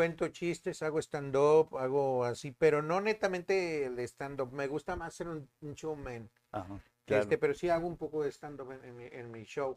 [0.00, 4.50] cuento chistes, hago stand-up, hago así, pero no netamente el stand-up.
[4.50, 6.30] Me gusta más ser un, un showman.
[6.52, 6.80] Ajá.
[7.04, 7.22] Claro.
[7.22, 9.76] Este, pero sí hago un poco de stand-up en, en mi, en mi show.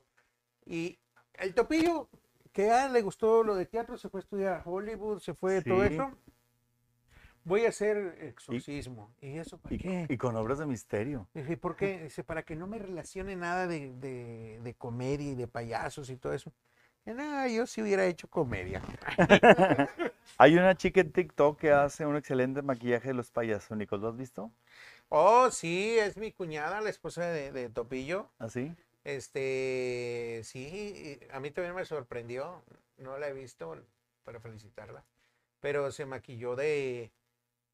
[0.65, 0.97] Y
[1.33, 2.07] el topillo,
[2.53, 5.33] que a él le gustó lo de teatro, se fue a estudiar a Hollywood, se
[5.33, 5.93] fue todo Sí.
[5.93, 6.09] eso.
[7.43, 9.13] Voy a hacer exorcismo.
[9.19, 10.05] ¿Y, eso para Y, qué?
[10.07, 11.27] y con obras de misterio.
[11.33, 12.03] Dije, ¿por qué?
[12.03, 16.15] Dice, para que no me relacione nada de, de, de comedia y de payasos y
[16.15, 16.53] todo eso.
[17.05, 18.81] Nada, yo sí hubiera hecho comedia.
[20.37, 23.99] Hay una chica en TikTok que hace un excelente maquillaje de los payasónicos.
[23.99, 24.51] ¿Lo has visto?
[25.09, 28.29] Oh, sí, es mi cuñada, la esposa de, de Topillo.
[28.39, 28.73] ¿Así?
[29.03, 32.63] Este, sí, a mí también me sorprendió.
[32.97, 33.75] No la he visto
[34.23, 35.03] para felicitarla.
[35.59, 37.11] Pero se maquilló de,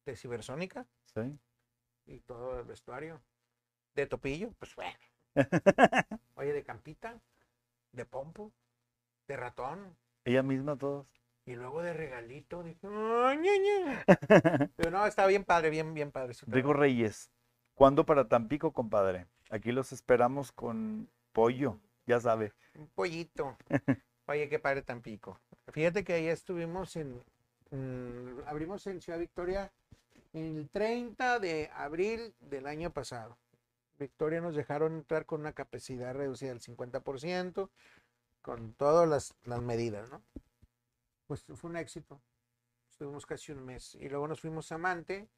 [0.06, 1.38] de cibersónica Sí.
[2.06, 3.20] y todo el vestuario.
[3.94, 4.98] De Topillo, pues bueno.
[6.34, 7.20] Oye, de Campita,
[7.92, 8.52] de Pompo,
[9.30, 9.96] de Ratón.
[10.24, 11.06] Ella misma todos.
[11.46, 14.04] Y luego de regalito, dije, "Ay, ñe, ñe".
[14.76, 16.34] Pero no, está bien padre, bien, bien padre.
[16.34, 16.72] trabajo.
[16.72, 17.30] Reyes.
[17.74, 19.26] ¿Cuándo para Tampico, compadre?
[19.48, 22.52] Aquí los esperamos con pollo, ya sabe.
[22.74, 23.56] Un pollito.
[24.26, 25.40] Oye, qué padre Tampico.
[25.68, 27.22] Fíjate que ahí estuvimos en,
[27.70, 29.72] mm, abrimos en Ciudad Victoria
[30.32, 33.38] el 30 de abril del año pasado.
[34.00, 37.70] Victoria nos dejaron entrar con una capacidad reducida del 50%,
[38.42, 40.22] con todas las, las medidas, ¿no?
[41.26, 42.20] Pues fue un éxito.
[42.90, 43.94] Estuvimos casi un mes.
[43.94, 45.28] Y luego nos fuimos a Mante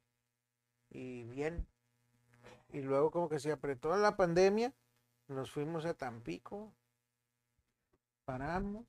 [0.89, 1.67] y bien.
[2.69, 4.73] Y luego como que se apretó la pandemia,
[5.27, 6.73] nos fuimos a Tampico,
[8.25, 8.85] paramos,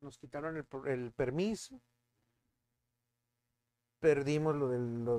[0.00, 0.56] nos quitaron
[0.86, 1.80] el, permiso,
[3.98, 5.18] perdimos lo del, lo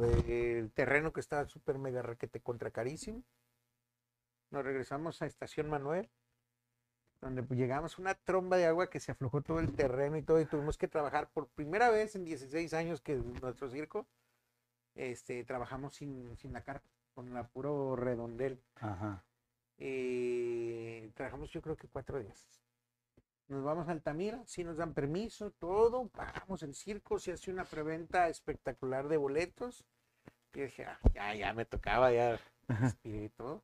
[0.74, 3.24] terreno que estaba súper mega requete contra carísimo.
[4.50, 6.10] Nos regresamos a Estación Manuel,
[7.24, 10.22] donde pues, llegamos a una tromba de agua que se aflojó todo el terreno y
[10.22, 14.06] todo, y tuvimos que trabajar por primera vez en 16 años que nuestro circo,
[14.96, 18.62] este, trabajamos sin, sin la carpa, con la puro redondel.
[18.76, 19.24] Ajá.
[19.78, 22.46] Eh, trabajamos yo creo que cuatro días.
[23.48, 27.66] Nos vamos a Altamira, sí nos dan permiso, todo, pagamos el circo, se hace una
[27.66, 29.86] preventa espectacular de boletos.
[30.54, 32.40] Y dije, "Ah, ya, ya me tocaba, ya
[32.98, 33.64] respiré y todo.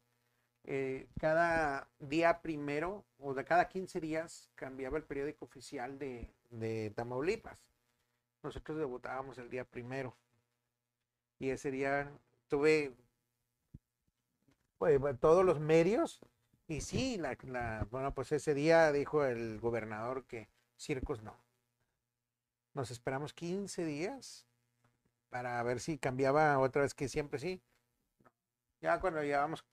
[0.66, 6.92] Eh, cada día primero, o de cada 15 días, cambiaba el periódico oficial de, de
[6.96, 7.58] Tamaulipas.
[8.44, 10.16] Nosotros debutábamos el día primero.
[11.40, 12.12] Y ese día
[12.50, 12.94] tuve
[14.78, 16.20] pues, todos los medios.
[16.68, 21.36] Y sí, la, la- bueno, pues ese día dijo el gobernador que circos no.
[22.74, 24.46] Nos esperamos 15 días
[25.30, 27.62] para ver si cambiaba otra vez, que siempre sí.
[28.82, 29.66] Ya cuando llevamos,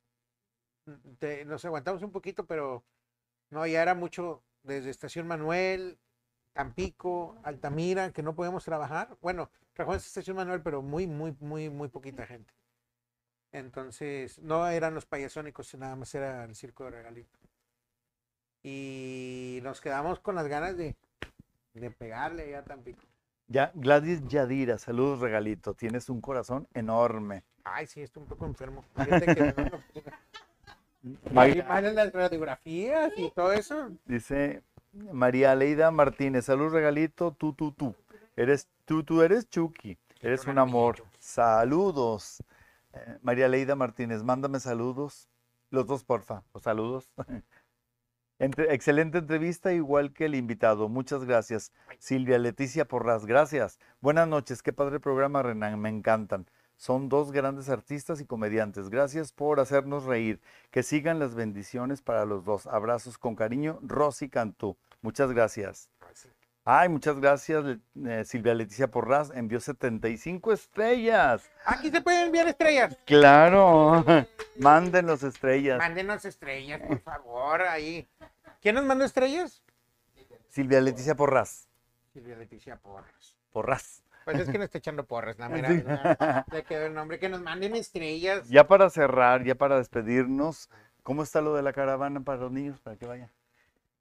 [1.18, 2.84] te- nos aguantamos un poquito, pero
[3.50, 5.98] no, ya era mucho desde Estación Manuel,
[6.52, 9.16] Tampico, Altamira, que no podemos trabajar.
[9.20, 12.52] Bueno, trabajamos en Estación Manuel, pero muy, muy, muy, muy poquita gente.
[13.52, 17.38] Entonces, no eran los payasónicos, nada más era el circo de regalito.
[18.62, 20.96] Y nos quedamos con las ganas de,
[21.74, 23.00] de pegarle ya a Tampico.
[23.48, 27.44] Ya, Gladys Yadira, saludos regalito, tienes un corazón enorme.
[27.64, 28.82] Ay, sí, estoy un poco enfermo.
[28.94, 29.70] Fíjate que me duele.
[31.32, 33.90] María- Y las radiografías y todo eso.
[34.06, 34.62] Dice
[35.12, 37.94] María Leida Martínez, salud regalito, tú, tú, tú.
[38.36, 41.02] Eres, tú, tú eres Chucky, eres un amor.
[41.18, 42.42] Saludos.
[42.92, 45.28] Eh, María Leida Martínez, mándame saludos.
[45.70, 47.10] Los dos, porfa, los saludos.
[48.38, 50.88] Entre- excelente entrevista, igual que el invitado.
[50.90, 51.72] Muchas gracias.
[51.98, 53.78] Silvia Leticia Porras, gracias.
[54.00, 56.46] Buenas noches, qué padre programa, Renan, me encantan.
[56.76, 58.90] Son dos grandes artistas y comediantes.
[58.90, 60.40] Gracias por hacernos reír.
[60.70, 62.66] Que sigan las bendiciones para los dos.
[62.66, 64.76] Abrazos con cariño, Rosy Cantú.
[65.00, 65.90] Muchas gracias.
[66.68, 67.64] Ay, muchas gracias,
[68.04, 69.30] eh, Silvia Leticia Porras.
[69.32, 71.48] Envió 75 estrellas.
[71.64, 72.98] Aquí se pueden enviar estrellas.
[73.06, 74.04] Claro.
[74.58, 75.78] Manden los estrellas.
[75.78, 78.08] Mándenos estrellas, por favor, ahí.
[78.60, 79.62] ¿Quién nos mandó estrellas?
[80.48, 81.68] Silvia Leticia Porras.
[82.12, 83.36] Silvia Leticia Porras.
[83.52, 84.02] Porras.
[84.26, 86.44] Pues es que no está echando porras, la mera verdad.
[86.50, 87.20] Le quedó el nombre.
[87.20, 88.48] Que nos manden estrellas.
[88.48, 90.68] Ya para cerrar, ya para despedirnos,
[91.04, 92.80] ¿cómo está lo de la caravana para los niños?
[92.80, 93.30] Para que vayan.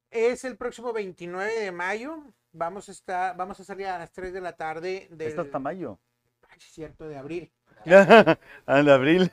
[0.09, 2.23] Es el próximo 29 de mayo.
[2.53, 5.59] Vamos a estar, vamos a salir a las 3 de la tarde del Está hasta
[5.59, 5.99] mayo.
[6.49, 7.51] Ay, cierto, de abril.
[7.85, 9.31] En abril,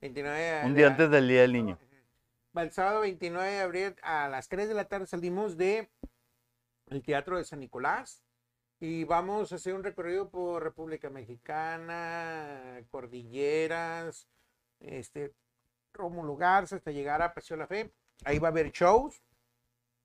[0.00, 1.78] 29 de- un día antes del Día del Niño.
[2.56, 5.88] El sábado 29 de abril a las 3 de la tarde salimos de
[6.88, 8.23] el Teatro de San Nicolás
[8.80, 14.28] y vamos a hacer un recorrido por República Mexicana, Cordilleras,
[14.80, 15.32] este,
[15.92, 17.92] Rómulo Garza hasta llegar a Paseo La Fe.
[18.24, 19.22] Ahí va a haber shows.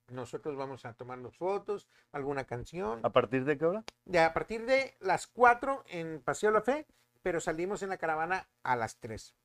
[0.08, 3.00] Nosotros vamos a tomarnos fotos, alguna canción.
[3.04, 3.84] ¿A partir de qué hora?
[4.06, 6.88] Ya a partir de las 4 en Paseo La Fe,
[7.22, 9.36] pero salimos en la caravana a las 3.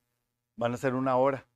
[0.56, 1.46] Van a ser una hora.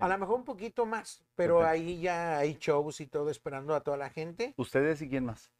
[0.00, 3.80] A lo mejor un poquito más, pero ahí ya hay shows y todo esperando a
[3.80, 4.54] toda la gente.
[4.56, 5.52] ¿Ustedes y quién más?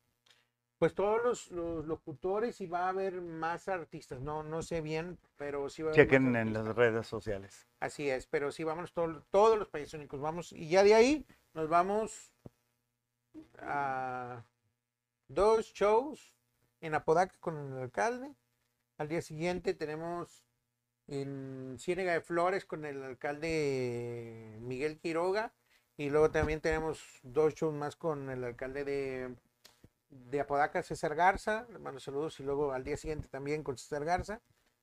[0.79, 4.21] Pues todos los, los locutores y va a haber más artistas.
[4.21, 6.07] No, no sé bien, pero sí va a haber.
[6.07, 7.67] Chequen en las redes sociales.
[7.81, 10.21] Así es, pero sí vamos todo- todos los payasónicos.
[10.21, 12.33] Vamos, y ya de ahí nos vamos
[13.59, 14.45] a
[15.27, 16.33] dos shows
[16.81, 18.33] en Apodaca con el alcalde.
[18.99, 20.45] Al día siguiente tenemos
[21.09, 25.53] en Ciénega de Flores con el alcalde Miguel Quiroga.
[25.97, 29.35] Y luego también tenemos dos shows más con el alcalde de,
[30.11, 31.67] de Apodaca, César Garza.
[31.73, 32.39] Le mando saludos.
[32.41, 34.41] Y luego al día siguiente también con César Garza.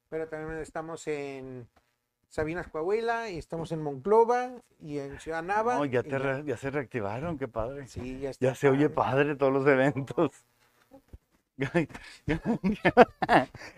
[0.10, 1.68] Pero también estamos en
[2.30, 5.76] Sabinas Coahuila y estamos en Monclova y en Ciudad Nava.
[5.76, 7.88] No, ya, y te re- ya se reactivaron, qué padre.
[7.88, 8.46] Sí, ya está.
[8.46, 10.32] Ya se oye padre todos los eventos.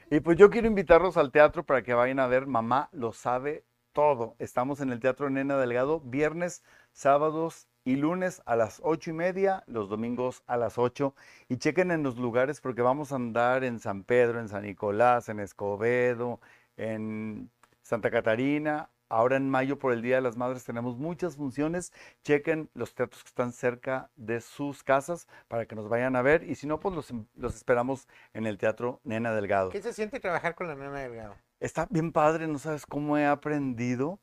[0.10, 3.64] y pues yo quiero invitarlos al teatro para que vayan a ver Mamá lo sabe
[3.94, 4.36] todo.
[4.40, 9.64] Estamos en el Teatro Nena Delgado viernes, sábados y lunes a las ocho y media,
[9.66, 11.16] los domingos a las 8.
[11.48, 15.30] Y chequen en los lugares porque vamos a andar en San Pedro, en San Nicolás,
[15.30, 16.42] en Escobedo,
[16.76, 17.50] en
[17.82, 18.90] Santa Catarina.
[19.08, 21.94] Ahora en mayo por el Día de las Madres tenemos muchas funciones.
[22.26, 26.44] Chequen los teatros que están cerca de sus casas para que nos vayan a ver.
[26.44, 29.70] Y si no, pues los, los esperamos en el Teatro Nena Delgado.
[29.70, 31.36] ¿Qué se siente trabajar con la nena Delgado?
[31.62, 34.20] Está bien padre, no sabes cómo he aprendido.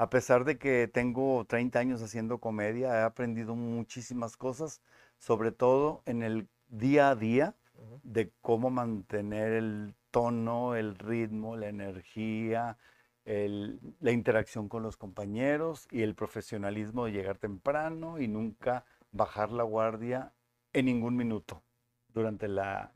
[0.00, 4.80] A pesar de que tengo 30 años haciendo comedia, he aprendido muchísimas cosas,
[5.18, 7.54] sobre todo en el día a día,
[8.02, 12.78] de cómo mantener el tono, el ritmo, la energía,
[13.26, 19.52] el- la interacción con los compañeros y el profesionalismo de llegar temprano y nunca bajar
[19.52, 20.32] la guardia
[20.72, 21.62] en ningún minuto
[22.08, 22.90] durante la,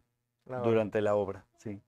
[0.47, 0.71] La obra.
[0.71, 1.45] durante la obra.
[1.59, 1.83] Sí.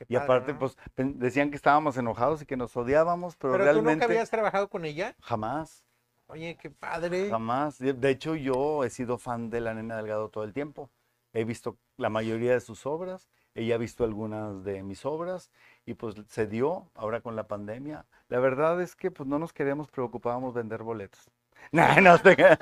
[0.00, 0.58] Qué Y padre, aparte, ¿no?
[0.58, 4.30] pues decían que estábamos enojados y que nos odiábamos, pero, Pero tú nunca realmente habías
[4.30, 5.16] trabajado con ella.
[5.20, 5.84] jamás,
[6.28, 7.30] Oye, qué padre.
[7.30, 7.78] jamás.
[7.78, 10.90] De de hecho, yo he sido fan de la Nena Delgado todo el tiempo.
[11.32, 15.50] He visto la mayoría de sus obras, ella ha visto algunas de mis obras
[15.86, 18.06] y pues se dio ahora con la pandemia.
[18.28, 21.30] La verdad es que pues no nos queríamos, preocupábamos vender boletos.
[21.72, 22.58] No, no se crean.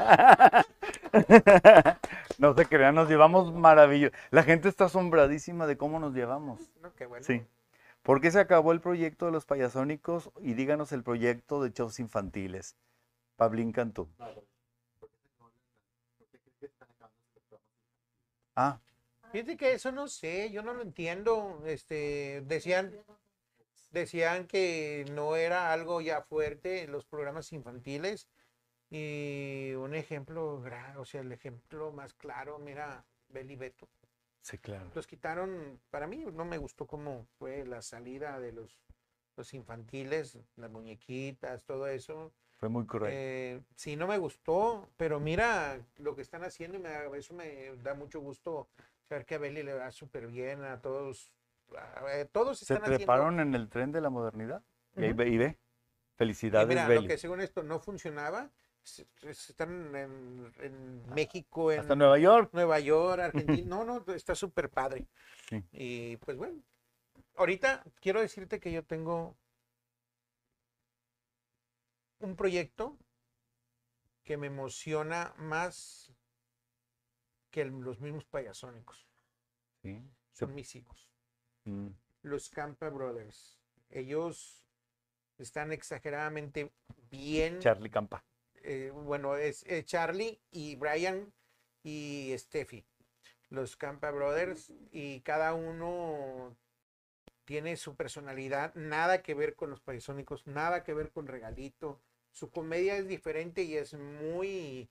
[2.39, 4.15] No se crean, nos llevamos maravilloso.
[4.31, 6.61] La gente está asombradísima de cómo nos llevamos.
[6.83, 7.25] No, qué bueno.
[7.25, 7.43] Sí.
[8.03, 10.31] ¿Por qué se acabó el proyecto de los payasónicos?
[10.41, 12.77] Y díganos el proyecto de shows infantiles.
[13.37, 14.09] Pablín Cantú.
[18.55, 18.79] Ah,
[19.31, 21.63] Fíjate que eso no sé, yo no lo entiendo.
[21.67, 22.95] Este, decían,
[23.91, 28.27] decían que no era algo ya fuerte en los programas infantiles.
[28.91, 30.63] Y un ejemplo,
[30.97, 33.89] o sea, el ejemplo más claro, mira, Beli Beto.
[34.41, 34.91] sí, claro.
[34.95, 38.81] Los quitaron, para mí no me gustó cómo fue la salida de los,
[39.37, 42.33] los infantiles, las muñequitas, todo eso.
[42.57, 43.13] Fue muy cruel.
[43.15, 47.77] Eh, sí, no me gustó, pero mira lo que están haciendo y me eso me
[47.83, 48.69] da mucho gusto
[49.09, 51.31] saber que a Beli le va súper bien, a todos,
[51.77, 52.97] a- eh, todos Se haciendo.
[52.97, 54.63] treparon en el tren de la modernidad.
[54.97, 55.47] Y ve, y ve.
[55.47, 58.51] Y Felicidades, mira, lo que según esto no funcionaba,
[59.23, 62.51] están en, en México, en Hasta Nueva York.
[62.53, 63.77] Nueva York, Argentina.
[63.77, 65.07] No, no, está súper padre.
[65.49, 65.63] Sí.
[65.73, 66.63] Y pues bueno,
[67.37, 69.37] ahorita quiero decirte que yo tengo
[72.21, 72.97] un proyecto
[74.25, 76.13] que me emociona más
[77.51, 79.07] que el- los mismos payasónicos.
[79.83, 80.03] Sí.
[80.33, 81.09] Son mis hijos,
[81.65, 81.89] mm,
[82.23, 83.59] los Campa Brothers.
[83.91, 84.65] Ellos
[85.39, 86.73] están exageradamente
[87.11, 87.59] bien.
[87.61, 88.25] Charlie Campa.
[88.69, 91.33] Eh, bueno, es eh, Charlie y Brian
[91.83, 92.85] y Steffi,
[93.49, 96.55] los Campa Brothers, y cada uno
[97.47, 102.03] tiene su personalidad, nada que ver con los paisónicos, nada que ver con Regalito.
[102.31, 104.91] Su comedia es diferente y es muy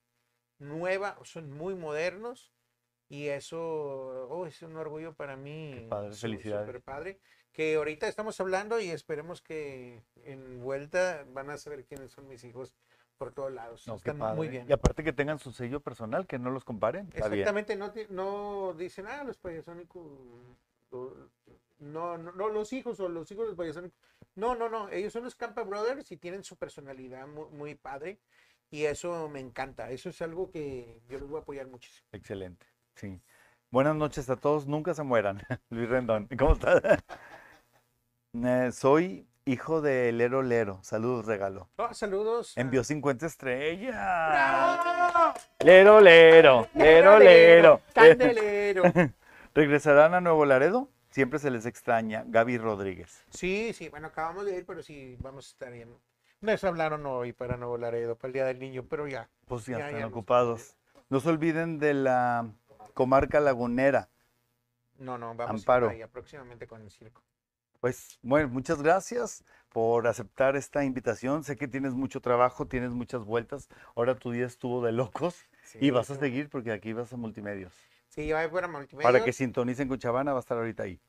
[0.57, 2.51] nueva, son muy modernos.
[3.09, 3.59] Y eso
[4.29, 5.71] oh, es un orgullo para mí.
[5.75, 6.65] Qué padre, su- felicidades.
[6.65, 7.19] súper padre.
[7.53, 12.43] Que ahorita estamos hablando y esperemos que en vuelta van a saber quiénes son mis
[12.43, 12.75] hijos
[13.17, 13.87] por todos lados.
[13.87, 14.65] No, Están muy bien.
[14.69, 17.09] Y aparte que tengan su sello personal, que no los comparen.
[17.13, 20.03] Exactamente, no, no dicen, ah, los payasónicos,
[21.79, 23.97] no, no, no, los hijos o los hijos de los payasónicos.
[24.35, 28.19] No, no, no, ellos son los Campa Brothers y tienen su personalidad muy, muy padre
[28.69, 32.07] y eso me encanta, eso es algo que yo les voy a apoyar muchísimo.
[32.11, 32.65] Excelente.
[32.95, 33.21] Sí.
[33.69, 34.65] Buenas noches a todos.
[34.65, 35.41] Nunca se mueran.
[35.69, 36.27] Luis Rendón.
[36.37, 36.81] ¿Cómo estás?
[38.33, 40.79] Eh, soy hijo de Lero Lero.
[40.83, 41.69] Saludos, regalo.
[41.77, 42.55] Oh, saludos.
[42.57, 43.95] Envió 50 estrellas.
[43.95, 45.33] ¡Bravo!
[45.59, 46.67] Lero Lero.
[46.75, 47.81] Lero Lero.
[47.93, 48.83] Candelero.
[49.55, 50.89] ¿Regresarán a Nuevo Laredo?
[51.09, 52.23] Siempre se les extraña.
[52.27, 53.23] Gaby Rodríguez.
[53.31, 55.89] Sí, sí, bueno, acabamos de ir, pero sí, vamos a estar bien.
[56.41, 59.29] Nos hablaron hoy para Nuevo Laredo, para el Día del Niño, pero ya.
[59.47, 60.75] Pues ya, Ya, están ya ocupados.
[61.09, 62.47] No se olviden de la
[62.93, 64.09] comarca lagunera.
[64.99, 65.89] No, no, vamos Amparo.
[65.89, 67.23] a ir allá próximamente con el circo.
[67.79, 71.43] Pues bueno, muchas gracias por aceptar esta invitación.
[71.43, 73.69] Sé que tienes mucho trabajo, tienes muchas vueltas.
[73.95, 75.45] Ahora tu día estuvo de locos
[75.75, 77.73] y Sí, vas a seguir porque aquí vas a multimedios.
[78.09, 79.07] Sí, voy para multimedia.
[79.07, 80.99] Para que sintonicen con Chavana, va a estar ahorita ahí.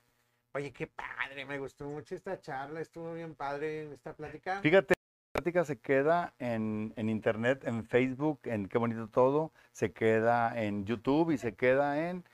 [0.52, 4.60] Oye, qué padre, me gustó mucho esta charla, estuvo bien padre esta plática.
[4.60, 9.92] Fíjate, la plática se queda en, en internet, en Facebook, en Qué Bonito Todo, se
[9.92, 12.24] queda en YouTube y se queda en,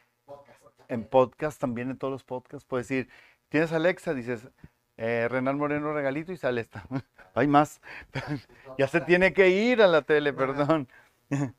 [0.89, 2.67] en podcast, también en todos los podcasts.
[2.67, 3.09] Puedes decir,
[3.49, 4.49] tienes Alexa, dices,
[4.97, 6.87] eh, Renan Moreno Regalito y sale esta.
[7.35, 7.81] Hay más.
[8.79, 10.89] ya se tiene que ir a la tele, perdón.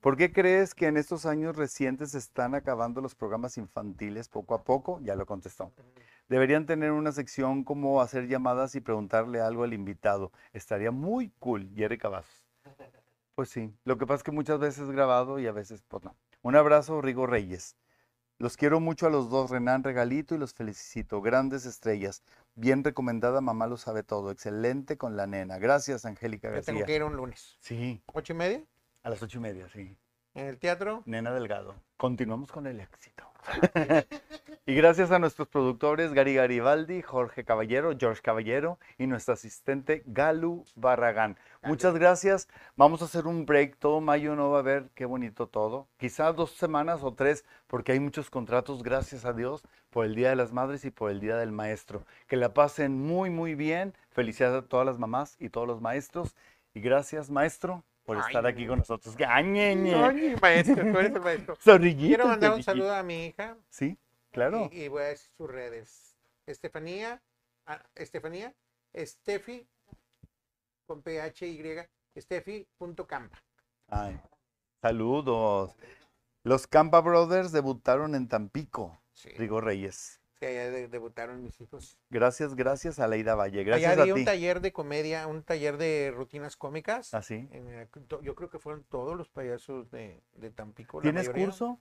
[0.00, 4.54] ¿Por qué crees que en estos años recientes se están acabando los programas infantiles poco
[4.54, 5.00] a poco?
[5.02, 5.72] Ya lo contestó.
[6.28, 10.30] Deberían tener una sección como hacer llamadas y preguntarle algo al invitado.
[10.52, 12.44] Estaría muy cool, Jerry Cavazos.
[13.34, 16.04] Pues sí, lo que pasa es que muchas veces es grabado y a veces pues
[16.04, 16.14] no.
[16.42, 17.74] Un abrazo, Rigo Reyes.
[18.38, 21.20] Los quiero mucho a los dos, Renan Regalito, y los felicito.
[21.22, 22.22] Grandes estrellas.
[22.56, 24.30] Bien recomendada, mamá lo sabe todo.
[24.32, 25.58] Excelente con la nena.
[25.58, 26.86] Gracias, Angélica Yo tengo García.
[26.86, 27.56] que ir un lunes.
[27.60, 28.62] Sí, ¿Ocho y media?
[29.04, 29.96] a las ocho y media, sí.
[30.34, 31.02] En el teatro.
[31.06, 31.76] Nena Delgado.
[31.96, 33.24] Continuamos con el éxito.
[34.66, 40.64] y gracias a nuestros productores Gary Garibaldi, Jorge Caballero, George Caballero y nuestro asistente Galu
[40.74, 41.36] Barragán.
[41.62, 42.48] Muchas gracias.
[42.74, 43.76] Vamos a hacer un break.
[43.76, 45.86] Todo mayo no va a ver qué bonito todo.
[45.98, 50.30] Quizás dos semanas o tres, porque hay muchos contratos, gracias a Dios, por el Día
[50.30, 52.04] de las Madres y por el Día del Maestro.
[52.26, 53.94] Que la pasen muy, muy bien.
[54.10, 56.34] Felicidades a todas las mamás y todos los maestros.
[56.74, 59.16] Y gracias, maestro, por Ay, estar aquí con nosotros.
[59.16, 59.94] ¡Gañeñe!
[59.94, 61.56] Ay, maestro, tú eres el maestro.
[61.80, 63.56] Quiero mandar un saludo a mi hija.
[63.70, 63.98] Sí,
[64.30, 64.68] claro.
[64.72, 66.16] Y, y voy a decir sus redes.
[66.46, 67.22] Estefanía,
[67.66, 68.54] ah, Estefanía,
[68.92, 69.66] Estefi,
[70.86, 73.42] con PHY, Estefi.campa.
[73.88, 74.20] Ay,
[74.82, 75.74] saludos.
[76.42, 80.20] Los Campa Brothers debutaron en Tampico, Sí, Rigo Reyes.
[80.46, 81.98] Allá de- debutaron mis hijos.
[82.10, 83.64] Gracias, gracias a Leida Valle.
[83.64, 84.18] Gracias allá a di ti.
[84.20, 87.12] un taller de comedia, un taller de rutinas cómicas.
[87.14, 87.48] Así.
[88.08, 91.00] To- yo creo que fueron todos los payasos de, de Tampico.
[91.00, 91.78] ¿Tienes curso?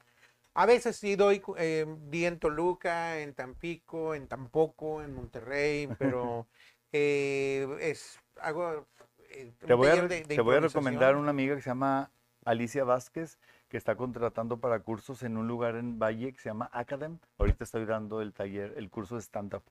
[0.56, 6.48] A veces sí doy, eh, di en Toluca, en Tampico, en Tampoco, en Monterrey, pero
[6.92, 8.86] eh, es hago
[9.32, 12.12] eh, Te un voy a, de- te voy a recomendar una amiga que se llama
[12.46, 13.40] Alicia Vázquez,
[13.74, 17.18] que está contratando para cursos en un lugar en Valle que se llama Academ.
[17.40, 19.64] Ahorita estoy dando el taller, el curso de stand-up.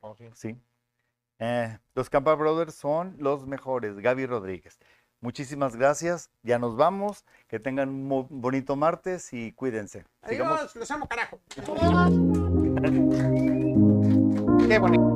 [0.00, 0.56] Oh, sí.
[1.40, 3.98] Eh, los Campa Brothers son los mejores.
[3.98, 4.78] Gaby Rodríguez.
[5.20, 6.30] Muchísimas gracias.
[6.44, 7.24] Ya nos vamos.
[7.48, 10.04] Que tengan un bonito martes y cuídense.
[10.22, 10.76] Adiós, Sigamos.
[10.76, 11.40] los amo, carajo.
[14.68, 15.11] Qué bonito.